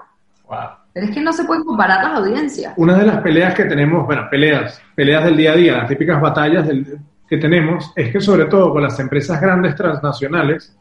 Pero 0.93 1.07
es 1.07 1.13
que 1.13 1.21
no 1.21 1.33
se 1.33 1.45
pueden 1.45 1.65
comparar 1.65 2.05
las 2.05 2.19
audiencias. 2.21 2.73
Una 2.77 2.97
de 2.97 3.07
las 3.07 3.21
peleas 3.21 3.53
que 3.53 3.65
tenemos, 3.65 4.07
bueno, 4.07 4.29
peleas, 4.31 4.81
peleas 4.95 5.25
del 5.25 5.37
día 5.37 5.53
a 5.53 5.57
día, 5.57 5.77
las 5.79 5.89
típicas 5.89 6.21
batallas 6.21 6.69
que 7.29 7.37
tenemos, 7.39 7.93
es 7.97 8.13
que 8.13 8.21
sobre 8.21 8.47
todo 8.47 8.73
con 8.73 8.83
las 8.83 8.99
empresas 9.01 9.41
grandes 9.41 9.75
transnacionales, 9.75 10.77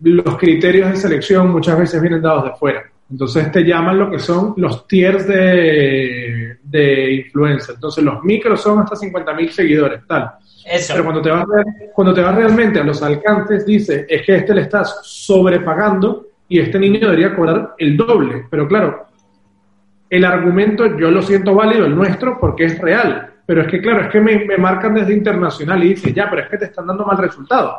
los 0.00 0.36
criterios 0.38 0.90
de 0.90 0.96
selección 0.96 1.50
muchas 1.50 1.78
veces 1.78 2.00
vienen 2.00 2.22
dados 2.22 2.44
de 2.44 2.50
fuera. 2.56 2.82
Entonces 3.10 3.50
te 3.50 3.64
llaman 3.64 3.98
lo 3.98 4.10
que 4.10 4.18
son 4.18 4.54
los 4.56 4.86
tiers 4.86 5.26
de, 5.26 6.58
de 6.62 7.12
influencer. 7.14 7.76
Entonces 7.76 8.04
los 8.04 8.22
micros 8.22 8.60
son 8.60 8.80
hasta 8.80 8.96
50.000 8.96 9.48
seguidores, 9.50 10.06
tal. 10.06 10.32
Pero 10.88 11.04
cuando 11.04 11.22
te, 11.22 11.30
vas, 11.30 11.44
cuando 11.94 12.12
te 12.12 12.20
vas 12.20 12.34
realmente 12.34 12.80
a 12.80 12.84
los 12.84 13.02
alcances, 13.02 13.64
dice, 13.64 14.06
es 14.08 14.22
que 14.26 14.36
este 14.36 14.54
le 14.54 14.62
estás 14.62 15.00
sobrepagando 15.02 16.26
y 16.48 16.60
este 16.60 16.78
niño 16.78 17.00
debería 17.00 17.34
cobrar 17.34 17.74
el 17.78 17.96
doble. 17.96 18.46
Pero 18.50 18.68
claro, 18.68 19.06
el 20.10 20.24
argumento 20.24 20.98
yo 20.98 21.10
lo 21.10 21.22
siento 21.22 21.54
válido, 21.54 21.86
el 21.86 21.94
nuestro, 21.94 22.38
porque 22.38 22.64
es 22.64 22.78
real. 22.78 23.32
Pero 23.48 23.62
es 23.62 23.68
que, 23.68 23.80
claro, 23.80 24.02
es 24.02 24.08
que 24.08 24.20
me, 24.20 24.58
marcan 24.58 24.92
desde 24.92 25.14
internacional 25.14 25.82
y 25.82 25.94
dicen, 25.94 26.12
ya, 26.12 26.28
pero 26.28 26.42
es 26.42 26.50
que 26.50 26.58
te 26.58 26.64
están 26.66 26.86
dando 26.86 27.06
mal 27.06 27.16
resultado. 27.16 27.76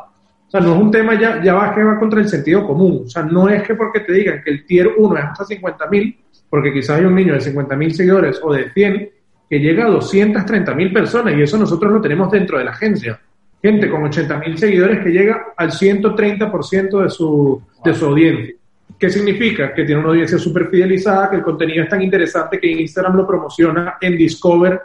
O 0.48 0.50
sea, 0.50 0.62
no 0.62 0.74
es 0.74 0.82
un 0.82 0.90
tema 0.90 1.14
ya, 1.14 1.44
ya 1.44 1.54
va 1.54 1.76
que 1.76 1.84
va 1.84 2.00
contra 2.00 2.22
el 2.22 2.28
sentido 2.28 2.66
común. 2.66 3.04
O 3.06 3.08
sea, 3.08 3.22
no 3.22 3.48
es 3.48 3.62
que 3.62 3.76
porque 3.76 4.00
te 4.00 4.14
digan 4.14 4.42
que 4.44 4.50
el 4.50 4.66
tier 4.66 4.90
1 4.98 5.18
es 5.20 5.26
hasta 5.26 5.46
50.000, 5.46 6.18
porque 6.50 6.74
quizás 6.74 6.98
hay 6.98 7.06
un 7.06 7.14
niño 7.14 7.36
de 7.36 7.42
50.000 7.42 7.92
seguidores 7.92 8.40
o 8.42 8.52
de 8.52 8.72
100 8.72 9.10
que 9.48 9.60
llega 9.60 9.86
a 9.86 9.90
230.000 9.90 10.92
personas 10.92 11.36
y 11.38 11.44
eso 11.44 11.56
nosotros 11.60 11.94
lo 11.94 12.02
tenemos 12.02 12.32
dentro 12.32 12.58
de 12.58 12.64
la 12.64 12.72
agencia. 12.72 13.20
Gente 13.62 13.92
con 13.92 14.02
80.000 14.02 14.56
seguidores 14.56 15.04
que 15.04 15.12
llega 15.12 15.54
al 15.56 15.70
130% 15.70 17.04
de 17.04 17.10
su, 17.12 17.62
de 17.86 17.94
su 17.94 18.06
audiencia. 18.08 18.56
¿Qué 18.98 19.08
significa? 19.12 19.72
Que 19.76 19.84
tiene 19.84 20.02
una 20.02 20.10
audiencia 20.10 20.40
súper 20.40 20.68
fidelizada, 20.70 21.30
que 21.30 21.36
el 21.36 21.44
contenido 21.44 21.84
es 21.84 21.90
tan 21.90 22.02
interesante 22.02 22.60
que 22.60 22.72
Instagram 22.72 23.18
lo 23.18 23.28
promociona 23.28 23.98
en 24.02 24.18
Discover 24.18 24.82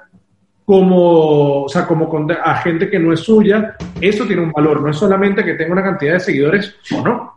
como, 0.65 1.65
o 1.65 1.69
sea, 1.69 1.87
como 1.87 2.11
a 2.43 2.55
gente 2.57 2.89
que 2.89 2.99
no 2.99 3.13
es 3.13 3.21
suya. 3.21 3.77
Eso 4.01 4.27
tiene 4.27 4.43
un 4.43 4.53
valor, 4.53 4.81
no 4.81 4.91
es 4.91 4.97
solamente 4.97 5.45
que 5.45 5.55
tenga 5.55 5.73
una 5.73 5.83
cantidad 5.83 6.15
de 6.15 6.21
seguidores 6.21 6.77
o 6.97 7.03
no. 7.03 7.35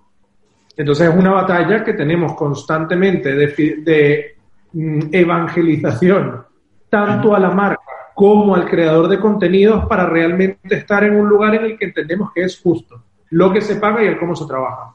Entonces 0.75 1.09
es 1.09 1.15
una 1.15 1.31
batalla 1.31 1.83
que 1.83 1.93
tenemos 1.93 2.33
constantemente 2.33 3.33
de, 3.33 3.47
de 3.79 4.35
mm, 4.73 5.09
evangelización, 5.11 6.45
tanto 6.89 7.35
a 7.35 7.39
la 7.39 7.49
marca 7.49 7.81
como 8.13 8.55
al 8.55 8.67
creador 8.67 9.07
de 9.07 9.19
contenidos 9.19 9.85
para 9.85 10.07
realmente 10.07 10.75
estar 10.75 11.03
en 11.03 11.15
un 11.15 11.27
lugar 11.29 11.55
en 11.55 11.65
el 11.65 11.77
que 11.77 11.85
entendemos 11.85 12.31
que 12.33 12.43
es 12.43 12.59
justo 12.59 13.03
lo 13.29 13.51
que 13.51 13.61
se 13.61 13.75
paga 13.75 14.03
y 14.03 14.07
el 14.07 14.17
cómo 14.17 14.35
se 14.35 14.45
trabaja. 14.45 14.93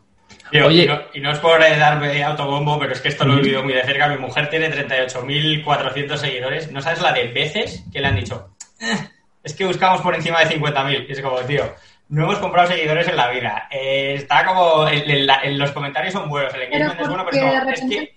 Oye, 0.61 0.89
y 1.15 1.21
no, 1.21 1.33
es 1.33 1.39
por 1.39 1.61
darme 1.61 2.23
autobombo, 2.23 2.79
pero 2.79 2.93
es 2.93 3.01
que 3.01 3.09
esto 3.09 3.25
lo 3.25 3.35
he 3.35 3.41
vivido 3.41 3.63
muy 3.63 3.73
de 3.73 3.85
cerca. 3.85 4.09
Mi 4.09 4.19
mujer 4.19 4.51
tiene 4.51 4.71
38.400 4.71 6.17
seguidores. 6.17 6.71
¿No 6.71 6.83
sabes 6.83 7.01
la 7.01 7.13
de 7.13 7.29
veces 7.29 7.85
que 7.91 8.01
le 8.01 8.09
han 8.09 8.17
dicho? 8.17 8.51
Eh, 8.81 9.09
es 9.43 9.55
que 9.55 9.65
buscamos 9.65 10.03
por 10.03 10.15
encima 10.15 10.41
de 10.41 10.59
50.000. 10.59 11.07
Y 11.09 11.13
es 11.13 11.21
como, 11.23 11.39
tío, 11.39 11.65
no 12.11 12.25
hemos 12.25 12.39
comprado 12.39 12.69
seguidores 12.69 13.09
en 13.09 13.17
la 13.17 13.31
vida. 13.31 13.69
Eh, 13.71 14.15
está 14.15 14.45
como. 14.45 14.87
Los 15.53 15.73
comentarios 15.73 16.13
son 16.13 16.29
buenos, 16.29 16.53
el 16.55 16.63
engagement 16.63 17.01
es 17.01 17.09
bueno, 17.09 17.25
pero 17.31 17.71
es 17.71 17.81
que. 17.81 18.17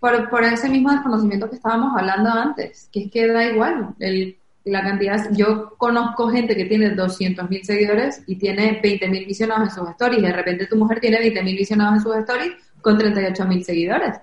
Por, 0.00 0.30
por, 0.30 0.44
ese 0.44 0.68
mismo 0.68 0.92
desconocimiento 0.92 1.50
que 1.50 1.56
estábamos 1.56 1.98
hablando 1.98 2.30
antes, 2.30 2.88
que 2.92 3.02
es 3.02 3.10
que 3.10 3.26
da 3.26 3.44
igual 3.44 3.88
el 3.98 4.39
la 4.64 4.82
cantidad, 4.82 5.28
yo 5.32 5.74
conozco 5.76 6.28
gente 6.28 6.54
que 6.54 6.66
tiene 6.66 6.94
200.000 6.94 7.62
seguidores 7.62 8.22
y 8.26 8.36
tiene 8.36 8.80
20.000 8.82 9.26
visionados 9.26 9.68
en 9.68 9.74
sus 9.74 9.88
stories. 9.90 10.22
De 10.22 10.32
repente 10.32 10.66
tu 10.66 10.76
mujer 10.76 11.00
tiene 11.00 11.18
20.000 11.18 11.44
visionados 11.44 11.94
en 11.96 12.00
sus 12.02 12.16
stories 12.16 12.52
con 12.80 12.98
38.000 12.98 13.62
seguidores. 13.62 14.16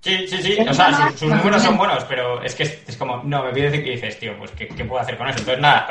Sí, 0.00 0.26
sí, 0.26 0.42
sí. 0.42 0.56
O 0.68 0.74
sea, 0.74 1.12
sus, 1.12 1.30
números 1.30 1.62
son 1.62 1.76
buenos, 1.76 2.04
pero 2.04 2.42
es 2.42 2.56
que 2.56 2.64
es, 2.64 2.96
como, 2.98 3.22
no, 3.22 3.44
me 3.44 3.52
decir 3.52 3.84
que 3.84 3.90
dices, 3.90 4.18
tío, 4.18 4.36
pues, 4.36 4.50
¿qué, 4.50 4.66
puedo 4.84 5.00
hacer 5.00 5.16
con 5.16 5.28
eso? 5.28 5.38
Entonces, 5.38 5.62
nada, 5.62 5.86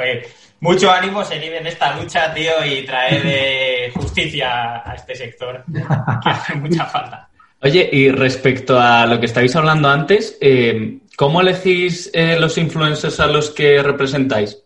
mucho 0.60 0.92
ánimo, 0.92 1.24
seguir 1.24 1.54
en 1.54 1.66
esta 1.66 1.96
lucha, 1.96 2.34
tío, 2.34 2.52
y 2.66 2.86
traer 2.86 3.22
eh, 3.26 3.92
justicia 3.96 4.84
a 4.86 4.96
este 4.96 5.16
sector, 5.16 5.64
que 5.72 6.30
hace 6.30 6.56
mucha 6.56 6.86
falta. 6.86 7.30
Oye, 7.64 7.90
y 7.92 8.10
respecto 8.10 8.78
a 8.78 9.06
lo 9.06 9.20
que 9.20 9.28
estáis 9.28 9.56
hablando 9.56 9.88
antes, 9.88 10.38
eh, 10.42 10.98
¿cómo 11.18 11.42
elegís 11.42 12.10
eh, 12.14 12.40
los 12.40 12.58
influencers 12.58 13.20
a 13.20 13.28
los 13.28 13.50
que 13.52 13.82
representáis? 13.82 14.58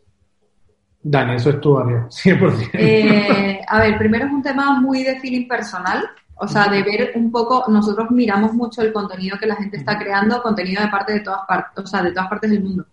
Dani, 1.01 1.35
eso 1.35 1.51
es 1.51 1.61
tu 1.61 1.77
área, 1.77 2.07
100%. 2.09 2.69
Eh, 2.73 3.61
a 3.67 3.79
ver, 3.79 3.97
primero 3.97 4.25
es 4.25 4.31
un 4.31 4.41
tema 4.41 4.79
muy 4.79 5.03
de 5.03 5.19
feeling 5.19 5.47
personal, 5.47 6.03
o 6.37 6.47
sea, 6.47 6.67
de 6.67 6.83
ver 6.83 7.11
un 7.15 7.31
poco, 7.31 7.63
nosotros 7.69 8.09
miramos 8.11 8.53
mucho 8.53 8.81
el 8.81 8.91
contenido 8.91 9.37
que 9.39 9.45
la 9.45 9.55
gente 9.55 9.77
está 9.77 9.97
creando, 9.97 10.41
contenido 10.41 10.81
de 10.81 10.89
parte 10.89 11.13
de 11.13 11.19
todas 11.21 11.41
partes, 11.47 11.83
o 11.83 11.87
sea, 11.87 12.01
de 12.01 12.11
todas 12.11 12.27
partes 12.27 12.51
del 12.51 12.63
mundo. 12.63 12.85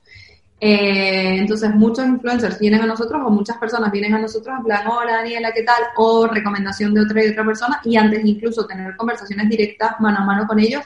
Eh, 0.64 1.38
entonces, 1.38 1.74
muchos 1.74 2.06
influencers 2.06 2.56
vienen 2.60 2.82
a 2.82 2.86
nosotros 2.86 3.20
o 3.24 3.30
muchas 3.30 3.56
personas 3.56 3.90
vienen 3.90 4.14
a 4.14 4.20
nosotros 4.20 4.56
en 4.56 4.62
plan, 4.62 4.86
hola 4.86 5.14
Daniela, 5.14 5.50
¿qué 5.50 5.64
tal? 5.64 5.82
O 5.96 6.28
recomendación 6.28 6.94
de 6.94 7.00
otra 7.00 7.24
y 7.24 7.30
otra 7.30 7.44
persona. 7.44 7.80
Y 7.82 7.96
antes 7.96 8.24
incluso 8.24 8.64
tener 8.64 8.94
conversaciones 8.94 9.48
directas 9.48 9.98
mano 9.98 10.18
a 10.18 10.24
mano 10.24 10.46
con 10.46 10.60
ellos, 10.60 10.84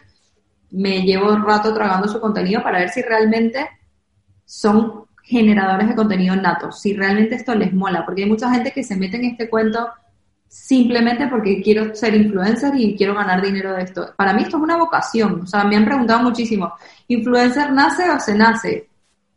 me 0.71 1.03
llevo 1.03 1.33
un 1.33 1.45
rato 1.45 1.73
tragando 1.75 2.09
su 2.09 2.21
contenido 2.21 2.63
para 2.63 2.79
ver 2.79 2.91
si 2.91 3.03
realmente 3.03 3.69
son 4.45 5.05
generadores 5.23 5.89
de 5.89 5.95
contenido 5.95 6.37
natos, 6.37 6.81
si 6.81 6.95
realmente 6.95 7.35
esto 7.35 7.55
les 7.55 7.73
mola, 7.73 8.05
porque 8.05 8.23
hay 8.23 8.29
mucha 8.29 8.51
gente 8.53 8.71
que 8.71 8.85
se 8.85 8.97
mete 8.97 9.17
en 9.17 9.25
este 9.25 9.49
cuento 9.49 9.89
simplemente 10.49 11.27
porque 11.27 11.61
quiero 11.61 11.95
ser 11.95 12.15
influencer 12.15 12.73
y 12.77 12.97
quiero 12.97 13.15
ganar 13.15 13.43
dinero 13.43 13.75
de 13.75 13.83
esto. 13.83 14.15
Para 14.17 14.33
mí 14.33 14.43
esto 14.43 14.57
es 14.57 14.63
una 14.63 14.77
vocación, 14.77 15.41
o 15.43 15.47
sea, 15.47 15.65
me 15.65 15.77
han 15.77 15.85
preguntado 15.85 16.23
muchísimo, 16.23 16.73
¿influencer 17.09 17.73
nace 17.73 18.09
o 18.09 18.21
se 18.21 18.35
nace? 18.35 18.89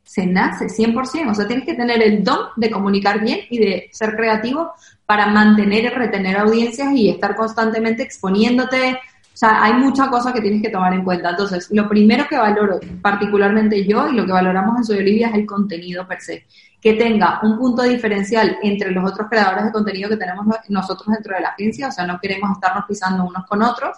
se 0.10 0.26
nace 0.26 0.66
100%, 0.66 1.30
o 1.30 1.36
sea, 1.36 1.46
tienes 1.46 1.66
que 1.68 1.76
tener 1.76 2.02
el 2.02 2.24
don 2.24 2.48
de 2.56 2.72
comunicar 2.72 3.22
bien 3.22 3.42
y 3.52 3.60
de 3.60 3.90
ser 3.92 4.16
creativo 4.16 4.72
para 5.06 5.28
mantener 5.28 5.84
y 5.84 5.90
retener 5.90 6.36
audiencias 6.36 6.92
y 6.96 7.12
estar 7.12 7.36
constantemente 7.36 8.02
exponiéndote. 8.02 9.00
O 9.40 9.46
sea, 9.48 9.64
hay 9.64 9.72
muchas 9.76 10.10
cosas 10.10 10.34
que 10.34 10.42
tienes 10.42 10.62
que 10.62 10.70
tomar 10.70 10.94
en 10.94 11.02
cuenta. 11.02 11.30
Entonces, 11.30 11.70
lo 11.72 11.88
primero 11.88 12.26
que 12.30 12.36
valoro, 12.36 12.78
particularmente 13.02 13.88
yo, 13.88 14.10
y 14.10 14.14
lo 14.14 14.26
que 14.26 14.34
valoramos 14.34 14.76
en 14.76 14.84
Soy 14.84 14.98
Olivia, 14.98 15.30
es 15.30 15.36
el 15.36 15.46
contenido 15.46 16.06
per 16.06 16.20
se. 16.20 16.46
Que 16.82 16.96
tenga 16.96 17.40
un 17.44 17.58
punto 17.58 17.84
diferencial 17.84 18.58
entre 18.62 18.92
los 18.92 19.10
otros 19.10 19.30
creadores 19.30 19.64
de 19.64 19.72
contenido 19.72 20.10
que 20.10 20.18
tenemos 20.18 20.46
nosotros 20.68 21.08
dentro 21.08 21.36
de 21.36 21.42
la 21.42 21.50
agencia, 21.52 21.88
o 21.88 21.92
sea, 21.94 22.06
no 22.06 22.20
queremos 22.20 22.52
estarnos 22.52 22.84
pisando 22.86 23.24
unos 23.24 23.46
con 23.46 23.64
otros, 23.64 23.96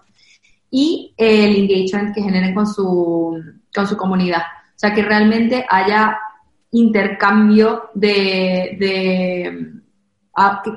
y 0.70 1.12
el 1.18 1.56
engagement 1.56 2.14
que 2.14 2.22
generen 2.22 2.54
con 2.54 2.68
su, 2.68 3.44
con 3.74 3.88
su 3.88 3.98
comunidad. 3.98 4.44
O 4.44 4.78
sea, 4.78 4.94
que 4.94 5.02
realmente 5.02 5.66
haya 5.68 6.20
intercambio 6.70 7.90
de, 7.96 9.81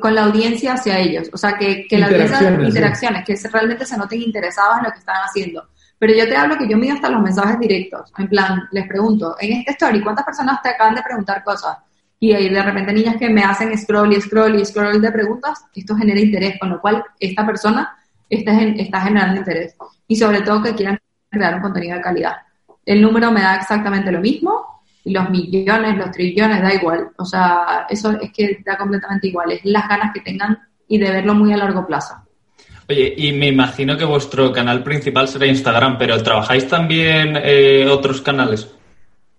con 0.01 0.15
la 0.15 0.25
audiencia 0.25 0.75
hacia 0.75 0.99
ellos. 0.99 1.31
O 1.33 1.39
sea, 1.39 1.57
que, 1.57 1.87
que 1.87 1.99
la 1.99 2.07
audiencia, 2.07 2.51
interacciones, 2.51 3.25
que 3.25 3.37
realmente 3.49 3.87
se 3.87 3.97
noten 3.97 4.23
interesados 4.23 4.79
en 4.79 4.85
lo 4.85 4.91
que 4.93 4.99
están 4.99 5.17
haciendo. 5.17 5.69
Pero 5.99 6.13
yo 6.15 6.29
te 6.29 6.37
hablo 6.37 6.59
que 6.59 6.69
yo 6.69 6.77
mido 6.77 6.95
hasta 6.95 7.09
los 7.09 7.23
mensajes 7.23 7.59
directos. 7.61 8.13
En 8.19 8.29
plan, 8.29 8.69
les 8.73 8.87
pregunto, 8.87 9.37
en 9.39 9.59
este 9.59 9.73
story, 9.73 10.03
¿cuántas 10.03 10.25
personas 10.25 10.61
te 10.63 10.71
acaban 10.71 10.95
de 10.95 11.03
preguntar 11.03 11.43
cosas? 11.45 11.79
Y 12.19 12.33
hay 12.33 12.49
de 12.49 12.63
repente 12.63 12.93
niñas 12.93 13.17
que 13.17 13.31
me 13.31 13.43
hacen 13.43 13.77
scroll 13.79 14.13
y 14.13 14.21
scroll 14.21 14.57
y 14.57 14.65
scroll 14.65 15.01
de 15.01 15.13
preguntas, 15.13 15.65
esto 15.75 15.97
genera 15.97 16.21
interés, 16.21 16.59
con 16.59 16.71
lo 16.71 16.81
cual 16.81 17.05
esta 17.21 17.47
persona 17.47 17.97
está, 18.29 18.53
está 18.61 19.01
generando 19.01 19.37
interés. 19.37 19.77
Y 20.09 20.17
sobre 20.17 20.41
todo 20.41 20.63
que 20.63 20.75
quieran 20.75 20.99
crear 21.31 21.55
un 21.55 21.63
contenido 21.63 21.97
de 21.97 22.03
calidad 22.03 22.37
el 22.87 23.01
número 23.01 23.31
me 23.31 23.41
da 23.41 23.57
exactamente 23.57 24.13
lo 24.13 24.21
mismo, 24.21 24.74
y 25.05 25.13
los 25.13 25.29
millones, 25.29 25.99
los 25.99 26.11
trillones, 26.11 26.63
da 26.63 26.75
igual. 26.75 27.11
O 27.19 27.25
sea, 27.25 27.87
eso 27.89 28.13
es 28.21 28.33
que 28.33 28.63
da 28.65 28.79
completamente 28.79 29.29
igual. 29.29 29.53
Es 29.53 29.61
las 29.65 29.87
ganas 29.87 30.13
que 30.15 30.21
tengan 30.21 30.59
y 30.89 30.99
de 30.99 31.11
verlo 31.11 31.35
muy 31.35 31.53
a 31.53 31.59
largo 31.59 31.87
plazo. 31.87 32.15
Oye, 32.89 33.15
y 33.17 33.33
me 33.33 33.49
imagino 33.49 33.97
que 33.97 34.05
vuestro 34.05 34.53
canal 34.53 34.83
principal 34.83 35.29
será 35.29 35.47
Instagram, 35.47 35.97
pero 35.99 36.23
¿trabajáis 36.23 36.69
también 36.69 37.39
eh, 37.43 37.87
otros 37.89 38.21
canales? 38.21 38.75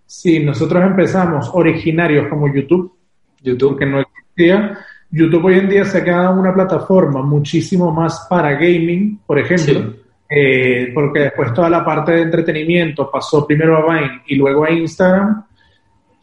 Sí, 0.06 0.40
nosotros 0.40 0.84
empezamos 0.84 1.50
originarios 1.54 2.28
como 2.28 2.54
YouTube. 2.54 2.96
YouTube. 3.42 3.78
Que 3.78 3.86
no 3.86 4.00
existía. 4.02 4.78
YouTube 5.10 5.46
hoy 5.46 5.60
en 5.60 5.70
día 5.70 5.86
se 5.86 6.00
ha 6.00 6.04
quedado 6.04 6.40
una 6.40 6.54
plataforma 6.54 7.22
muchísimo 7.22 7.92
más 7.92 8.26
para 8.30 8.54
gaming, 8.54 9.20
por 9.26 9.40
ejemplo. 9.40 9.94
Eh, 10.28 10.92
porque 10.94 11.20
después 11.20 11.54
toda 11.54 11.70
la 11.70 11.86
parte 11.86 12.14
de 12.14 12.22
entretenimiento 12.24 13.10
pasó 13.12 13.46
primero 13.46 13.78
a 13.78 13.94
Vine 13.94 14.22
y 14.28 14.36
luego 14.36 14.66
a 14.66 14.72
Instagram. 14.72 15.46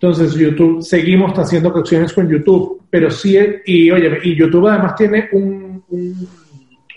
Entonces 0.02 0.34
YouTube, 0.34 0.82
seguimos 0.82 1.32
haciendo 1.38 1.68
acciones 1.68 2.12
con 2.12 2.28
YouTube, 2.28 2.82
pero 2.90 3.08
sí, 3.08 3.38
y 3.64 3.88
oye, 3.88 4.18
y 4.24 4.34
YouTube 4.34 4.66
además 4.66 4.96
tiene 4.96 5.28
un, 5.30 5.80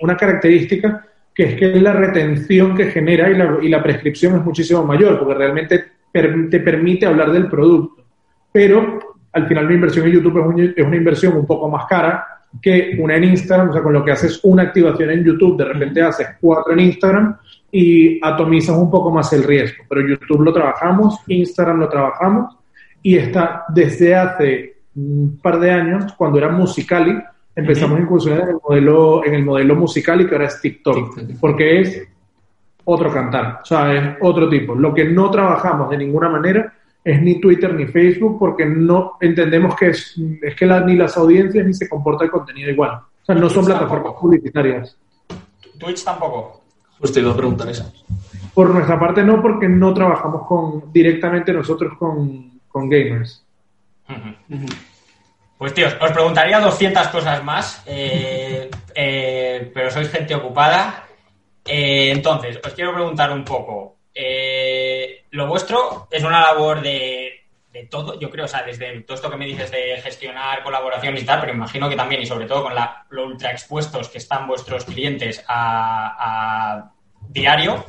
una 0.02 0.18
característica 0.18 1.06
que 1.32 1.44
es 1.44 1.56
que 1.56 1.80
la 1.80 1.94
retención 1.94 2.76
que 2.76 2.86
genera 2.86 3.30
y 3.30 3.38
la, 3.38 3.58
y 3.62 3.70
la 3.70 3.84
prescripción 3.84 4.38
es 4.38 4.44
muchísimo 4.44 4.84
mayor, 4.84 5.20
porque 5.20 5.36
realmente 5.36 5.86
te 6.12 6.60
permite 6.62 7.06
hablar 7.06 7.32
del 7.32 7.48
producto. 7.48 8.04
Pero 8.52 8.98
al 9.34 9.48
final 9.48 9.68
mi 9.68 9.76
inversión 9.76 10.08
en 10.08 10.14
YouTube 10.14 10.60
es, 10.60 10.74
es 10.76 10.84
una 10.84 10.96
inversión 10.96 11.38
un 11.38 11.46
poco 11.46 11.70
más 11.70 11.86
cara, 11.86 12.26
que 12.60 12.98
una 12.98 13.18
en 13.18 13.26
Instagram, 13.26 13.70
o 13.70 13.74
sea, 13.74 13.84
con 13.84 13.94
lo 13.94 14.04
que 14.04 14.14
haces 14.14 14.40
una 14.42 14.64
activación 14.64 15.12
en 15.12 15.24
YouTube, 15.24 15.58
de 15.60 15.66
repente 15.66 16.02
haces 16.02 16.30
cuatro 16.42 16.74
en 16.74 16.80
Instagram 16.80 17.38
y 17.72 18.20
atomizas 18.26 18.76
un 18.76 18.90
poco 18.90 19.12
más 19.12 19.32
el 19.32 19.44
riesgo. 19.44 19.84
Pero 19.88 20.08
YouTube 20.08 20.42
lo 20.42 20.52
trabajamos, 20.52 21.20
Instagram 21.28 21.82
lo 21.82 21.88
trabajamos 21.88 22.65
y 23.06 23.18
está 23.18 23.66
desde 23.70 24.16
hace 24.16 24.78
un 24.96 25.38
par 25.40 25.60
de 25.60 25.70
años, 25.70 26.12
cuando 26.18 26.40
era 26.40 26.50
Musicali, 26.50 27.16
empezamos 27.56 28.00
a 28.00 28.02
incursionar 28.02 28.42
en 28.42 28.50
el 28.50 28.58
modelo, 28.68 29.24
en 29.24 29.36
el 29.36 29.46
modelo 29.46 29.76
Musicali, 29.76 30.26
que 30.26 30.34
ahora 30.34 30.48
es 30.48 30.60
TikTok, 30.60 31.20
porque 31.40 31.82
es 31.82 32.02
otro 32.84 33.14
cantar, 33.14 33.60
o 33.62 33.66
sea, 33.66 33.94
es 33.94 34.18
otro 34.22 34.50
tipo. 34.50 34.74
Lo 34.74 34.92
que 34.92 35.06
no 35.06 35.30
trabajamos 35.30 35.92
de 35.92 36.00
ninguna 36.00 36.30
manera 36.30 36.74
es 37.04 37.22
ni 37.22 37.40
Twitter 37.40 37.76
ni 37.76 37.86
Facebook 37.86 38.40
porque 38.40 38.66
no 38.66 39.18
entendemos 39.22 39.76
que 39.76 39.90
es, 39.90 40.20
es 40.42 40.56
que 40.56 40.66
ni 40.66 40.96
las 40.96 41.16
audiencias 41.16 41.64
ni 41.64 41.76
se 41.76 41.88
comporta 41.88 42.24
el 42.24 42.32
contenido 42.32 42.72
igual. 42.72 43.02
O 43.22 43.26
sea, 43.26 43.36
no 43.36 43.48
son 43.52 43.66
plataformas 43.66 44.14
publicitarias. 44.20 44.98
Twitch 45.78 46.04
tampoco. 46.04 46.64
Justo 47.00 47.20
iba 47.20 47.34
a 47.34 47.38
preguntar 47.38 47.70
eso. 47.70 47.94
Por 48.52 48.72
nuestra 48.72 49.00
parte 49.00 49.24
no, 49.24 49.44
porque 49.44 49.70
no 49.70 49.94
trabajamos 49.94 50.48
con 50.48 50.92
directamente 50.92 51.54
nosotros 51.54 51.96
con, 52.00 52.55
con 52.76 52.90
gamers. 52.90 53.42
Pues 55.58 55.74
tíos, 55.74 55.96
os 56.02 56.12
preguntaría 56.12 56.60
200 56.60 57.08
cosas 57.08 57.42
más, 57.42 57.82
eh, 57.86 58.70
eh, 58.96 59.72
pero 59.74 59.90
sois 59.90 60.12
gente 60.12 60.36
ocupada. 60.36 61.08
Eh, 61.64 62.12
entonces, 62.12 62.60
os 62.62 62.74
quiero 62.74 62.94
preguntar 62.94 63.32
un 63.32 63.46
poco. 63.46 63.96
Eh, 64.14 65.24
lo 65.32 65.48
vuestro 65.48 66.10
es 66.12 66.22
una 66.26 66.42
labor 66.42 66.82
de, 66.82 67.48
todo, 67.90 68.20
yo 68.20 68.30
creo, 68.30 68.44
o 68.44 68.50
sea, 68.50 68.64
desde 68.64 69.00
todo 69.04 69.16
esto 69.16 69.32
que 69.32 69.38
me 69.38 69.46
dices 69.46 69.72
de 69.72 70.02
gestionar 70.04 70.62
colaboración 70.62 71.18
y 71.18 71.24
tal, 71.24 71.40
pero 71.40 71.54
imagino 71.54 71.88
que 71.88 71.96
también 71.96 72.24
y 72.24 72.26
sobre 72.26 72.46
todo 72.46 72.64
con 72.64 72.76
la, 72.76 73.06
lo 73.10 73.26
ultra 73.26 73.52
expuestos 73.52 74.10
que 74.10 74.18
están 74.18 74.48
vuestros 74.48 74.84
clientes 74.84 75.46
a, 75.48 76.92
diario, 77.30 77.86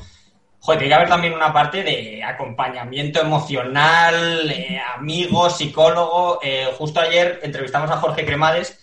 joder, 0.66 0.80
tiene 0.80 0.88
que 0.88 0.94
haber 0.96 1.08
también 1.08 1.32
una 1.32 1.52
parte 1.52 1.84
de 1.84 2.22
acompañamiento 2.24 3.20
emocional, 3.20 4.50
eh, 4.50 4.80
amigo, 4.96 5.48
psicólogo. 5.48 6.40
Eh, 6.42 6.66
justo 6.76 7.00
ayer 7.00 7.38
entrevistamos 7.44 7.88
a 7.88 7.98
Jorge 7.98 8.26
Cremades 8.26 8.76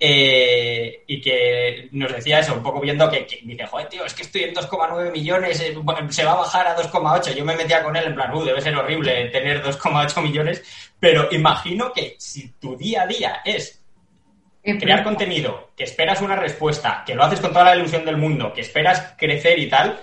eh, 0.00 1.04
y 1.06 1.20
que 1.20 1.88
nos 1.92 2.12
decía 2.12 2.40
eso, 2.40 2.54
un 2.54 2.62
poco 2.64 2.80
viendo 2.80 3.08
que, 3.08 3.24
dice, 3.44 3.66
joder, 3.66 3.88
tío, 3.88 4.04
es 4.04 4.14
que 4.14 4.22
estoy 4.22 4.42
en 4.44 4.54
2,9 4.54 5.12
millones, 5.12 5.60
eh, 5.60 5.76
se 6.08 6.24
va 6.24 6.32
a 6.32 6.36
bajar 6.38 6.66
a 6.66 6.76
2,8. 6.76 7.32
Yo 7.32 7.44
me 7.44 7.54
metía 7.54 7.84
con 7.84 7.94
él 7.94 8.06
en 8.06 8.16
plan, 8.16 8.34
uh, 8.34 8.44
debe 8.44 8.60
ser 8.60 8.74
horrible 8.74 9.28
tener 9.28 9.62
2,8 9.62 10.20
millones, 10.20 10.64
pero 10.98 11.28
imagino 11.30 11.92
que 11.92 12.16
si 12.18 12.48
tu 12.58 12.76
día 12.76 13.02
a 13.02 13.06
día 13.06 13.42
es 13.44 13.80
crear 14.62 15.04
contenido, 15.04 15.70
que 15.76 15.84
esperas 15.84 16.20
una 16.20 16.34
respuesta, 16.34 17.04
que 17.06 17.14
lo 17.14 17.22
haces 17.22 17.38
con 17.38 17.52
toda 17.52 17.66
la 17.66 17.76
ilusión 17.76 18.04
del 18.04 18.16
mundo, 18.16 18.52
que 18.52 18.60
esperas 18.60 19.14
crecer 19.16 19.56
y 19.60 19.68
tal, 19.68 20.00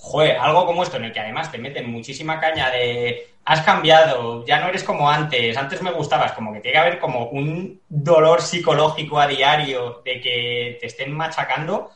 joder, 0.00 0.38
algo 0.38 0.66
como 0.66 0.82
esto 0.82 0.96
en 0.96 1.04
el 1.04 1.12
que 1.12 1.20
además 1.20 1.52
te 1.52 1.58
meten 1.58 1.90
muchísima 1.90 2.40
caña 2.40 2.70
de 2.70 3.28
has 3.44 3.62
cambiado, 3.62 4.44
ya 4.46 4.60
no 4.60 4.68
eres 4.68 4.82
como 4.84 5.10
antes, 5.10 5.56
antes 5.56 5.82
me 5.82 5.92
gustabas, 5.92 6.32
como 6.32 6.52
que 6.52 6.60
tiene 6.60 6.72
que 6.72 6.78
haber 6.78 6.98
como 6.98 7.26
un 7.26 7.80
dolor 7.88 8.42
psicológico 8.42 9.18
a 9.18 9.26
diario 9.26 10.02
de 10.04 10.20
que 10.20 10.78
te 10.80 10.86
estén 10.86 11.12
machacando. 11.12 11.90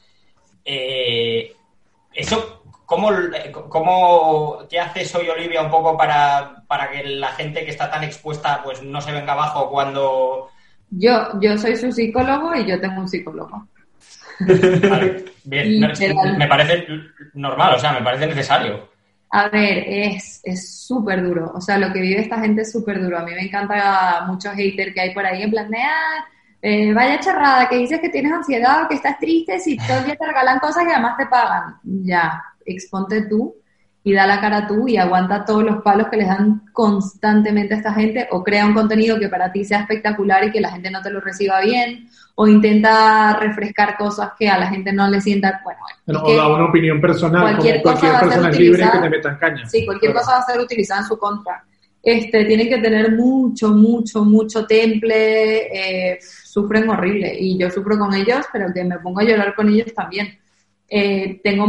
Eh, 0.65 1.55
eso, 2.13 2.63
¿cómo, 2.87 3.11
cómo, 3.69 4.59
¿qué 4.69 4.81
haces 4.81 5.15
hoy, 5.15 5.29
Olivia, 5.29 5.63
un 5.63 5.71
poco 5.71 5.97
para, 5.97 6.63
para 6.67 6.91
que 6.91 7.05
la 7.05 7.29
gente 7.33 7.65
que 7.65 7.71
está 7.71 7.91
tan 7.91 8.05
expuesta 8.05 8.63
pues 8.63 8.83
no 8.83 9.01
se 9.01 9.13
venga 9.13 9.33
abajo 9.33 9.71
cuando 9.71 10.51
yo, 10.91 11.41
yo 11.41 11.59
soy 11.59 11.77
su 11.77 11.91
psicólogo 11.91 12.55
y 12.55 12.67
yo 12.67 12.81
tengo 12.81 13.01
un 13.01 13.09
psicólogo. 13.09 13.67
Bien, 15.45 15.81
me 16.39 16.47
parece 16.49 16.87
normal, 17.35 17.75
o 17.75 17.79
sea, 17.79 17.93
me 17.93 18.03
parece 18.03 18.27
necesario. 18.27 18.89
A 19.31 19.49
ver, 19.49 19.85
es 19.89 20.87
súper 20.87 21.23
duro. 21.23 21.53
O 21.55 21.61
sea, 21.61 21.77
lo 21.79 21.93
que 21.93 22.01
vive 22.01 22.21
esta 22.21 22.39
gente 22.41 22.63
es 22.63 22.71
súper 22.71 23.03
duro. 23.03 23.19
A 23.19 23.25
mí 23.25 23.33
me 23.33 23.43
encanta 23.43 24.25
mucho 24.29 24.51
hater 24.51 24.95
que 24.95 25.01
hay 25.01 25.15
por 25.15 25.27
ahí 25.27 25.43
en 25.43 25.51
plan 25.51 25.69
de, 25.71 25.79
ah, 25.79 26.25
eh, 26.63 26.95
vaya 26.95 27.19
charrada, 27.19 27.69
que 27.69 27.77
dices 27.77 28.01
que 28.01 28.11
tienes 28.11 28.33
ansiedad 28.33 28.85
o 28.85 28.89
que 28.89 28.95
estás 28.95 29.19
triste 29.19 29.59
si 29.59 29.77
todo 29.77 29.99
el 29.99 30.05
día 30.05 30.17
te 30.17 30.27
regalan 30.27 30.61
cosas 30.61 30.85
que 30.85 30.93
además 30.93 31.17
te 31.17 31.27
pagan. 31.27 31.77
Ya, 31.83 32.43
exponte 32.65 33.23
tú 33.29 33.57
y 34.07 34.13
da 34.13 34.27
la 34.27 34.39
cara 34.39 34.67
tú 34.67 34.87
y 34.87 34.99
aguanta 34.99 35.47
todos 35.47 35.65
los 35.65 35.83
palos 35.83 36.09
que 36.09 36.19
les 36.19 36.29
dan 36.29 36.63
constantemente 36.73 37.73
a 37.73 37.79
esta 37.79 37.95
gente 37.95 38.29
o 38.31 38.45
crea 38.45 38.67
un 38.67 38.75
contenido 38.75 39.19
que 39.19 39.31
para 39.31 39.51
ti 39.51 39.65
sea 39.65 39.81
espectacular 39.81 40.45
y 40.45 40.53
que 40.53 40.61
la 40.61 40.71
gente 40.71 40.91
no 40.91 41.01
te 41.01 41.11
lo 41.11 41.23
reciba 41.23 41.63
bien 41.63 42.07
o 42.35 42.47
intenta 42.47 43.39
refrescar 43.41 43.97
cosas 43.97 44.33
que 44.39 44.47
a 44.49 44.59
la 44.59 44.67
gente 44.67 44.93
no 44.93 45.09
le 45.09 45.23
sienta, 45.23 45.63
bueno, 45.65 46.23
o 46.23 46.37
da 46.37 46.49
una 46.49 46.67
opinión 46.67 47.01
personal, 47.01 47.43
cualquier 47.43 47.83
como 47.83 47.97
cualquier 47.97 48.21
persona 48.21 48.51
libre 48.51 48.91
que 48.93 48.99
te 48.99 49.11
metan 49.11 49.39
caña. 49.39 49.67
Sí, 49.67 49.87
cualquier 49.87 50.13
cosa 50.13 50.33
va 50.33 50.39
a 50.39 50.43
ser 50.43 50.61
utilizada 50.61 51.01
en 51.01 51.07
su 51.07 51.17
contra. 51.17 51.65
Este, 52.03 52.45
tienen 52.45 52.69
que 52.69 52.79
tener 52.79 53.13
mucho, 53.13 53.71
mucho, 53.71 54.25
mucho 54.25 54.67
temple, 54.67 56.13
eh, 56.13 56.19
sufren 56.21 56.91
horrible 56.91 57.35
y 57.39 57.57
yo 57.57 57.71
sufro 57.71 57.99
con 57.99 58.13
ellos, 58.13 58.45
pero 58.53 58.67
que 58.75 58.85
me 58.85 58.99
pongo 58.99 59.21
a 59.21 59.25
llorar 59.25 59.55
con 59.55 59.69
ellos 59.71 59.95
también. 59.95 60.39
Eh, 60.89 61.41
tengo 61.43 61.67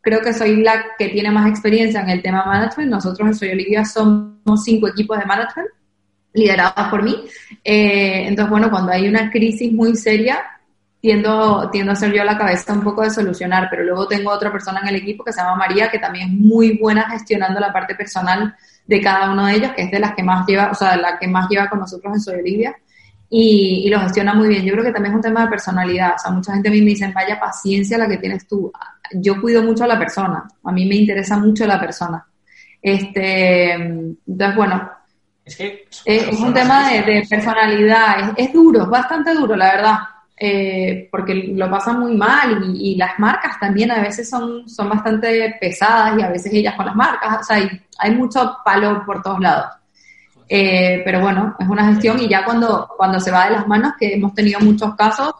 creo 0.00 0.20
que 0.20 0.32
soy 0.32 0.56
la 0.56 0.84
que 0.98 1.08
tiene 1.08 1.30
más 1.30 1.48
experiencia 1.48 2.00
en 2.00 2.10
el 2.10 2.22
tema 2.22 2.44
management. 2.44 2.90
Nosotros 2.90 3.28
en 3.28 3.34
Soy 3.34 3.50
Olivia 3.50 3.84
somos 3.84 4.64
cinco 4.64 4.88
equipos 4.88 5.18
de 5.18 5.26
management 5.26 5.68
liderados 6.32 6.88
por 6.88 7.02
mí. 7.02 7.16
Eh, 7.64 8.26
entonces, 8.26 8.50
bueno, 8.50 8.70
cuando 8.70 8.92
hay 8.92 9.08
una 9.08 9.30
crisis 9.30 9.72
muy 9.72 9.96
seria, 9.96 10.42
tiendo, 11.00 11.70
tiendo 11.70 11.92
a 11.92 11.96
ser 11.96 12.12
yo 12.12 12.24
la 12.24 12.38
cabeza 12.38 12.72
un 12.72 12.82
poco 12.82 13.02
de 13.02 13.10
solucionar, 13.10 13.68
pero 13.70 13.84
luego 13.84 14.06
tengo 14.06 14.30
otra 14.30 14.52
persona 14.52 14.80
en 14.80 14.88
el 14.88 14.96
equipo 14.96 15.24
que 15.24 15.32
se 15.32 15.40
llama 15.40 15.56
María, 15.56 15.90
que 15.90 15.98
también 15.98 16.28
es 16.28 16.34
muy 16.34 16.78
buena 16.78 17.08
gestionando 17.10 17.58
la 17.58 17.72
parte 17.72 17.94
personal 17.94 18.54
de 18.86 19.00
cada 19.00 19.32
uno 19.32 19.46
de 19.46 19.54
ellos, 19.54 19.72
que 19.74 19.82
es 19.82 19.90
de 19.90 19.98
las 19.98 20.14
que 20.14 20.22
más 20.22 20.46
lleva, 20.46 20.70
o 20.70 20.74
sea, 20.74 20.96
la 20.96 21.18
que 21.18 21.26
más 21.26 21.48
lleva 21.48 21.68
con 21.68 21.80
nosotros 21.80 22.12
en 22.14 22.20
Soy 22.20 22.40
Olivia. 22.40 22.76
Y, 23.32 23.84
y, 23.86 23.90
lo 23.90 24.00
gestiona 24.00 24.34
muy 24.34 24.48
bien. 24.48 24.64
Yo 24.64 24.72
creo 24.72 24.84
que 24.84 24.90
también 24.90 25.12
es 25.12 25.16
un 25.16 25.22
tema 25.22 25.42
de 25.42 25.50
personalidad. 25.50 26.14
O 26.16 26.18
sea, 26.18 26.32
mucha 26.32 26.52
gente 26.52 26.68
a 26.68 26.72
mí 26.72 26.80
me 26.80 26.90
dice, 26.90 27.12
vaya 27.14 27.38
paciencia 27.38 27.96
la 27.96 28.08
que 28.08 28.16
tienes 28.16 28.44
tú 28.48 28.72
yo 29.12 29.40
cuido 29.40 29.62
mucho 29.62 29.84
a 29.84 29.88
la 29.88 29.98
persona, 29.98 30.48
a 30.64 30.72
mí 30.72 30.86
me 30.86 30.96
interesa 30.96 31.36
mucho 31.36 31.66
la 31.66 31.80
persona. 31.80 32.26
Este, 32.82 33.72
entonces, 33.72 34.56
bueno, 34.56 34.90
es, 35.44 35.56
que 35.56 35.84
es, 36.04 36.40
un 36.40 36.54
tema 36.54 36.90
de, 36.90 37.26
personalidad, 37.28 38.32
es, 38.36 38.52
duro, 38.52 38.82
es 38.82 38.88
bastante 38.88 39.34
duro, 39.34 39.56
la 39.56 39.72
verdad, 39.72 39.98
eh, 40.36 41.08
porque 41.10 41.34
lo 41.34 41.70
pasan 41.70 42.00
muy 42.00 42.16
mal 42.16 42.72
y, 42.74 42.96
las 42.96 43.18
marcas 43.18 43.58
también 43.60 43.90
a 43.90 44.00
veces 44.00 44.28
son, 44.28 44.68
son 44.68 44.88
bastante 44.88 45.56
pesadas 45.60 46.18
y 46.18 46.22
a 46.22 46.30
veces 46.30 46.52
ellas 46.52 46.74
con 46.74 46.86
las 46.86 46.96
marcas, 46.96 47.40
o 47.40 47.44
sea, 47.44 47.56
hay, 47.56 47.68
hay 47.98 48.14
mucho 48.14 48.58
palo 48.64 49.04
por 49.04 49.22
todos 49.22 49.40
lados. 49.40 49.66
Eh, 50.52 51.02
pero 51.04 51.20
bueno, 51.20 51.54
es 51.60 51.68
una 51.68 51.86
gestión 51.86 52.18
y 52.20 52.28
ya 52.28 52.44
cuando, 52.44 52.88
cuando 52.96 53.20
se 53.20 53.30
va 53.30 53.44
de 53.44 53.52
las 53.52 53.68
manos, 53.68 53.92
que 53.98 54.14
hemos 54.14 54.34
tenido 54.34 54.58
muchos 54.58 54.96
casos, 54.96 55.32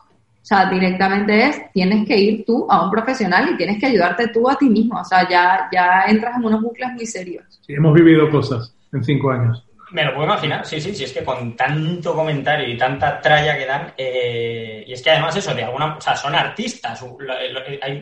sea, 0.50 0.68
directamente 0.68 1.46
es, 1.46 1.72
tienes 1.72 2.06
que 2.06 2.18
ir 2.18 2.44
tú 2.44 2.66
a 2.68 2.84
un 2.84 2.90
profesional 2.90 3.50
y 3.52 3.56
tienes 3.56 3.78
que 3.78 3.86
ayudarte 3.86 4.28
tú 4.28 4.50
a 4.50 4.56
ti 4.56 4.68
mismo. 4.68 5.00
O 5.00 5.04
sea, 5.04 5.28
ya, 5.28 5.68
ya 5.72 6.04
entras 6.08 6.36
en 6.36 6.44
unos 6.44 6.60
bucles 6.60 6.92
muy 6.92 7.06
serios. 7.06 7.44
Sí, 7.64 7.74
hemos 7.74 7.94
vivido 7.94 8.28
cosas 8.30 8.74
en 8.92 9.04
cinco 9.04 9.30
años. 9.30 9.64
Me 9.92 10.04
lo 10.04 10.14
puedo 10.14 10.26
imaginar, 10.26 10.64
sí, 10.64 10.80
sí, 10.80 10.94
sí, 10.94 11.04
es 11.04 11.12
que 11.12 11.24
con 11.24 11.56
tanto 11.56 12.14
comentario 12.14 12.68
y 12.68 12.76
tanta 12.76 13.20
tralla 13.20 13.58
que 13.58 13.66
dan, 13.66 13.92
eh, 13.96 14.84
y 14.86 14.92
es 14.92 15.02
que 15.02 15.10
además 15.10 15.34
eso, 15.34 15.52
de 15.52 15.64
alguna, 15.64 15.96
o 15.96 16.00
sea, 16.00 16.14
son 16.14 16.32
artistas, 16.36 17.04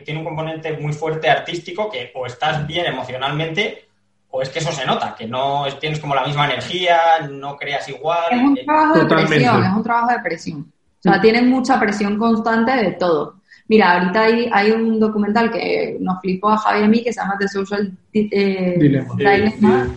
tiene 0.05 0.19
un 0.19 0.25
componente 0.25 0.73
muy 0.73 0.93
fuerte 0.93 1.27
artístico 1.27 1.89
que 1.89 2.11
o 2.13 2.27
estás 2.27 2.65
bien 2.67 2.85
emocionalmente 2.85 3.89
o 4.29 4.43
es 4.43 4.49
que 4.49 4.59
eso 4.59 4.71
se 4.71 4.85
nota, 4.85 5.15
que 5.15 5.27
no 5.27 5.65
tienes 5.79 5.99
como 5.99 6.13
la 6.13 6.25
misma 6.25 6.45
energía, 6.45 7.27
no 7.27 7.57
creas 7.57 7.89
igual. 7.89 8.25
Es 8.31 8.39
un 8.39 8.55
trabajo 8.65 8.99
de 8.99 9.05
presión, 9.05 9.63
es 9.63 9.73
un 9.73 9.83
trabajo 9.83 10.11
de 10.11 10.19
presión. 10.19 10.73
O 10.99 11.01
sea, 11.01 11.21
tienen 11.21 11.49
mucha 11.49 11.79
presión 11.79 12.17
constante 12.17 12.71
de 12.71 12.91
todo. 12.93 13.35
Mira, 13.67 13.93
ahorita 13.93 14.21
hay, 14.21 14.49
hay 14.51 14.71
un 14.71 14.99
documental 14.99 15.51
que 15.51 15.97
nos 15.99 16.19
flipó 16.21 16.49
a 16.49 16.57
Javi 16.57 16.79
y 16.81 16.83
a 16.83 16.87
mí 16.87 17.03
que 17.03 17.13
se 17.13 17.21
llama 17.21 17.37
The 17.39 17.47
Social 17.47 17.91
eh, 18.13 18.75
Dilemma. 18.77 19.87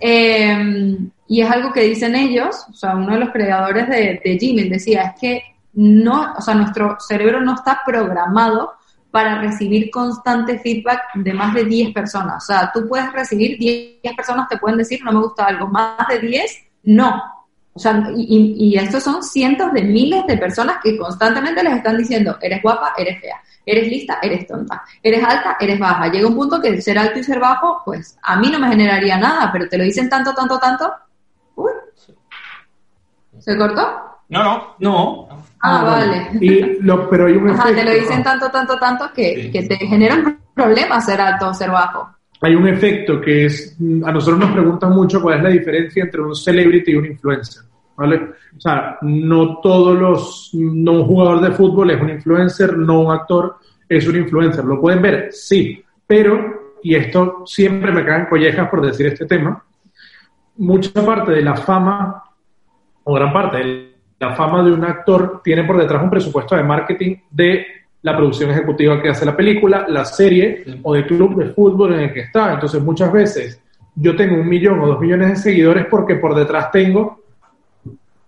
Eh, 0.00 0.98
y 1.28 1.40
es 1.40 1.50
algo 1.50 1.72
que 1.72 1.82
dicen 1.82 2.16
ellos, 2.16 2.66
o 2.68 2.74
sea, 2.74 2.96
uno 2.96 3.14
de 3.14 3.20
los 3.20 3.30
creadores 3.30 3.88
de, 3.88 4.20
de 4.24 4.36
Gmail 4.36 4.68
decía, 4.68 5.02
es 5.02 5.20
que 5.20 5.42
no, 5.74 6.34
o 6.36 6.40
sea, 6.40 6.54
nuestro 6.54 6.98
cerebro 7.00 7.40
no 7.40 7.54
está 7.54 7.80
programado 7.86 8.72
para 9.12 9.40
recibir 9.40 9.90
constante 9.90 10.58
feedback 10.58 11.02
de 11.14 11.34
más 11.34 11.54
de 11.54 11.64
10 11.64 11.92
personas. 11.92 12.42
O 12.42 12.46
sea, 12.46 12.70
tú 12.72 12.88
puedes 12.88 13.12
recibir 13.12 13.58
10 13.58 14.16
personas 14.16 14.48
te 14.48 14.56
pueden 14.56 14.78
decir 14.78 15.00
no 15.04 15.12
me 15.12 15.20
gusta 15.20 15.44
algo, 15.44 15.68
más 15.68 16.08
de 16.08 16.18
10 16.18 16.64
no. 16.84 17.22
O 17.74 17.78
sea, 17.78 18.04
y, 18.14 18.54
y 18.58 18.76
estos 18.76 19.02
son 19.02 19.22
cientos 19.22 19.72
de 19.72 19.82
miles 19.82 20.26
de 20.26 20.36
personas 20.36 20.76
que 20.82 20.96
constantemente 20.98 21.62
les 21.62 21.74
están 21.74 21.96
diciendo, 21.96 22.36
eres 22.40 22.62
guapa, 22.62 22.92
eres 22.98 23.18
fea, 23.20 23.40
eres 23.64 23.88
lista, 23.88 24.18
eres 24.20 24.46
tonta, 24.46 24.82
eres 25.02 25.24
alta, 25.24 25.56
eres 25.58 25.78
baja. 25.78 26.08
Llega 26.08 26.28
un 26.28 26.34
punto 26.34 26.60
que 26.60 26.82
ser 26.82 26.98
alto 26.98 27.18
y 27.18 27.24
ser 27.24 27.40
bajo, 27.40 27.80
pues 27.84 28.18
a 28.22 28.36
mí 28.36 28.50
no 28.50 28.58
me 28.58 28.68
generaría 28.68 29.16
nada, 29.16 29.50
pero 29.50 29.68
te 29.68 29.78
lo 29.78 29.84
dicen 29.84 30.10
tanto, 30.10 30.34
tanto, 30.34 30.58
tanto. 30.58 30.92
Uy. 31.56 31.70
¿Se 33.38 33.56
cortó? 33.56 34.12
No, 34.28 34.42
no, 34.42 34.74
no. 34.78 35.28
Ah, 35.60 35.80
ah 35.80 35.84
vale. 35.84 36.30
Y 36.40 36.82
lo, 36.82 37.08
pero 37.08 37.26
hay 37.26 37.34
un 37.34 37.50
Ajá, 37.50 37.74
te 37.74 37.84
lo 37.84 37.90
dicen 37.92 38.22
tanto, 38.22 38.50
tanto, 38.50 38.78
tanto 38.78 39.12
que, 39.14 39.50
que 39.50 39.62
te 39.62 39.76
generan 39.76 40.40
problemas 40.54 41.06
ser 41.06 41.20
alto 41.20 41.48
o 41.48 41.54
ser 41.54 41.70
bajo. 41.70 42.08
Hay 42.42 42.56
un 42.56 42.66
efecto 42.66 43.20
que 43.20 43.46
es, 43.46 43.76
a 44.04 44.10
nosotros 44.12 44.40
nos 44.40 44.50
preguntan 44.50 44.92
mucho 44.92 45.22
cuál 45.22 45.38
es 45.38 45.42
la 45.44 45.48
diferencia 45.50 46.02
entre 46.02 46.22
un 46.22 46.34
celebrity 46.34 46.90
y 46.90 46.96
un 46.96 47.06
influencer. 47.06 47.62
¿Vale? 47.96 48.16
O 48.56 48.60
sea, 48.60 48.98
no 49.02 49.60
todos 49.60 49.96
los, 49.96 50.50
no 50.54 50.92
un 50.92 51.06
jugador 51.06 51.40
de 51.40 51.52
fútbol 51.52 51.90
es 51.90 52.00
un 52.00 52.10
influencer, 52.10 52.76
no 52.76 53.00
un 53.00 53.12
actor 53.12 53.56
es 53.88 54.08
un 54.08 54.16
influencer. 54.16 54.64
¿Lo 54.64 54.80
pueden 54.80 55.00
ver? 55.00 55.28
Sí, 55.30 55.84
pero, 56.06 56.78
y 56.82 56.96
esto 56.96 57.44
siempre 57.46 57.92
me 57.92 58.04
caen 58.04 58.26
collejas 58.26 58.68
por 58.68 58.84
decir 58.84 59.06
este 59.06 59.26
tema, 59.26 59.62
mucha 60.56 61.04
parte 61.04 61.32
de 61.32 61.42
la 61.42 61.54
fama, 61.54 62.24
o 63.04 63.14
gran 63.14 63.32
parte 63.32 63.58
de 63.58 63.92
la 64.18 64.34
fama 64.34 64.64
de 64.64 64.72
un 64.72 64.84
actor 64.84 65.40
tiene 65.44 65.64
por 65.64 65.78
detrás 65.78 66.02
un 66.02 66.10
presupuesto 66.10 66.56
de 66.56 66.64
marketing 66.64 67.16
de 67.30 67.66
la 68.02 68.16
producción 68.16 68.50
ejecutiva 68.50 69.00
que 69.00 69.08
hace 69.08 69.24
la 69.24 69.36
película, 69.36 69.86
la 69.88 70.04
serie 70.04 70.64
o 70.82 70.94
del 70.94 71.06
club 71.06 71.36
de 71.36 71.50
fútbol 71.50 71.94
en 71.94 72.00
el 72.00 72.12
que 72.12 72.20
está. 72.20 72.54
Entonces, 72.54 72.82
muchas 72.82 73.12
veces 73.12 73.60
yo 73.94 74.16
tengo 74.16 74.34
un 74.34 74.48
millón 74.48 74.80
o 74.80 74.86
dos 74.86 75.00
millones 75.00 75.28
de 75.28 75.36
seguidores 75.36 75.86
porque 75.86 76.16
por 76.16 76.34
detrás 76.34 76.70
tengo, 76.70 77.20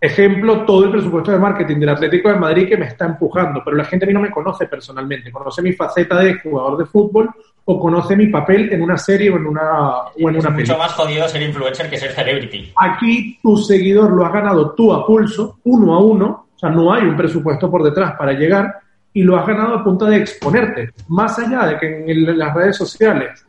ejemplo, 0.01 0.65
todo 0.65 0.85
el 0.85 0.91
presupuesto 0.91 1.33
de 1.33 1.39
marketing 1.39 1.79
del 1.79 1.89
Atlético 1.89 2.29
de 2.29 2.37
Madrid 2.37 2.69
que 2.69 2.77
me 2.77 2.87
está 2.87 3.07
empujando, 3.07 3.63
pero 3.65 3.77
la 3.77 3.85
gente 3.85 4.05
a 4.05 4.09
mí 4.09 4.15
no 4.15 4.21
me 4.21 4.31
conoce 4.31 4.67
personalmente, 4.67 5.33
conoce 5.33 5.63
mi 5.63 5.73
faceta 5.73 6.21
de 6.21 6.35
jugador 6.35 6.79
de 6.79 6.87
fútbol 6.87 7.31
o 7.65 7.81
conoce 7.81 8.15
mi 8.15 8.27
papel 8.27 8.73
en 8.73 8.83
una 8.83 8.99
serie 8.99 9.31
o 9.31 9.37
en 9.37 9.47
una, 9.47 9.91
o 10.21 10.29
en 10.29 10.37
es 10.37 10.45
una 10.45 10.55
mucho 10.55 10.77
más 10.77 10.93
jodido 10.93 11.27
ser 11.27 11.43
influencer 11.43 11.89
que 11.89 11.97
ser 11.97 12.13
celebrity. 12.13 12.73
Aquí 12.77 13.39
tu 13.43 13.57
seguidor 13.57 14.13
lo 14.13 14.25
has 14.25 14.33
ganado 14.33 14.73
tú 14.73 14.93
a 14.93 15.07
pulso, 15.07 15.59
uno 15.65 15.95
a 15.95 15.99
uno, 15.99 16.47
o 16.55 16.59
sea, 16.59 16.69
no 16.69 16.93
hay 16.93 17.05
un 17.05 17.17
presupuesto 17.17 17.71
por 17.71 17.83
detrás 17.83 18.15
para 18.17 18.35
llegar 18.35 18.84
y 19.15 19.23
lo 19.23 19.39
has 19.39 19.47
ganado 19.47 19.77
a 19.77 19.85
punto 19.85 20.07
de 20.07 20.17
exponerte. 20.17 20.91
Más 21.09 21.39
allá 21.39 21.67
de 21.69 21.79
que 21.79 22.05
en 22.11 22.39
las 22.39 22.53
redes 22.53 22.77
sociales 22.77 23.47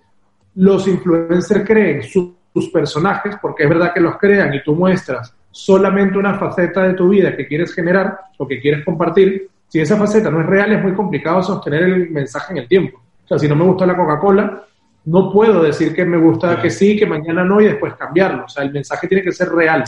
los 0.54 0.88
influencers 0.88 1.66
creen 1.66 2.04
sus, 2.04 2.34
personajes, 2.72 3.36
porque 3.42 3.64
es 3.64 3.70
verdad 3.70 3.94
que 3.94 4.00
los 4.00 4.18
crean 4.18 4.54
y 4.54 4.64
tú 4.64 4.76
muestras 4.76 5.34
solamente 5.52 6.18
una 6.18 6.36
faceta 6.36 6.84
de 6.84 6.94
tu 6.94 7.10
vida 7.10 7.36
que 7.36 7.46
quieres 7.46 7.74
generar 7.74 8.18
o 8.38 8.48
que 8.48 8.62
quieres 8.62 8.86
compartir, 8.86 9.50
si 9.68 9.82
esa 9.82 9.98
faceta 9.98 10.32
no 10.32 10.40
es 10.40 10.46
real 10.46 10.72
es 10.72 10.82
muy 10.82 10.94
complicado 10.94 11.44
sostener 11.44 11.84
el 11.84 12.10
mensaje 12.12 12.54
en 12.54 12.60
el 12.60 12.68
tiempo. 12.70 13.02
O 13.26 13.28
sea, 13.28 13.38
si 13.38 13.50
no 13.50 13.58
me 13.58 13.66
gusta 13.66 13.86
la 13.86 13.98
Coca-Cola, 13.98 14.64
no 15.04 15.34
puedo 15.34 15.64
decir 15.64 15.94
que 15.94 16.06
me 16.06 16.16
gusta 16.16 16.62
que 16.62 16.70
sí, 16.70 16.98
que 16.98 17.06
mañana 17.06 17.44
no 17.44 17.60
y 17.60 17.66
después 17.66 17.94
cambiarlo. 17.96 18.46
O 18.46 18.50
sea, 18.50 18.64
el 18.64 18.72
mensaje 18.72 19.08
tiene 19.10 19.24
que 19.24 19.34
ser 19.34 19.50
real 19.50 19.84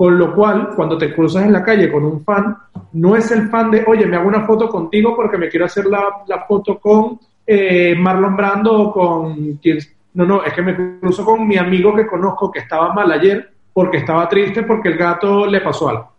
Con 0.00 0.18
lo 0.18 0.34
cual, 0.34 0.70
cuando 0.74 0.96
te 0.96 1.12
cruzas 1.12 1.44
en 1.44 1.52
la 1.52 1.62
calle 1.62 1.92
con 1.92 2.06
un 2.06 2.24
fan, 2.24 2.56
no 2.94 3.16
es 3.16 3.30
el 3.32 3.50
fan 3.50 3.70
de, 3.70 3.84
oye, 3.86 4.06
me 4.06 4.16
hago 4.16 4.28
una 4.28 4.46
foto 4.46 4.66
contigo 4.66 5.14
porque 5.14 5.36
me 5.36 5.50
quiero 5.50 5.66
hacer 5.66 5.84
la, 5.84 6.22
la 6.26 6.46
foto 6.46 6.78
con 6.80 7.20
eh, 7.46 7.94
Marlon 7.94 8.34
Brando 8.34 8.80
o 8.80 8.92
con 8.94 9.56
quien... 9.56 9.78
No, 10.14 10.24
no, 10.24 10.42
es 10.42 10.54
que 10.54 10.62
me 10.62 10.98
cruzo 10.98 11.22
con 11.22 11.46
mi 11.46 11.58
amigo 11.58 11.94
que 11.94 12.06
conozco 12.06 12.50
que 12.50 12.60
estaba 12.60 12.94
mal 12.94 13.12
ayer 13.12 13.52
porque 13.74 13.98
estaba 13.98 14.26
triste 14.26 14.62
porque 14.62 14.88
el 14.88 14.96
gato 14.96 15.44
le 15.44 15.60
pasó 15.60 15.90
algo. 15.90 16.12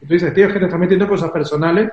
Tú 0.00 0.12
dices, 0.12 0.34
tío, 0.34 0.48
es 0.48 0.52
que 0.52 0.58
te 0.58 0.66
estás 0.66 0.78
metiendo 0.78 1.08
cosas 1.08 1.30
personales 1.30 1.90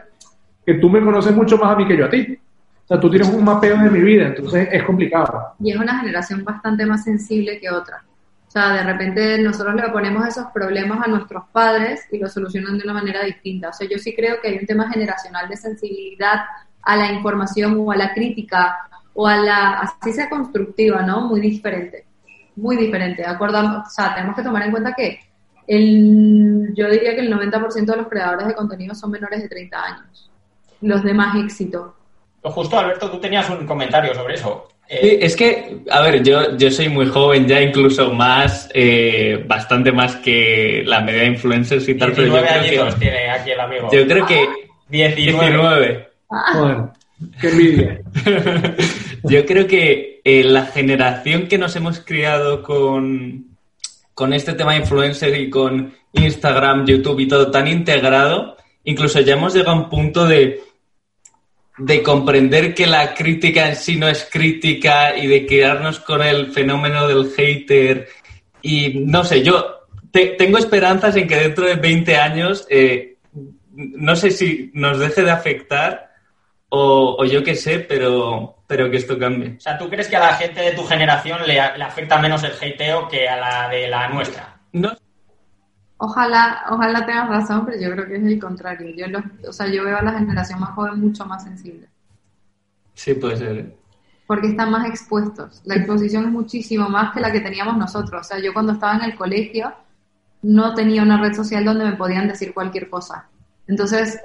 que 0.66 0.74
tú 0.74 0.90
me 0.90 1.00
conoces 1.00 1.34
mucho 1.34 1.58
más 1.58 1.74
a 1.74 1.78
mí 1.78 1.88
que 1.88 1.96
yo 1.96 2.08
a 2.08 2.10
ti. 2.10 2.38
O 2.84 2.86
sea, 2.86 3.00
tú 3.00 3.10
tienes 3.10 3.30
un 3.30 3.46
mapeo 3.46 3.78
de 3.78 3.90
mi 3.90 4.02
vida, 4.02 4.28
entonces 4.28 4.68
es 4.70 4.84
complicado. 4.84 5.54
Y 5.62 5.72
es 5.72 5.78
una 5.78 6.00
generación 6.02 6.44
bastante 6.44 6.86
más 6.86 7.06
sensible 7.06 7.62
que 7.62 7.70
otra. 7.70 8.04
O 8.50 8.52
sea, 8.52 8.74
de 8.74 8.82
repente 8.82 9.38
nosotros 9.38 9.76
le 9.76 9.90
ponemos 9.90 10.26
esos 10.28 10.48
problemas 10.52 11.06
a 11.06 11.08
nuestros 11.08 11.44
padres 11.52 12.08
y 12.12 12.18
los 12.18 12.34
solucionan 12.34 12.80
de 12.80 12.84
una 12.84 12.94
manera 12.94 13.24
distinta. 13.24 13.70
O 13.70 13.74
sea, 13.74 13.88
yo 13.88 14.00
sí 14.00 14.16
creo 14.16 14.42
que 14.42 14.48
hay 14.48 14.58
un 14.58 14.66
tema 14.66 14.92
generacional 14.92 15.48
de 15.48 15.56
sensibilidad 15.56 16.46
a 16.82 16.96
la 16.98 17.12
información 17.12 17.78
o 17.80 17.92
a 17.92 17.96
la 17.96 18.12
crítica 18.12 18.90
o 19.14 19.28
a 19.28 19.38
la, 19.38 19.82
así 19.82 20.14
sea 20.14 20.32
constructiva, 20.32 21.04
¿no? 21.04 21.28
Muy 21.28 21.42
diferente, 21.42 22.08
muy 22.56 22.76
diferente. 22.76 23.24
Acordamos, 23.24 23.88
o 23.88 23.90
sea, 23.92 24.16
tenemos 24.16 24.36
que 24.36 24.42
tomar 24.42 24.64
en 24.64 24.72
cuenta 24.72 24.94
que 24.94 25.20
el, 25.68 26.74
yo 26.74 26.90
diría 26.90 27.14
que 27.14 27.22
el 27.22 27.32
90% 27.32 27.86
de 27.86 27.98
los 27.98 28.08
creadores 28.08 28.48
de 28.48 28.56
contenido 28.56 28.96
son 28.96 29.12
menores 29.12 29.44
de 29.44 29.48
30 29.48 29.80
años. 29.80 30.32
Los 30.82 31.04
de 31.04 31.14
más 31.14 31.36
éxito. 31.36 31.96
Justo, 32.42 32.80
Alberto, 32.80 33.12
tú 33.12 33.20
tenías 33.20 33.48
un 33.52 33.68
comentario 33.68 34.16
sobre 34.16 34.34
eso. 34.34 34.70
Eh, 34.92 35.20
es 35.22 35.36
que, 35.36 35.82
a 35.92 36.02
ver, 36.02 36.24
yo, 36.24 36.58
yo 36.58 36.72
soy 36.72 36.90
muy 36.90 37.06
joven 37.06 37.48
ya, 37.48 37.62
incluso 37.62 38.12
más, 38.12 38.68
eh, 38.74 39.44
bastante 39.48 39.92
más 39.92 40.16
que 40.16 40.82
la 40.84 41.02
media 41.02 41.22
de 41.22 41.28
influencers 41.28 41.88
y 41.88 41.94
tal. 41.94 42.16
19 42.16 42.48
pero 42.48 42.64
yo 42.64 42.70
creo 42.70 42.88
que, 42.88 43.00
tiene 43.00 43.30
aquí 43.30 43.52
el 43.52 43.60
amigo. 43.60 43.90
Yo 43.92 44.08
creo 44.08 44.26
que... 44.26 44.50
19. 44.90 45.46
19. 45.46 46.10
Joder, 46.28 46.78
qué 47.40 47.50
envidia. 47.50 48.02
yo 49.24 49.46
creo 49.46 49.68
que 49.68 50.22
eh, 50.24 50.44
la 50.44 50.66
generación 50.66 51.48
que 51.48 51.60
nos 51.60 51.76
hemos 51.76 52.00
criado 52.00 52.64
con, 52.64 53.46
con 54.16 54.34
este 54.34 54.54
tema 54.54 54.74
de 54.74 54.80
influencer 54.80 55.40
y 55.40 55.52
con 55.52 55.94
Instagram, 56.14 56.88
YouTube 56.88 57.20
y 57.20 57.28
todo 57.28 57.52
tan 57.52 57.68
integrado, 57.68 58.58
incluso 58.84 59.20
ya 59.22 59.34
hemos 59.34 59.54
llegado 59.54 59.78
a 59.78 59.82
un 59.82 59.90
punto 59.90 60.26
de 60.26 60.62
de 61.80 62.04
comprender 62.04 62.74
que 62.76 62.86
la 62.86 63.14
crítica 63.14 63.70
en 63.70 63.76
sí 63.76 63.96
no 63.96 64.08
es 64.08 64.28
crítica 64.30 65.18
y 65.18 65.28
de 65.28 65.46
quedarnos 65.46 66.00
con 66.00 66.22
el 66.22 66.52
fenómeno 66.52 67.08
del 67.08 67.32
hater. 67.32 68.08
Y 68.62 69.00
no 69.06 69.24
sé, 69.24 69.42
yo 69.44 69.88
tengo 70.12 70.58
esperanzas 70.58 71.16
en 71.16 71.28
que 71.28 71.38
dentro 71.38 71.66
de 71.66 71.76
20 71.76 72.18
años, 72.18 72.68
eh, 72.70 73.18
no 73.72 74.16
sé 74.16 74.32
si 74.32 74.72
nos 74.74 75.00
deje 75.00 75.24
de 75.24 75.32
afectar 75.32 76.10
o, 76.68 77.24
yo 77.26 77.44
qué 77.44 77.56
sé, 77.56 77.80
pero, 77.80 78.64
pero 78.68 78.92
que 78.92 78.98
esto 78.98 79.18
cambie. 79.18 79.56
O 79.58 79.62
sea, 79.62 79.78
¿tú 79.78 79.90
crees 79.90 80.08
que 80.08 80.18
a 80.18 80.20
la 80.20 80.36
gente 80.36 80.62
de 80.62 80.74
tu 80.74 80.84
generación 80.84 81.40
le, 81.48 81.54
le 81.54 81.84
afecta 81.84 82.20
menos 82.20 82.44
el 82.44 82.52
hateo 82.52 83.08
que 83.08 83.28
a 83.28 83.38
la 83.38 83.70
de 83.70 83.88
la 83.88 84.10
nuestra? 84.10 84.60
No 84.74 84.92
Ojalá, 86.02 86.64
ojalá 86.70 87.06
tengas 87.06 87.28
razón, 87.28 87.66
pero 87.66 87.78
yo 87.78 87.92
creo 87.92 88.08
que 88.08 88.16
es 88.16 88.24
el 88.24 88.40
contrario. 88.40 88.90
Yo, 88.96 89.06
o 89.50 89.52
sea, 89.52 89.68
yo 89.68 89.84
veo 89.84 89.98
a 89.98 90.02
la 90.02 90.14
generación 90.14 90.62
más 90.62 90.70
joven 90.70 91.00
mucho 91.00 91.26
más 91.26 91.44
sensible. 91.44 91.90
Sí, 92.94 93.14
puede 93.16 93.36
ser. 93.36 93.76
Porque 94.26 94.48
están 94.48 94.72
más 94.72 94.88
expuestos. 94.88 95.62
La 95.66 95.76
exposición 95.76 96.24
es 96.24 96.32
muchísimo 96.32 96.88
más 96.88 97.14
que 97.14 97.20
la 97.20 97.34
que 97.34 97.42
teníamos 97.42 97.76
nosotros. 97.76 98.22
O 98.22 98.24
sea, 98.24 98.40
yo 98.40 98.54
cuando 98.54 98.74
estaba 98.74 98.96
en 98.96 99.04
el 99.04 99.16
colegio 99.16 99.74
no 100.42 100.74
tenía 100.74 101.04
una 101.04 101.20
red 101.20 101.34
social 101.34 101.66
donde 101.66 101.84
me 101.84 101.98
podían 101.98 102.30
decir 102.30 102.54
cualquier 102.54 102.90
cosa. 102.90 103.28
Entonces 103.68 104.18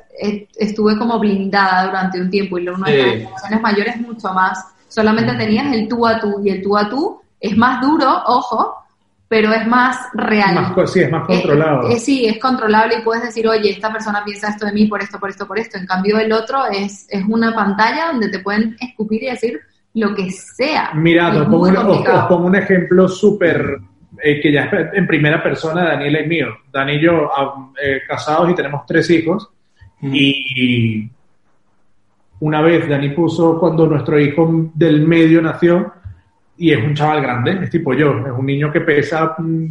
estuve 0.57 0.97
como 0.97 1.19
blindada 1.19 1.87
durante 1.87 2.21
un 2.21 2.31
tiempo 2.31 2.57
y 2.57 2.69
una 2.69 2.89
de 2.89 2.97
las 2.97 3.07
generaciones 3.17 3.61
mayores 3.61 4.01
mucho 4.01 4.33
más. 4.33 4.65
Solamente 4.87 5.35
tenías 5.35 5.75
el 5.75 5.89
tú 5.89 6.07
a 6.07 6.21
tú 6.21 6.41
y 6.45 6.51
el 6.51 6.63
tú 6.63 6.77
a 6.77 6.89
tú 6.89 7.21
es 7.41 7.57
más 7.57 7.81
duro, 7.81 8.23
ojo, 8.27 8.84
pero 9.29 9.53
es 9.53 9.67
más 9.67 9.99
real. 10.15 10.75
sí, 10.87 11.01
es 11.01 11.11
más 11.11 11.27
controlado. 11.27 11.89
Eh, 11.91 11.99
sí, 11.99 12.27
es 12.27 12.39
controlable 12.39 12.99
y 12.99 13.03
puedes 13.03 13.25
decir, 13.25 13.49
oye, 13.49 13.71
esta 13.71 13.91
persona 13.93 14.23
piensa 14.25 14.49
esto 14.49 14.67
de 14.67 14.73
mí 14.73 14.87
por 14.87 15.03
esto, 15.03 15.19
por 15.19 15.31
esto, 15.31 15.47
por 15.47 15.59
esto. 15.59 15.79
En 15.79 15.87
cambio, 15.87 16.19
el 16.19 16.33
otro 16.33 16.67
es, 16.67 17.07
es 17.09 17.25
una 17.27 17.55
pantalla 17.55 18.13
donde 18.13 18.29
te 18.29 18.41
pueden 18.41 18.77
escupir 18.81 19.23
y 19.23 19.31
decir 19.31 19.61
lo 19.95 20.15
que 20.15 20.31
sea. 20.31 20.91
Mira, 20.95 21.31
os 21.31 21.47
pongo, 21.47 22.47
un 22.47 22.57
ejemplo 22.57 23.09
súper, 23.09 23.79
eh, 24.23 24.41
que 24.41 24.53
ya 24.53 24.65
es 24.65 24.89
en 24.95 25.07
primera 25.07 25.43
persona, 25.43 25.85
Daniel 25.85 26.17
es 26.17 26.29
mío. 26.29 26.49
Dani 26.73 26.95
y 26.95 27.01
yo, 27.01 27.31
eh, 27.83 28.03
casados 28.07 28.51
y 28.51 28.55
tenemos 28.55 28.85
tres 28.87 29.09
hijos. 29.11 29.49
Y 30.03 31.09
una 32.41 32.61
vez 32.61 32.87
Dani 32.89 33.09
puso, 33.11 33.59
cuando 33.59 33.87
nuestro 33.87 34.21
hijo 34.21 34.71
del 34.75 35.07
medio 35.07 35.41
nació, 35.41 35.95
y 36.57 36.73
es 36.73 36.85
un 36.85 36.95
chaval 36.95 37.23
grande, 37.23 37.65
es 37.65 37.71
tipo 37.71 37.95
yo, 37.95 38.19
es 38.19 38.33
un 38.37 38.47
niño 38.47 38.71
que 38.73 38.81
pesa 38.81 39.35
mm, 39.39 39.67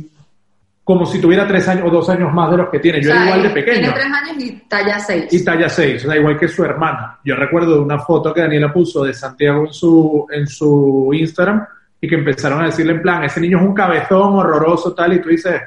como 0.84 1.06
si 1.06 1.20
tuviera 1.20 1.48
tres 1.48 1.68
años 1.68 1.86
o 1.88 1.90
dos 1.90 2.10
años 2.10 2.34
más 2.34 2.52
de 2.52 2.58
los 2.58 2.70
que 2.70 2.80
tiene. 2.80 3.02
Yo 3.02 3.12
era 3.12 3.26
igual 3.26 3.44
de 3.44 3.50
pequeño. 3.52 3.80
Tiene 3.80 3.94
tres 3.94 4.06
años 4.06 4.44
y 4.44 4.52
talla 4.68 5.00
seis. 5.00 5.28
Y 5.32 5.46
talla 5.46 5.70
seis, 5.70 6.04
o 6.04 6.08
sea, 6.10 6.18
igual 6.18 6.38
que 6.38 6.48
su 6.48 6.64
hermana. 6.64 7.20
Yo 7.24 7.36
recuerdo 7.36 7.82
una 7.82 8.00
foto 8.00 8.34
que 8.34 8.42
Daniela 8.42 8.72
puso 8.72 9.04
de 9.04 9.14
Santiago 9.14 9.66
en 9.66 9.74
su, 9.74 10.28
en 10.30 10.46
su 10.46 11.10
Instagram 11.14 11.66
y 12.02 12.08
que 12.08 12.16
empezaron 12.16 12.62
a 12.62 12.66
decirle 12.66 12.94
en 12.94 13.02
plan, 13.02 13.24
ese 13.24 13.40
niño 13.40 13.60
es 13.60 13.64
un 13.64 13.74
cabezón 13.74 14.36
horroroso, 14.36 14.94
tal, 14.94 15.14
y 15.14 15.22
tú 15.22 15.30
dices, 15.30 15.62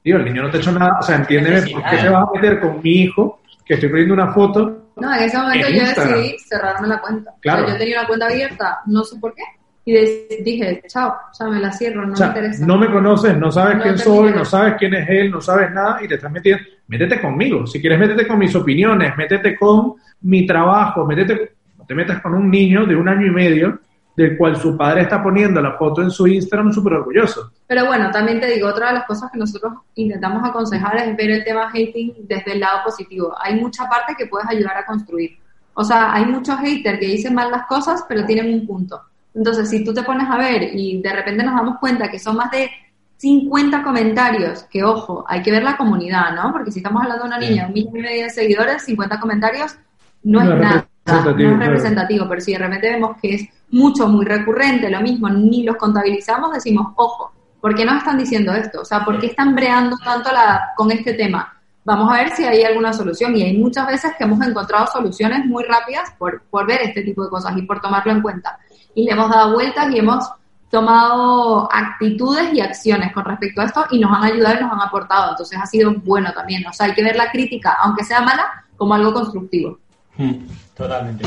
tío, 0.00 0.16
el 0.16 0.24
niño 0.24 0.44
no 0.44 0.50
te 0.50 0.58
ha 0.58 0.60
hecho 0.60 0.70
nada, 0.70 0.98
o 1.00 1.02
sea, 1.02 1.16
entiéndeme, 1.16 1.62
¿por 1.72 1.82
qué 1.90 1.98
se 1.98 2.08
va 2.08 2.20
a 2.20 2.28
meter 2.32 2.60
con 2.60 2.80
mi 2.80 2.90
hijo, 2.90 3.40
que 3.64 3.74
estoy 3.74 3.88
poniendo 3.88 4.14
una 4.14 4.32
foto? 4.32 4.90
No, 4.94 5.12
en 5.12 5.24
ese 5.24 5.36
momento 5.36 5.68
yo 5.68 5.82
decidí 5.82 6.38
cerrarme 6.38 6.86
la 6.86 7.00
cuenta. 7.00 7.32
Claro. 7.40 7.66
yo 7.66 7.76
tenía 7.76 7.98
una 7.98 8.06
cuenta 8.06 8.26
abierta, 8.26 8.78
no 8.86 9.02
sé 9.02 9.18
por 9.18 9.34
qué, 9.34 9.42
y 9.84 10.42
dije, 10.42 10.82
chao, 10.86 11.16
o 11.30 11.34
sea, 11.34 11.48
me 11.48 11.58
la 11.58 11.72
cierro, 11.72 12.06
no 12.06 12.14
me 12.16 12.26
interesa. 12.26 12.66
No 12.66 12.78
me 12.78 12.90
conoces, 12.90 13.36
no 13.36 13.50
sabes 13.50 13.82
quién 13.82 13.98
soy, 13.98 14.32
no 14.32 14.44
sabes 14.44 14.74
quién 14.78 14.94
es 14.94 15.08
él, 15.08 15.30
no 15.30 15.40
sabes 15.40 15.72
nada 15.72 16.02
y 16.02 16.08
te 16.08 16.14
estás 16.14 16.30
metiendo. 16.30 16.62
Métete 16.86 17.20
conmigo. 17.20 17.66
Si 17.66 17.80
quieres, 17.80 17.98
métete 17.98 18.26
con 18.26 18.38
mis 18.38 18.54
opiniones, 18.54 19.16
métete 19.16 19.56
con 19.56 19.94
mi 20.22 20.46
trabajo, 20.46 21.06
métete. 21.06 21.52
No 21.78 21.84
te 21.86 21.94
metas 21.94 22.20
con 22.20 22.34
un 22.34 22.50
niño 22.50 22.84
de 22.84 22.94
un 22.94 23.08
año 23.08 23.26
y 23.26 23.30
medio 23.30 23.80
del 24.16 24.36
cual 24.36 24.56
su 24.56 24.76
padre 24.76 25.02
está 25.02 25.22
poniendo 25.22 25.62
la 25.62 25.72
foto 25.72 26.02
en 26.02 26.10
su 26.10 26.26
Instagram 26.26 26.72
súper 26.72 26.94
orgulloso. 26.94 27.52
Pero 27.66 27.86
bueno, 27.86 28.10
también 28.10 28.40
te 28.40 28.48
digo, 28.48 28.68
otra 28.68 28.88
de 28.88 28.94
las 28.94 29.06
cosas 29.06 29.30
que 29.32 29.38
nosotros 29.38 29.72
intentamos 29.94 30.46
aconsejar 30.46 30.96
es 30.98 31.16
ver 31.16 31.30
el 31.30 31.44
tema 31.44 31.68
hating 31.68 32.14
desde 32.28 32.52
el 32.52 32.60
lado 32.60 32.80
positivo. 32.84 33.34
Hay 33.40 33.58
mucha 33.58 33.88
parte 33.88 34.14
que 34.18 34.26
puedes 34.26 34.48
ayudar 34.48 34.76
a 34.76 34.84
construir. 34.84 35.38
O 35.74 35.84
sea, 35.84 36.12
hay 36.12 36.26
muchos 36.26 36.58
haters 36.58 36.98
que 36.98 37.06
dicen 37.06 37.34
mal 37.34 37.50
las 37.50 37.66
cosas, 37.66 38.04
pero 38.08 38.26
tienen 38.26 38.52
un 38.52 38.66
punto. 38.66 39.00
Entonces, 39.40 39.70
si 39.70 39.82
tú 39.82 39.94
te 39.94 40.02
pones 40.02 40.28
a 40.28 40.36
ver 40.36 40.64
y 40.74 41.00
de 41.00 41.12
repente 41.14 41.42
nos 41.42 41.54
damos 41.54 41.78
cuenta 41.78 42.10
que 42.10 42.18
son 42.18 42.36
más 42.36 42.50
de 42.50 42.70
50 43.16 43.82
comentarios, 43.82 44.64
que 44.64 44.84
ojo, 44.84 45.24
hay 45.26 45.40
que 45.40 45.50
ver 45.50 45.62
la 45.62 45.78
comunidad, 45.78 46.34
¿no? 46.34 46.52
Porque 46.52 46.70
si 46.70 46.80
estamos 46.80 47.02
hablando 47.02 47.24
de 47.24 47.28
una 47.28 47.38
niña, 47.38 47.66
un 47.66 47.72
millón 47.72 47.96
y 47.96 48.02
medio 48.02 48.24
de 48.24 48.28
seguidores, 48.28 48.82
50 48.82 49.18
comentarios 49.18 49.76
no, 50.24 50.42
es 50.42 50.60
nada, 50.60 50.86
no 51.06 51.30
es 51.32 51.58
representativo, 51.58 52.28
pero 52.28 52.42
si 52.42 52.52
de 52.52 52.58
repente 52.58 52.90
vemos 52.90 53.16
que 53.16 53.34
es 53.34 53.48
mucho, 53.70 54.08
muy 54.08 54.26
recurrente, 54.26 54.90
lo 54.90 55.00
mismo, 55.00 55.30
ni 55.30 55.62
los 55.62 55.76
contabilizamos, 55.76 56.52
decimos, 56.52 56.88
ojo, 56.96 57.32
¿por 57.62 57.74
qué 57.74 57.86
nos 57.86 57.96
están 57.96 58.18
diciendo 58.18 58.52
esto? 58.52 58.82
O 58.82 58.84
sea, 58.84 59.06
¿por 59.06 59.18
qué 59.18 59.28
están 59.28 59.54
breando 59.54 59.96
tanto 60.04 60.30
la, 60.32 60.72
con 60.76 60.92
este 60.92 61.14
tema? 61.14 61.50
Vamos 61.82 62.12
a 62.12 62.16
ver 62.16 62.32
si 62.32 62.44
hay 62.44 62.62
alguna 62.62 62.92
solución. 62.92 63.34
Y 63.34 63.42
hay 63.42 63.56
muchas 63.56 63.86
veces 63.86 64.12
que 64.18 64.24
hemos 64.24 64.46
encontrado 64.46 64.86
soluciones 64.88 65.46
muy 65.46 65.64
rápidas 65.64 66.10
por, 66.18 66.42
por 66.50 66.66
ver 66.66 66.82
este 66.82 67.00
tipo 67.00 67.24
de 67.24 67.30
cosas 67.30 67.56
y 67.56 67.62
por 67.62 67.80
tomarlo 67.80 68.12
en 68.12 68.20
cuenta 68.20 68.58
y 68.94 69.04
le 69.04 69.12
hemos 69.12 69.30
dado 69.30 69.54
vueltas 69.54 69.92
y 69.92 69.98
hemos 69.98 70.28
tomado 70.70 71.68
actitudes 71.72 72.54
y 72.54 72.60
acciones 72.60 73.12
con 73.12 73.24
respecto 73.24 73.60
a 73.60 73.64
esto 73.64 73.86
y 73.90 73.98
nos 73.98 74.16
han 74.16 74.24
ayudado 74.24 74.56
y 74.60 74.62
nos 74.62 74.72
han 74.72 74.80
aportado. 74.80 75.30
Entonces 75.30 75.58
ha 75.60 75.66
sido 75.66 75.92
bueno 75.92 76.32
también. 76.32 76.64
O 76.66 76.72
sea, 76.72 76.86
hay 76.86 76.94
que 76.94 77.02
ver 77.02 77.16
la 77.16 77.30
crítica, 77.30 77.76
aunque 77.82 78.04
sea 78.04 78.20
mala, 78.20 78.64
como 78.76 78.94
algo 78.94 79.12
constructivo. 79.12 79.78
Hmm. 80.16 80.46
Totalmente. 80.76 81.24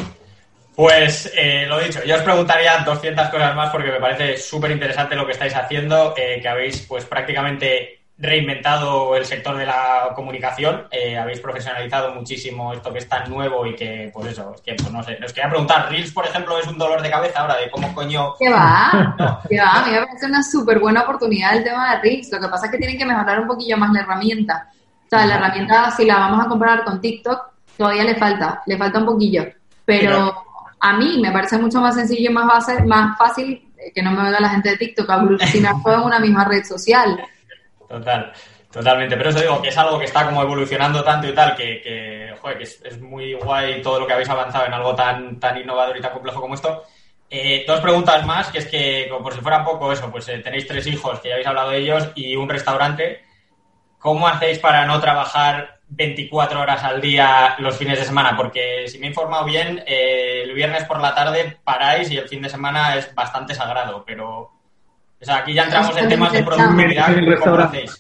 Pues 0.75 1.31
eh, 1.37 1.65
lo 1.67 1.79
dicho, 1.79 2.03
yo 2.03 2.15
os 2.15 2.21
preguntaría 2.21 2.79
200 2.79 3.29
cosas 3.29 3.55
más 3.55 3.69
porque 3.69 3.91
me 3.91 3.99
parece 3.99 4.37
súper 4.37 4.71
interesante 4.71 5.15
lo 5.15 5.25
que 5.25 5.33
estáis 5.33 5.55
haciendo, 5.55 6.15
eh, 6.17 6.39
que 6.41 6.47
habéis 6.47 6.81
pues 6.87 7.05
prácticamente 7.05 8.02
reinventado 8.23 9.17
el 9.17 9.25
sector 9.25 9.57
de 9.57 9.65
la 9.65 10.13
comunicación, 10.15 10.87
eh, 10.89 11.17
habéis 11.17 11.41
profesionalizado 11.41 12.15
muchísimo 12.15 12.71
esto 12.71 12.91
que 12.93 12.99
es 12.99 13.09
tan 13.09 13.29
nuevo 13.29 13.67
y 13.67 13.75
que, 13.75 14.09
pues 14.13 14.31
eso, 14.31 14.53
es 14.55 14.61
que, 14.61 14.75
pues 14.75 14.89
no 14.91 15.03
sé, 15.03 15.19
os 15.23 15.33
quería 15.33 15.49
preguntar, 15.49 15.91
Reels, 15.91 16.13
por 16.13 16.25
ejemplo, 16.25 16.57
es 16.57 16.65
un 16.65 16.77
dolor 16.77 17.01
de 17.01 17.09
cabeza 17.09 17.41
ahora 17.41 17.57
de 17.57 17.69
cómo 17.69 17.93
coño... 17.93 18.33
¿Qué 18.39 18.49
va? 18.49 19.41
¿Qué 19.49 19.59
va? 19.59 19.81
A 19.81 19.85
mí 19.85 19.91
me 19.91 20.05
parece 20.05 20.25
una 20.25 20.41
súper 20.41 20.79
buena 20.79 21.01
oportunidad 21.01 21.57
el 21.57 21.65
tema 21.65 21.95
de 21.95 22.01
Reels, 22.01 22.31
lo 22.31 22.39
que 22.39 22.47
pasa 22.47 22.67
es 22.67 22.71
que 22.71 22.77
tienen 22.77 22.97
que 22.97 23.05
mejorar 23.05 23.41
un 23.41 23.47
poquillo 23.47 23.77
más 23.77 23.91
la 23.91 23.99
herramienta. 23.99 24.69
O 25.05 25.09
sea, 25.09 25.25
la 25.25 25.35
herramienta, 25.35 25.91
si 25.91 26.05
la 26.05 26.19
vamos 26.19 26.45
a 26.45 26.47
comparar 26.47 26.85
con 26.85 27.01
TikTok, 27.01 27.41
todavía 27.77 28.05
le 28.05 28.15
falta, 28.15 28.63
le 28.65 28.77
falta 28.77 28.99
un 28.99 29.05
poquillo, 29.05 29.45
pero... 29.85 30.33
A 30.85 30.97
mí 30.97 31.17
me 31.21 31.31
parece 31.31 31.57
mucho 31.57 31.79
más 31.79 31.95
sencillo 31.95 32.29
y 32.29 32.33
más, 32.33 32.67
más 32.85 33.17
fácil 33.17 33.71
que 33.95 34.01
no 34.01 34.11
me 34.11 34.21
venga 34.21 34.41
la 34.41 34.49
gente 34.49 34.71
de 34.71 34.77
TikTok 34.77 35.09
aglutinar 35.09 35.75
todo 35.83 35.95
en 35.95 36.01
una 36.01 36.19
misma 36.19 36.43
red 36.43 36.65
social. 36.65 37.23
Total. 37.93 38.33
Totalmente, 38.71 39.15
pero 39.15 39.29
eso 39.29 39.39
digo 39.39 39.61
que 39.61 39.69
es 39.69 39.77
algo 39.77 39.99
que 39.99 40.05
está 40.05 40.25
como 40.25 40.41
evolucionando 40.41 41.03
tanto 41.03 41.27
y 41.27 41.31
tal, 41.31 41.55
que, 41.55 41.79
que, 41.79 42.35
joder, 42.41 42.57
que 42.57 42.63
es, 42.63 42.99
muy 42.99 43.35
guay 43.35 43.83
todo 43.83 43.99
lo 43.99 44.07
que 44.07 44.13
habéis 44.13 44.29
avanzado 44.29 44.65
en 44.65 44.73
algo 44.73 44.95
tan, 44.95 45.39
tan 45.39 45.55
innovador 45.59 45.95
y 45.95 46.01
tan 46.01 46.11
complejo 46.11 46.41
como 46.41 46.55
esto. 46.55 46.85
Eh, 47.29 47.65
dos 47.67 47.79
preguntas 47.81 48.25
más, 48.25 48.49
que 48.49 48.57
es 48.57 48.65
que, 48.65 49.07
como 49.09 49.21
por 49.21 49.35
si 49.35 49.41
fuera 49.41 49.63
poco 49.63 49.93
eso, 49.93 50.09
pues 50.09 50.27
eh, 50.29 50.39
tenéis 50.39 50.65
tres 50.65 50.87
hijos, 50.87 51.19
que 51.19 51.27
ya 51.27 51.35
habéis 51.35 51.47
hablado 51.47 51.69
de 51.69 51.77
ellos, 51.77 52.09
y 52.15 52.35
un 52.35 52.49
restaurante. 52.49 53.23
¿Cómo 53.99 54.27
hacéis 54.27 54.57
para 54.57 54.87
no 54.87 54.99
trabajar 54.99 55.81
24 55.89 56.59
horas 56.59 56.83
al 56.83 56.99
día 56.99 57.55
los 57.59 57.77
fines 57.77 57.99
de 57.99 58.05
semana? 58.05 58.35
Porque 58.35 58.87
si 58.87 58.97
me 58.97 59.05
he 59.05 59.09
informado 59.09 59.45
bien, 59.45 59.83
eh, 59.85 60.41
el 60.45 60.53
viernes 60.53 60.85
por 60.85 60.99
la 60.99 61.13
tarde 61.13 61.59
paráis 61.63 62.09
y 62.09 62.17
el 62.17 62.27
fin 62.27 62.41
de 62.41 62.49
semana 62.49 62.95
es 62.95 63.13
bastante 63.13 63.53
sagrado, 63.53 64.03
pero... 64.03 64.52
O 65.23 65.25
sea, 65.25 65.37
aquí 65.37 65.53
ya 65.53 65.63
entramos 65.63 65.95
en 65.95 66.09
temas 66.09 66.33
de 66.33 66.43
productividad. 66.43 67.15
¿Cómo 67.43 67.57
hacéis? 67.57 67.99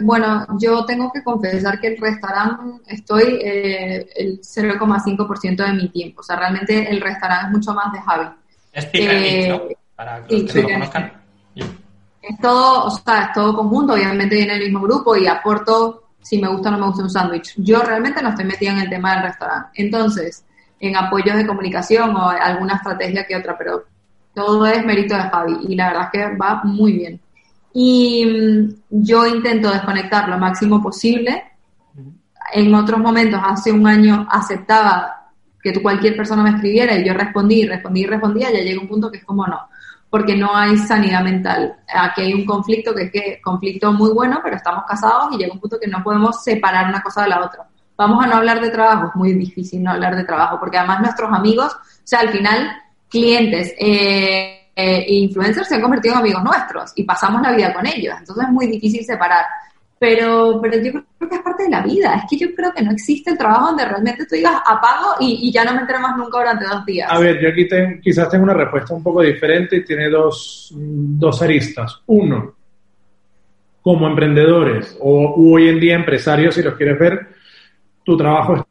bueno, 0.00 0.46
yo 0.60 0.84
tengo 0.84 1.10
que 1.12 1.24
confesar 1.24 1.80
que 1.80 1.88
el 1.88 1.96
restaurante 1.98 2.80
estoy 2.86 3.40
eh, 3.42 4.08
el 4.14 4.40
0,5% 4.40 5.56
de 5.56 5.72
mi 5.72 5.88
tiempo. 5.88 6.20
O 6.20 6.22
sea, 6.22 6.36
realmente 6.36 6.88
el 6.88 7.00
restaurante 7.00 7.46
es 7.46 7.52
mucho 7.52 7.74
más 7.74 7.92
de 7.92 8.00
Javi. 8.00 8.28
Es 8.72 8.88
eh, 8.92 9.76
Para 9.96 10.24
que 10.24 10.42
los 10.42 10.52
que 10.52 10.62
lo 10.62 10.68
conozcan. 10.68 11.12
Es 11.56 12.38
todo, 12.40 12.84
o 12.84 12.90
sea, 12.90 13.24
es 13.24 13.32
todo 13.32 13.56
conjunto. 13.56 13.94
Obviamente 13.94 14.36
viene 14.36 14.54
el 14.54 14.60
mismo 14.60 14.82
grupo 14.82 15.16
y 15.16 15.26
aporto 15.26 16.10
si 16.20 16.40
me 16.40 16.48
gusta 16.48 16.68
o 16.68 16.72
no 16.72 16.78
me 16.78 16.86
gusta 16.86 17.02
un 17.02 17.10
sándwich. 17.10 17.54
Yo 17.56 17.82
realmente 17.82 18.22
no 18.22 18.28
estoy 18.28 18.44
metida 18.44 18.70
en 18.70 18.78
el 18.78 18.88
tema 18.88 19.14
del 19.14 19.24
restaurante. 19.24 19.70
Entonces, 19.74 20.44
en 20.78 20.96
apoyos 20.96 21.36
de 21.36 21.46
comunicación 21.46 22.14
o 22.14 22.28
alguna 22.28 22.76
estrategia 22.76 23.26
que 23.26 23.34
otra, 23.34 23.58
pero 23.58 23.84
todo 24.36 24.66
es 24.66 24.84
mérito 24.84 25.16
de 25.16 25.22
Javi 25.22 25.56
y 25.66 25.74
la 25.74 25.88
verdad 25.88 26.10
es 26.12 26.20
que 26.30 26.36
va 26.36 26.60
muy 26.62 26.92
bien 26.92 27.20
y 27.78 28.24
mm, 28.24 28.74
yo 29.04 29.26
intento 29.26 29.70
desconectar 29.70 30.30
lo 30.30 30.38
máximo 30.38 30.82
posible. 30.82 31.44
En 32.54 32.74
otros 32.74 32.98
momentos, 32.98 33.38
hace 33.44 33.70
un 33.70 33.86
año, 33.86 34.26
aceptaba 34.30 35.30
que 35.62 35.74
cualquier 35.82 36.16
persona 36.16 36.42
me 36.42 36.50
escribiera 36.50 36.96
y 36.96 37.04
yo 37.04 37.12
respondí, 37.12 37.66
respondí 37.66 38.06
respondía, 38.06 38.50
ya 38.50 38.60
llega 38.60 38.80
un 38.80 38.88
punto 38.88 39.10
que 39.10 39.18
es 39.18 39.24
como 39.24 39.46
no, 39.46 39.68
porque 40.08 40.36
no 40.36 40.56
hay 40.56 40.78
sanidad 40.78 41.22
mental. 41.22 41.76
Aquí 41.94 42.22
hay 42.22 42.32
un 42.32 42.46
conflicto 42.46 42.94
que 42.94 43.02
es 43.02 43.12
que 43.12 43.40
conflicto 43.42 43.92
muy 43.92 44.10
bueno, 44.10 44.40
pero 44.42 44.56
estamos 44.56 44.84
casados 44.88 45.34
y 45.34 45.36
llega 45.36 45.52
un 45.52 45.60
punto 45.60 45.78
que 45.78 45.88
no 45.88 46.02
podemos 46.02 46.42
separar 46.42 46.88
una 46.88 47.02
cosa 47.02 47.24
de 47.24 47.28
la 47.28 47.44
otra. 47.44 47.68
Vamos 47.98 48.24
a 48.24 48.28
no 48.28 48.36
hablar 48.36 48.62
de 48.62 48.70
trabajo, 48.70 49.08
es 49.08 49.14
muy 49.16 49.34
difícil 49.34 49.82
no 49.82 49.90
hablar 49.90 50.16
de 50.16 50.24
trabajo, 50.24 50.58
porque 50.58 50.78
además 50.78 51.00
nuestros 51.00 51.30
amigos, 51.30 51.74
o 51.74 52.00
sea, 52.04 52.20
al 52.20 52.30
final, 52.30 52.70
clientes, 53.08 53.74
eh, 53.78 54.70
eh, 54.74 55.04
influencers 55.08 55.68
se 55.68 55.76
han 55.76 55.80
convertido 55.80 56.14
en 56.14 56.20
amigos 56.20 56.44
nuestros 56.44 56.92
y 56.96 57.04
pasamos 57.04 57.42
la 57.42 57.52
vida 57.52 57.72
con 57.72 57.86
ellos. 57.86 58.14
Entonces 58.18 58.44
es 58.44 58.52
muy 58.52 58.66
difícil 58.66 59.04
separar. 59.04 59.44
Pero, 59.98 60.60
pero 60.60 60.76
yo 60.76 60.92
creo 60.92 61.30
que 61.30 61.36
es 61.36 61.42
parte 61.42 61.62
de 61.62 61.70
la 61.70 61.80
vida. 61.80 62.16
Es 62.16 62.24
que 62.28 62.36
yo 62.36 62.54
creo 62.54 62.70
que 62.72 62.82
no 62.82 62.92
existe 62.92 63.30
el 63.30 63.38
trabajo 63.38 63.68
donde 63.68 63.86
realmente 63.86 64.26
tú 64.26 64.34
digas 64.34 64.60
apago 64.66 65.14
y, 65.20 65.50
ya 65.50 65.64
no 65.64 65.72
me 65.72 65.80
enteré 65.80 65.98
más 65.98 66.18
nunca 66.18 66.38
durante 66.38 66.66
dos 66.66 66.84
días. 66.84 67.10
A 67.10 67.18
ver, 67.18 67.40
yo 67.40 67.48
aquí 67.48 67.66
quizás 68.02 68.28
tengo 68.28 68.44
una 68.44 68.52
respuesta 68.52 68.92
un 68.92 69.02
poco 69.02 69.22
diferente 69.22 69.76
y 69.76 69.84
tiene 69.84 70.10
dos, 70.10 70.70
dos 70.74 71.40
aristas. 71.40 72.02
Uno, 72.06 72.54
como 73.80 74.06
emprendedores 74.06 74.98
o 75.00 75.34
hoy 75.54 75.68
en 75.68 75.80
día 75.80 75.94
empresarios, 75.94 76.54
si 76.54 76.62
los 76.62 76.74
quieres 76.74 76.98
ver, 76.98 77.28
tu 78.04 78.16
trabajo 78.18 78.56
es 78.56 78.62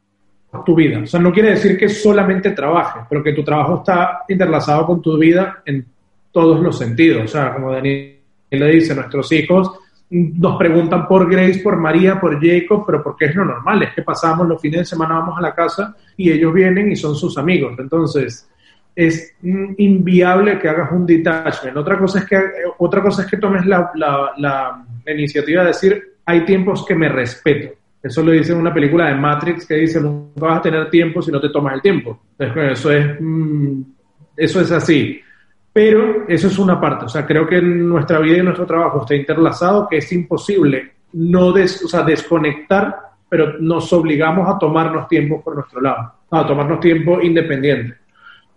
tu 0.64 0.74
vida. 0.74 1.00
O 1.00 1.06
sea, 1.06 1.20
no 1.20 1.32
quiere 1.32 1.50
decir 1.50 1.78
que 1.78 1.88
solamente 1.88 2.50
trabajes, 2.50 3.04
pero 3.08 3.22
que 3.22 3.32
tu 3.32 3.42
trabajo 3.42 3.78
está 3.78 4.22
interlazado 4.28 4.86
con 4.86 5.02
tu 5.02 5.16
vida 5.18 5.62
en 5.64 5.84
todos 6.30 6.60
los 6.60 6.78
sentidos. 6.78 7.24
O 7.24 7.28
sea, 7.28 7.54
como 7.54 7.72
Daniel 7.72 8.16
le 8.50 8.70
dice, 8.70 8.94
nuestros 8.94 9.30
hijos 9.32 9.72
nos 10.10 10.56
preguntan 10.56 11.08
por 11.08 11.28
Grace, 11.30 11.60
por 11.60 11.76
María, 11.76 12.20
por 12.20 12.40
Jacob, 12.40 12.84
pero 12.86 13.02
porque 13.02 13.26
es 13.26 13.34
lo 13.34 13.44
normal, 13.44 13.82
es 13.82 13.94
que 13.94 14.02
pasamos 14.02 14.46
los 14.46 14.60
fines 14.60 14.80
de 14.80 14.84
semana, 14.84 15.18
vamos 15.18 15.38
a 15.38 15.42
la 15.42 15.54
casa 15.54 15.96
y 16.16 16.30
ellos 16.30 16.54
vienen 16.54 16.92
y 16.92 16.96
son 16.96 17.16
sus 17.16 17.36
amigos. 17.38 17.74
Entonces, 17.78 18.48
es 18.94 19.34
inviable 19.42 20.58
que 20.58 20.68
hagas 20.68 20.90
un 20.92 21.04
detachment. 21.04 21.76
Otra 21.76 21.98
cosa 21.98 22.20
es 22.20 22.24
que, 22.24 22.40
otra 22.78 23.02
cosa 23.02 23.22
es 23.22 23.28
que 23.28 23.36
tomes 23.36 23.66
la, 23.66 23.90
la, 23.94 24.32
la, 24.38 24.86
iniciativa 25.12 25.62
de 25.62 25.68
decir, 25.68 26.14
hay 26.24 26.44
tiempos 26.46 26.84
que 26.86 26.94
me 26.94 27.08
respeto. 27.08 27.75
Eso 28.06 28.22
lo 28.22 28.32
dice 28.32 28.52
en 28.52 28.58
una 28.58 28.72
película 28.72 29.08
de 29.08 29.14
Matrix 29.14 29.66
que 29.66 29.74
dice, 29.74 30.00
no 30.00 30.30
vas 30.36 30.58
a 30.58 30.62
tener 30.62 30.88
tiempo 30.90 31.20
si 31.22 31.30
no 31.30 31.40
te 31.40 31.50
tomas 31.50 31.74
el 31.74 31.82
tiempo. 31.82 32.20
Eso 32.38 32.90
es, 32.90 33.20
mm, 33.20 33.82
eso 34.36 34.60
es 34.60 34.72
así. 34.72 35.20
Pero 35.72 36.26
eso 36.26 36.46
es 36.46 36.58
una 36.58 36.80
parte, 36.80 37.04
o 37.04 37.08
sea, 37.08 37.26
creo 37.26 37.46
que 37.46 37.60
nuestra 37.60 38.18
vida 38.18 38.38
y 38.38 38.42
nuestro 38.42 38.64
trabajo 38.64 39.02
está 39.02 39.14
interlazado, 39.14 39.86
que 39.86 39.98
es 39.98 40.10
imposible 40.12 40.96
no 41.16 41.52
des, 41.52 41.82
o 41.82 42.04
desconectar, 42.04 42.96
pero 43.28 43.58
nos 43.58 43.92
obligamos 43.92 44.48
a 44.48 44.58
tomarnos 44.58 45.08
tiempo 45.08 45.42
por 45.42 45.54
nuestro 45.54 45.80
lado, 45.80 46.12
a 46.30 46.46
tomarnos 46.46 46.80
tiempo 46.80 47.20
independiente. 47.20 47.96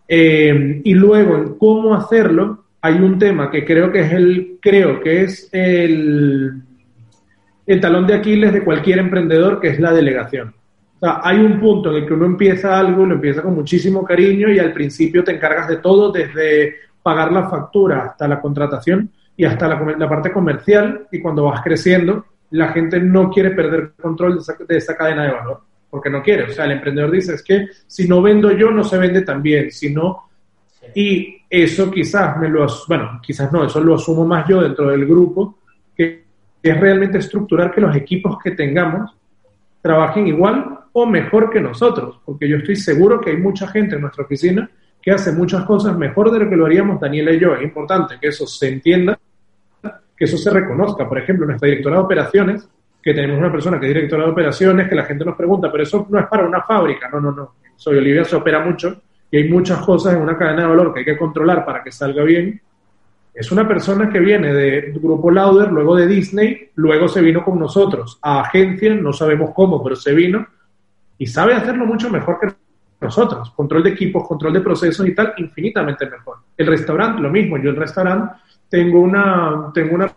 Eh, 0.07 0.81
y 0.83 0.93
luego, 0.93 1.37
en 1.37 1.55
cómo 1.55 1.95
hacerlo, 1.95 2.65
hay 2.81 2.95
un 2.95 3.17
tema 3.17 3.49
que 3.49 3.65
creo 3.65 3.91
que 3.91 4.01
es 4.01 4.11
el, 4.11 4.57
creo 4.61 4.99
que 4.99 5.21
es 5.23 5.49
el, 5.51 6.61
el 7.69 7.79
talón 7.79 8.07
de 8.07 8.15
Aquiles 8.15 8.51
de 8.51 8.63
cualquier 8.63 8.97
emprendedor, 8.97 9.61
que 9.61 9.67
es 9.67 9.79
la 9.79 9.93
delegación. 9.93 10.55
O 10.95 10.99
sea, 10.99 11.21
hay 11.23 11.37
un 11.37 11.59
punto 11.59 11.91
en 11.91 11.97
el 11.97 12.07
que 12.07 12.15
uno 12.15 12.25
empieza 12.25 12.79
algo, 12.79 13.05
lo 13.05 13.13
empieza 13.13 13.43
con 13.43 13.53
muchísimo 13.53 14.03
cariño 14.03 14.49
y 14.49 14.57
al 14.57 14.73
principio 14.73 15.23
te 15.23 15.33
encargas 15.33 15.67
de 15.67 15.77
todo, 15.77 16.11
desde 16.11 16.77
pagar 17.03 17.31
la 17.31 17.47
factura 17.47 18.05
hasta 18.05 18.27
la 18.27 18.41
contratación 18.41 19.11
y 19.37 19.45
hasta 19.45 19.67
la, 19.67 20.09
parte 20.09 20.31
comercial 20.31 21.07
y 21.11 21.21
cuando 21.21 21.43
vas 21.43 21.61
creciendo 21.61 22.25
la 22.51 22.69
gente 22.69 22.99
no 22.99 23.29
quiere 23.29 23.51
perder 23.51 23.91
control 24.01 24.39
de 24.67 24.77
esa, 24.77 24.97
cadena 24.97 25.25
de 25.25 25.31
valor 25.31 25.61
porque 25.91 26.09
no 26.09 26.23
quiere. 26.23 26.45
O 26.45 26.49
sea, 26.49 26.65
el 26.65 26.71
emprendedor 26.71 27.11
dice 27.11 27.35
es 27.35 27.43
que 27.43 27.67
si 27.85 28.07
no 28.07 28.19
vendo 28.23 28.51
yo 28.51 28.71
no 28.71 28.83
se 28.83 28.97
vende 28.97 29.21
tan 29.21 29.43
bien, 29.43 29.69
si 29.69 29.93
no... 29.93 30.27
Y 30.95 31.37
eso 31.47 31.91
quizás 31.91 32.35
me 32.37 32.49
lo... 32.49 32.65
Bueno, 32.87 33.19
quizás 33.21 33.51
no, 33.53 33.63
eso 33.63 33.79
lo 33.79 33.93
asumo 33.93 34.25
más 34.25 34.47
yo 34.47 34.59
dentro 34.59 34.89
del 34.89 35.05
grupo, 35.05 35.58
es 36.61 36.79
realmente 36.79 37.17
estructurar 37.17 37.71
que 37.71 37.81
los 37.81 37.95
equipos 37.95 38.37
que 38.43 38.51
tengamos 38.51 39.15
trabajen 39.81 40.27
igual 40.27 40.79
o 40.91 41.05
mejor 41.05 41.49
que 41.49 41.61
nosotros, 41.61 42.19
porque 42.25 42.47
yo 42.47 42.57
estoy 42.57 42.75
seguro 42.75 43.21
que 43.21 43.31
hay 43.31 43.37
mucha 43.37 43.67
gente 43.67 43.95
en 43.95 44.01
nuestra 44.01 44.25
oficina 44.25 44.69
que 45.01 45.11
hace 45.11 45.31
muchas 45.31 45.63
cosas 45.65 45.97
mejor 45.97 46.31
de 46.31 46.39
lo 46.39 46.49
que 46.49 46.55
lo 46.55 46.65
haríamos 46.65 46.99
Daniela 46.99 47.31
y 47.31 47.39
yo. 47.39 47.55
Es 47.55 47.63
importante 47.63 48.15
que 48.19 48.27
eso 48.27 48.45
se 48.45 48.67
entienda, 48.67 49.17
que 49.81 50.25
eso 50.25 50.37
se 50.37 50.49
reconozca. 50.49 51.07
Por 51.07 51.17
ejemplo, 51.17 51.45
nuestra 51.45 51.67
directora 51.67 51.97
de 51.97 52.01
operaciones, 52.01 52.69
que 53.01 53.13
tenemos 53.13 53.37
una 53.37 53.51
persona 53.51 53.79
que 53.79 53.87
es 53.87 53.93
directora 53.93 54.25
de 54.25 54.31
operaciones, 54.31 54.89
que 54.89 54.95
la 54.95 55.05
gente 55.05 55.23
nos 55.23 55.37
pregunta, 55.37 55.71
pero 55.71 55.83
eso 55.83 56.05
no 56.09 56.19
es 56.19 56.27
para 56.27 56.45
una 56.45 56.63
fábrica. 56.63 57.09
No, 57.09 57.21
no, 57.21 57.31
no. 57.31 57.55
Soy 57.75 57.97
Olivia 57.97 58.25
se 58.25 58.35
opera 58.35 58.59
mucho 58.59 59.01
y 59.31 59.37
hay 59.37 59.49
muchas 59.49 59.79
cosas 59.85 60.15
en 60.15 60.21
una 60.21 60.37
cadena 60.37 60.63
de 60.63 60.67
valor 60.67 60.93
que 60.93 60.99
hay 60.99 61.05
que 61.05 61.17
controlar 61.17 61.63
para 61.63 61.81
que 61.81 61.91
salga 61.91 62.23
bien. 62.23 62.61
Es 63.33 63.51
una 63.51 63.67
persona 63.67 64.09
que 64.09 64.19
viene 64.19 64.53
de 64.53 64.91
Grupo 64.95 65.31
Lauder, 65.31 65.71
luego 65.71 65.95
de 65.95 66.07
Disney, 66.07 66.69
luego 66.75 67.07
se 67.07 67.21
vino 67.21 67.43
con 67.43 67.59
nosotros 67.59 68.19
a 68.21 68.41
agencia, 68.41 68.93
no 68.95 69.13
sabemos 69.13 69.51
cómo, 69.53 69.83
pero 69.83 69.95
se 69.95 70.13
vino 70.13 70.45
y 71.17 71.27
sabe 71.27 71.53
hacerlo 71.53 71.85
mucho 71.85 72.09
mejor 72.09 72.39
que 72.39 72.47
nosotros. 73.01 73.51
Control 73.51 73.83
de 73.83 73.91
equipos, 73.91 74.27
control 74.27 74.53
de 74.53 74.61
procesos 74.61 75.07
y 75.07 75.13
tal, 75.13 75.33
infinitamente 75.37 76.05
mejor. 76.09 76.37
El 76.57 76.67
restaurante, 76.67 77.21
lo 77.21 77.29
mismo. 77.29 77.57
Yo 77.57 77.69
el 77.69 77.75
restaurante 77.75 78.35
tengo 78.69 78.99
una, 78.99 79.71
tengo 79.73 79.95
una 79.95 80.11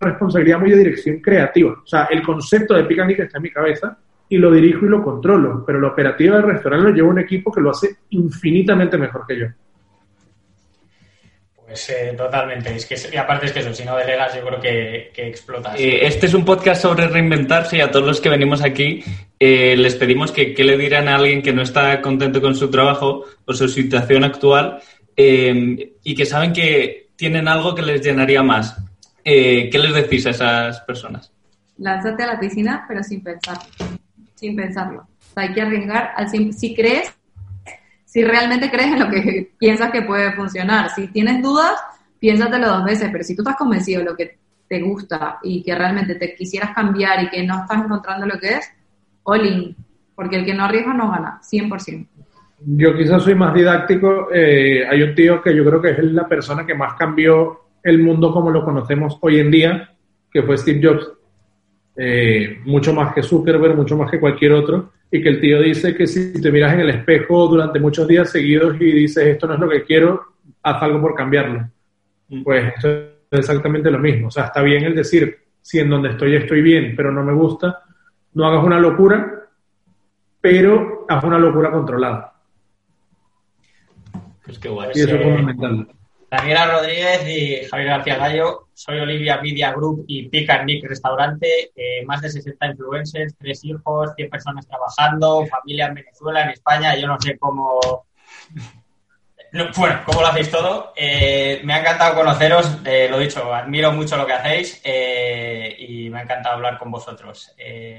responsabilidad 0.00 0.58
muy 0.58 0.70
de 0.70 0.78
dirección 0.78 1.20
creativa. 1.20 1.72
O 1.72 1.86
sea, 1.86 2.04
el 2.04 2.22
concepto 2.22 2.74
de 2.74 2.84
Picanic 2.84 3.20
está 3.20 3.38
en 3.38 3.42
mi 3.42 3.50
cabeza 3.50 3.96
y 4.28 4.38
lo 4.38 4.50
dirijo 4.50 4.86
y 4.86 4.88
lo 4.88 5.02
controlo, 5.02 5.64
pero 5.66 5.80
la 5.80 5.88
operativa 5.88 6.36
del 6.36 6.46
restaurante 6.46 6.88
lo 6.88 6.94
lleva 6.94 7.08
un 7.08 7.18
equipo 7.18 7.50
que 7.52 7.60
lo 7.60 7.70
hace 7.70 7.96
infinitamente 8.10 8.96
mejor 8.96 9.26
que 9.26 9.38
yo. 9.38 9.46
Pues 11.70 11.88
eh, 11.88 12.14
totalmente. 12.16 12.74
Es 12.74 12.84
que, 12.84 12.96
y 13.12 13.16
aparte 13.16 13.46
es 13.46 13.52
que 13.52 13.60
eso, 13.60 13.72
si 13.72 13.84
no 13.84 13.96
delegas, 13.96 14.34
yo 14.34 14.44
creo 14.44 14.60
que, 14.60 15.12
que 15.14 15.28
explotas. 15.28 15.78
Eh, 15.78 16.04
este 16.04 16.26
es 16.26 16.34
un 16.34 16.44
podcast 16.44 16.82
sobre 16.82 17.06
reinventarse 17.06 17.76
y 17.76 17.80
a 17.80 17.92
todos 17.92 18.04
los 18.04 18.20
que 18.20 18.28
venimos 18.28 18.60
aquí 18.64 19.04
eh, 19.38 19.76
les 19.76 19.94
pedimos 19.94 20.32
que, 20.32 20.52
le 20.52 20.76
dirán 20.76 21.06
a 21.06 21.14
alguien 21.14 21.42
que 21.42 21.52
no 21.52 21.62
está 21.62 22.02
contento 22.02 22.40
con 22.40 22.56
su 22.56 22.72
trabajo 22.72 23.24
o 23.44 23.52
su 23.52 23.68
situación 23.68 24.24
actual 24.24 24.82
y 25.16 26.14
que 26.16 26.26
saben 26.26 26.52
que 26.52 27.10
tienen 27.14 27.46
algo 27.46 27.72
que 27.76 27.82
les 27.82 28.04
llenaría 28.04 28.42
más. 28.42 28.76
¿Qué 29.22 29.70
les 29.72 29.94
decís 29.94 30.26
a 30.26 30.30
esas 30.30 30.80
personas? 30.80 31.30
Lánzate 31.78 32.24
a 32.24 32.26
la 32.26 32.40
piscina, 32.40 32.84
pero 32.88 33.04
sin 33.04 33.22
pensarlo. 33.22 33.62
Sin 34.34 34.56
pensarlo. 34.56 35.06
hay 35.36 35.52
que 35.52 35.60
arriesgar 35.60 36.14
al 36.16 36.28
Si 36.30 36.74
crees 36.74 37.14
si 38.10 38.24
realmente 38.24 38.68
crees 38.68 38.92
en 38.92 38.98
lo 38.98 39.08
que 39.08 39.52
piensas 39.58 39.92
que 39.92 40.02
puede 40.02 40.32
funcionar. 40.32 40.90
Si 40.90 41.06
tienes 41.08 41.40
dudas, 41.40 41.80
piénsatelo 42.18 42.66
dos 42.66 42.84
veces, 42.84 43.08
pero 43.12 43.22
si 43.22 43.36
tú 43.36 43.42
estás 43.42 43.56
convencido 43.56 44.00
de 44.00 44.10
lo 44.10 44.16
que 44.16 44.36
te 44.68 44.80
gusta 44.82 45.38
y 45.44 45.62
que 45.62 45.76
realmente 45.76 46.16
te 46.16 46.34
quisieras 46.34 46.74
cambiar 46.74 47.22
y 47.22 47.30
que 47.30 47.46
no 47.46 47.60
estás 47.60 47.84
encontrando 47.84 48.26
lo 48.26 48.36
que 48.40 48.48
es, 48.48 48.68
all 49.22 49.46
in, 49.46 49.76
porque 50.16 50.36
el 50.36 50.44
que 50.44 50.54
no 50.54 50.64
arriesga 50.64 50.92
no 50.92 51.08
gana, 51.08 51.40
100%. 51.40 52.06
Yo 52.66 52.96
quizás 52.96 53.22
soy 53.22 53.36
más 53.36 53.54
didáctico. 53.54 54.28
Eh, 54.34 54.84
hay 54.88 55.02
un 55.02 55.14
tío 55.14 55.40
que 55.40 55.54
yo 55.54 55.64
creo 55.64 55.80
que 55.80 55.90
es 55.90 56.02
la 56.12 56.26
persona 56.26 56.66
que 56.66 56.74
más 56.74 56.94
cambió 56.94 57.60
el 57.80 58.02
mundo 58.02 58.32
como 58.32 58.50
lo 58.50 58.64
conocemos 58.64 59.18
hoy 59.20 59.38
en 59.38 59.52
día, 59.52 59.94
que 60.32 60.42
fue 60.42 60.58
Steve 60.58 60.80
Jobs. 60.82 61.08
eh, 61.96 62.58
mucho 62.64 62.92
más 62.92 63.14
que 63.14 63.22
Zuckerberg, 63.22 63.76
mucho 63.76 63.96
más 63.96 64.10
que 64.10 64.18
cualquier 64.18 64.52
otro, 64.52 64.92
y 65.10 65.22
que 65.22 65.28
el 65.28 65.40
tío 65.40 65.60
dice 65.60 65.94
que 65.94 66.06
si 66.06 66.40
te 66.40 66.52
miras 66.52 66.72
en 66.74 66.80
el 66.80 66.90
espejo 66.90 67.48
durante 67.48 67.80
muchos 67.80 68.06
días 68.06 68.30
seguidos 68.30 68.76
y 68.80 68.92
dices 68.92 69.26
esto 69.26 69.46
no 69.46 69.54
es 69.54 69.60
lo 69.60 69.68
que 69.68 69.82
quiero, 69.82 70.22
haz 70.62 70.82
algo 70.82 71.00
por 71.00 71.14
cambiarlo. 71.14 71.68
Mm. 72.28 72.42
Pues 72.42 72.72
esto 72.74 72.88
es 72.88 73.38
exactamente 73.38 73.90
lo 73.90 73.98
mismo. 73.98 74.28
O 74.28 74.30
sea, 74.30 74.44
está 74.44 74.62
bien 74.62 74.84
el 74.84 74.94
decir, 74.94 75.36
si 75.60 75.80
en 75.80 75.90
donde 75.90 76.10
estoy 76.10 76.36
estoy 76.36 76.62
bien, 76.62 76.94
pero 76.96 77.10
no 77.10 77.24
me 77.24 77.32
gusta, 77.32 77.82
no 78.34 78.46
hagas 78.46 78.64
una 78.64 78.78
locura, 78.78 79.48
pero 80.40 81.06
haz 81.08 81.24
una 81.24 81.38
locura 81.38 81.70
controlada. 81.70 82.34
Pues 84.44 84.58
qué 84.58 84.68
guay. 84.68 84.90
Y 84.94 85.00
eso 85.00 85.16
es 85.16 85.22
fundamental. 85.22 85.88
Daniela 86.30 86.66
Rodríguez 86.66 87.26
y 87.26 87.64
Javier 87.68 87.88
García 87.88 88.16
Gallo. 88.16 88.68
Soy 88.72 89.00
Olivia 89.00 89.40
Media 89.42 89.72
Group 89.72 90.04
y 90.06 90.28
Pick 90.28 90.48
Nick 90.64 90.88
Restaurante. 90.88 91.72
Eh, 91.74 92.04
más 92.06 92.22
de 92.22 92.30
60 92.30 92.66
influencers, 92.66 93.34
tres 93.36 93.64
hijos, 93.64 94.12
100 94.14 94.30
personas 94.30 94.66
trabajando, 94.66 95.44
familia 95.46 95.86
en 95.86 95.94
Venezuela, 95.94 96.44
en 96.44 96.50
España. 96.50 96.96
Yo 96.96 97.08
no 97.08 97.20
sé 97.20 97.36
cómo. 97.36 98.06
bueno, 99.76 100.00
cómo 100.06 100.20
lo 100.20 100.28
hacéis 100.28 100.50
todo. 100.52 100.92
Eh, 100.94 101.62
me 101.64 101.74
ha 101.74 101.80
encantado 101.80 102.14
conoceros. 102.14 102.78
Eh, 102.84 103.08
lo 103.10 103.18
dicho, 103.18 103.52
admiro 103.52 103.90
mucho 103.90 104.16
lo 104.16 104.24
que 104.24 104.34
hacéis 104.34 104.80
y 104.84 106.08
me 106.10 106.20
ha 106.20 106.22
encantado 106.22 106.54
hablar 106.54 106.78
con 106.78 106.92
vosotros. 106.92 107.52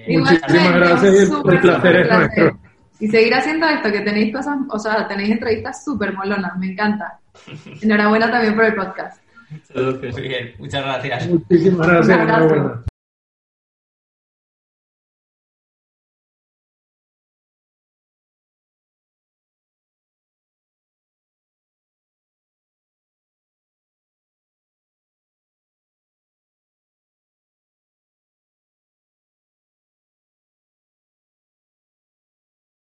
Muchísimas 0.07 0.73
gracias. 0.73 1.29
El 1.45 1.59
placer 1.59 1.95
es 1.97 2.09
nuestro. 2.09 2.70
Y 3.01 3.07
seguir 3.07 3.33
haciendo 3.33 3.67
esto, 3.67 3.91
que 3.91 4.01
tenéis 4.01 4.33
cosas, 4.33 4.59
o 4.69 4.77
sea, 4.77 5.07
tenéis 5.07 5.31
entrevistas 5.31 5.83
súper 5.83 6.13
molonas. 6.13 6.55
Me 6.59 6.71
encanta. 6.71 7.19
Enhorabuena 7.81 8.29
también 8.29 8.55
por 8.55 8.65
el 8.65 8.75
podcast. 8.75 9.19
Muy 9.73 10.21
bien, 10.21 10.53
muchas 10.59 10.83
gracias. 10.83 11.27
Muchísimas 11.27 11.87
gracias. 11.87 12.19
Enhorabuena. 12.19 12.83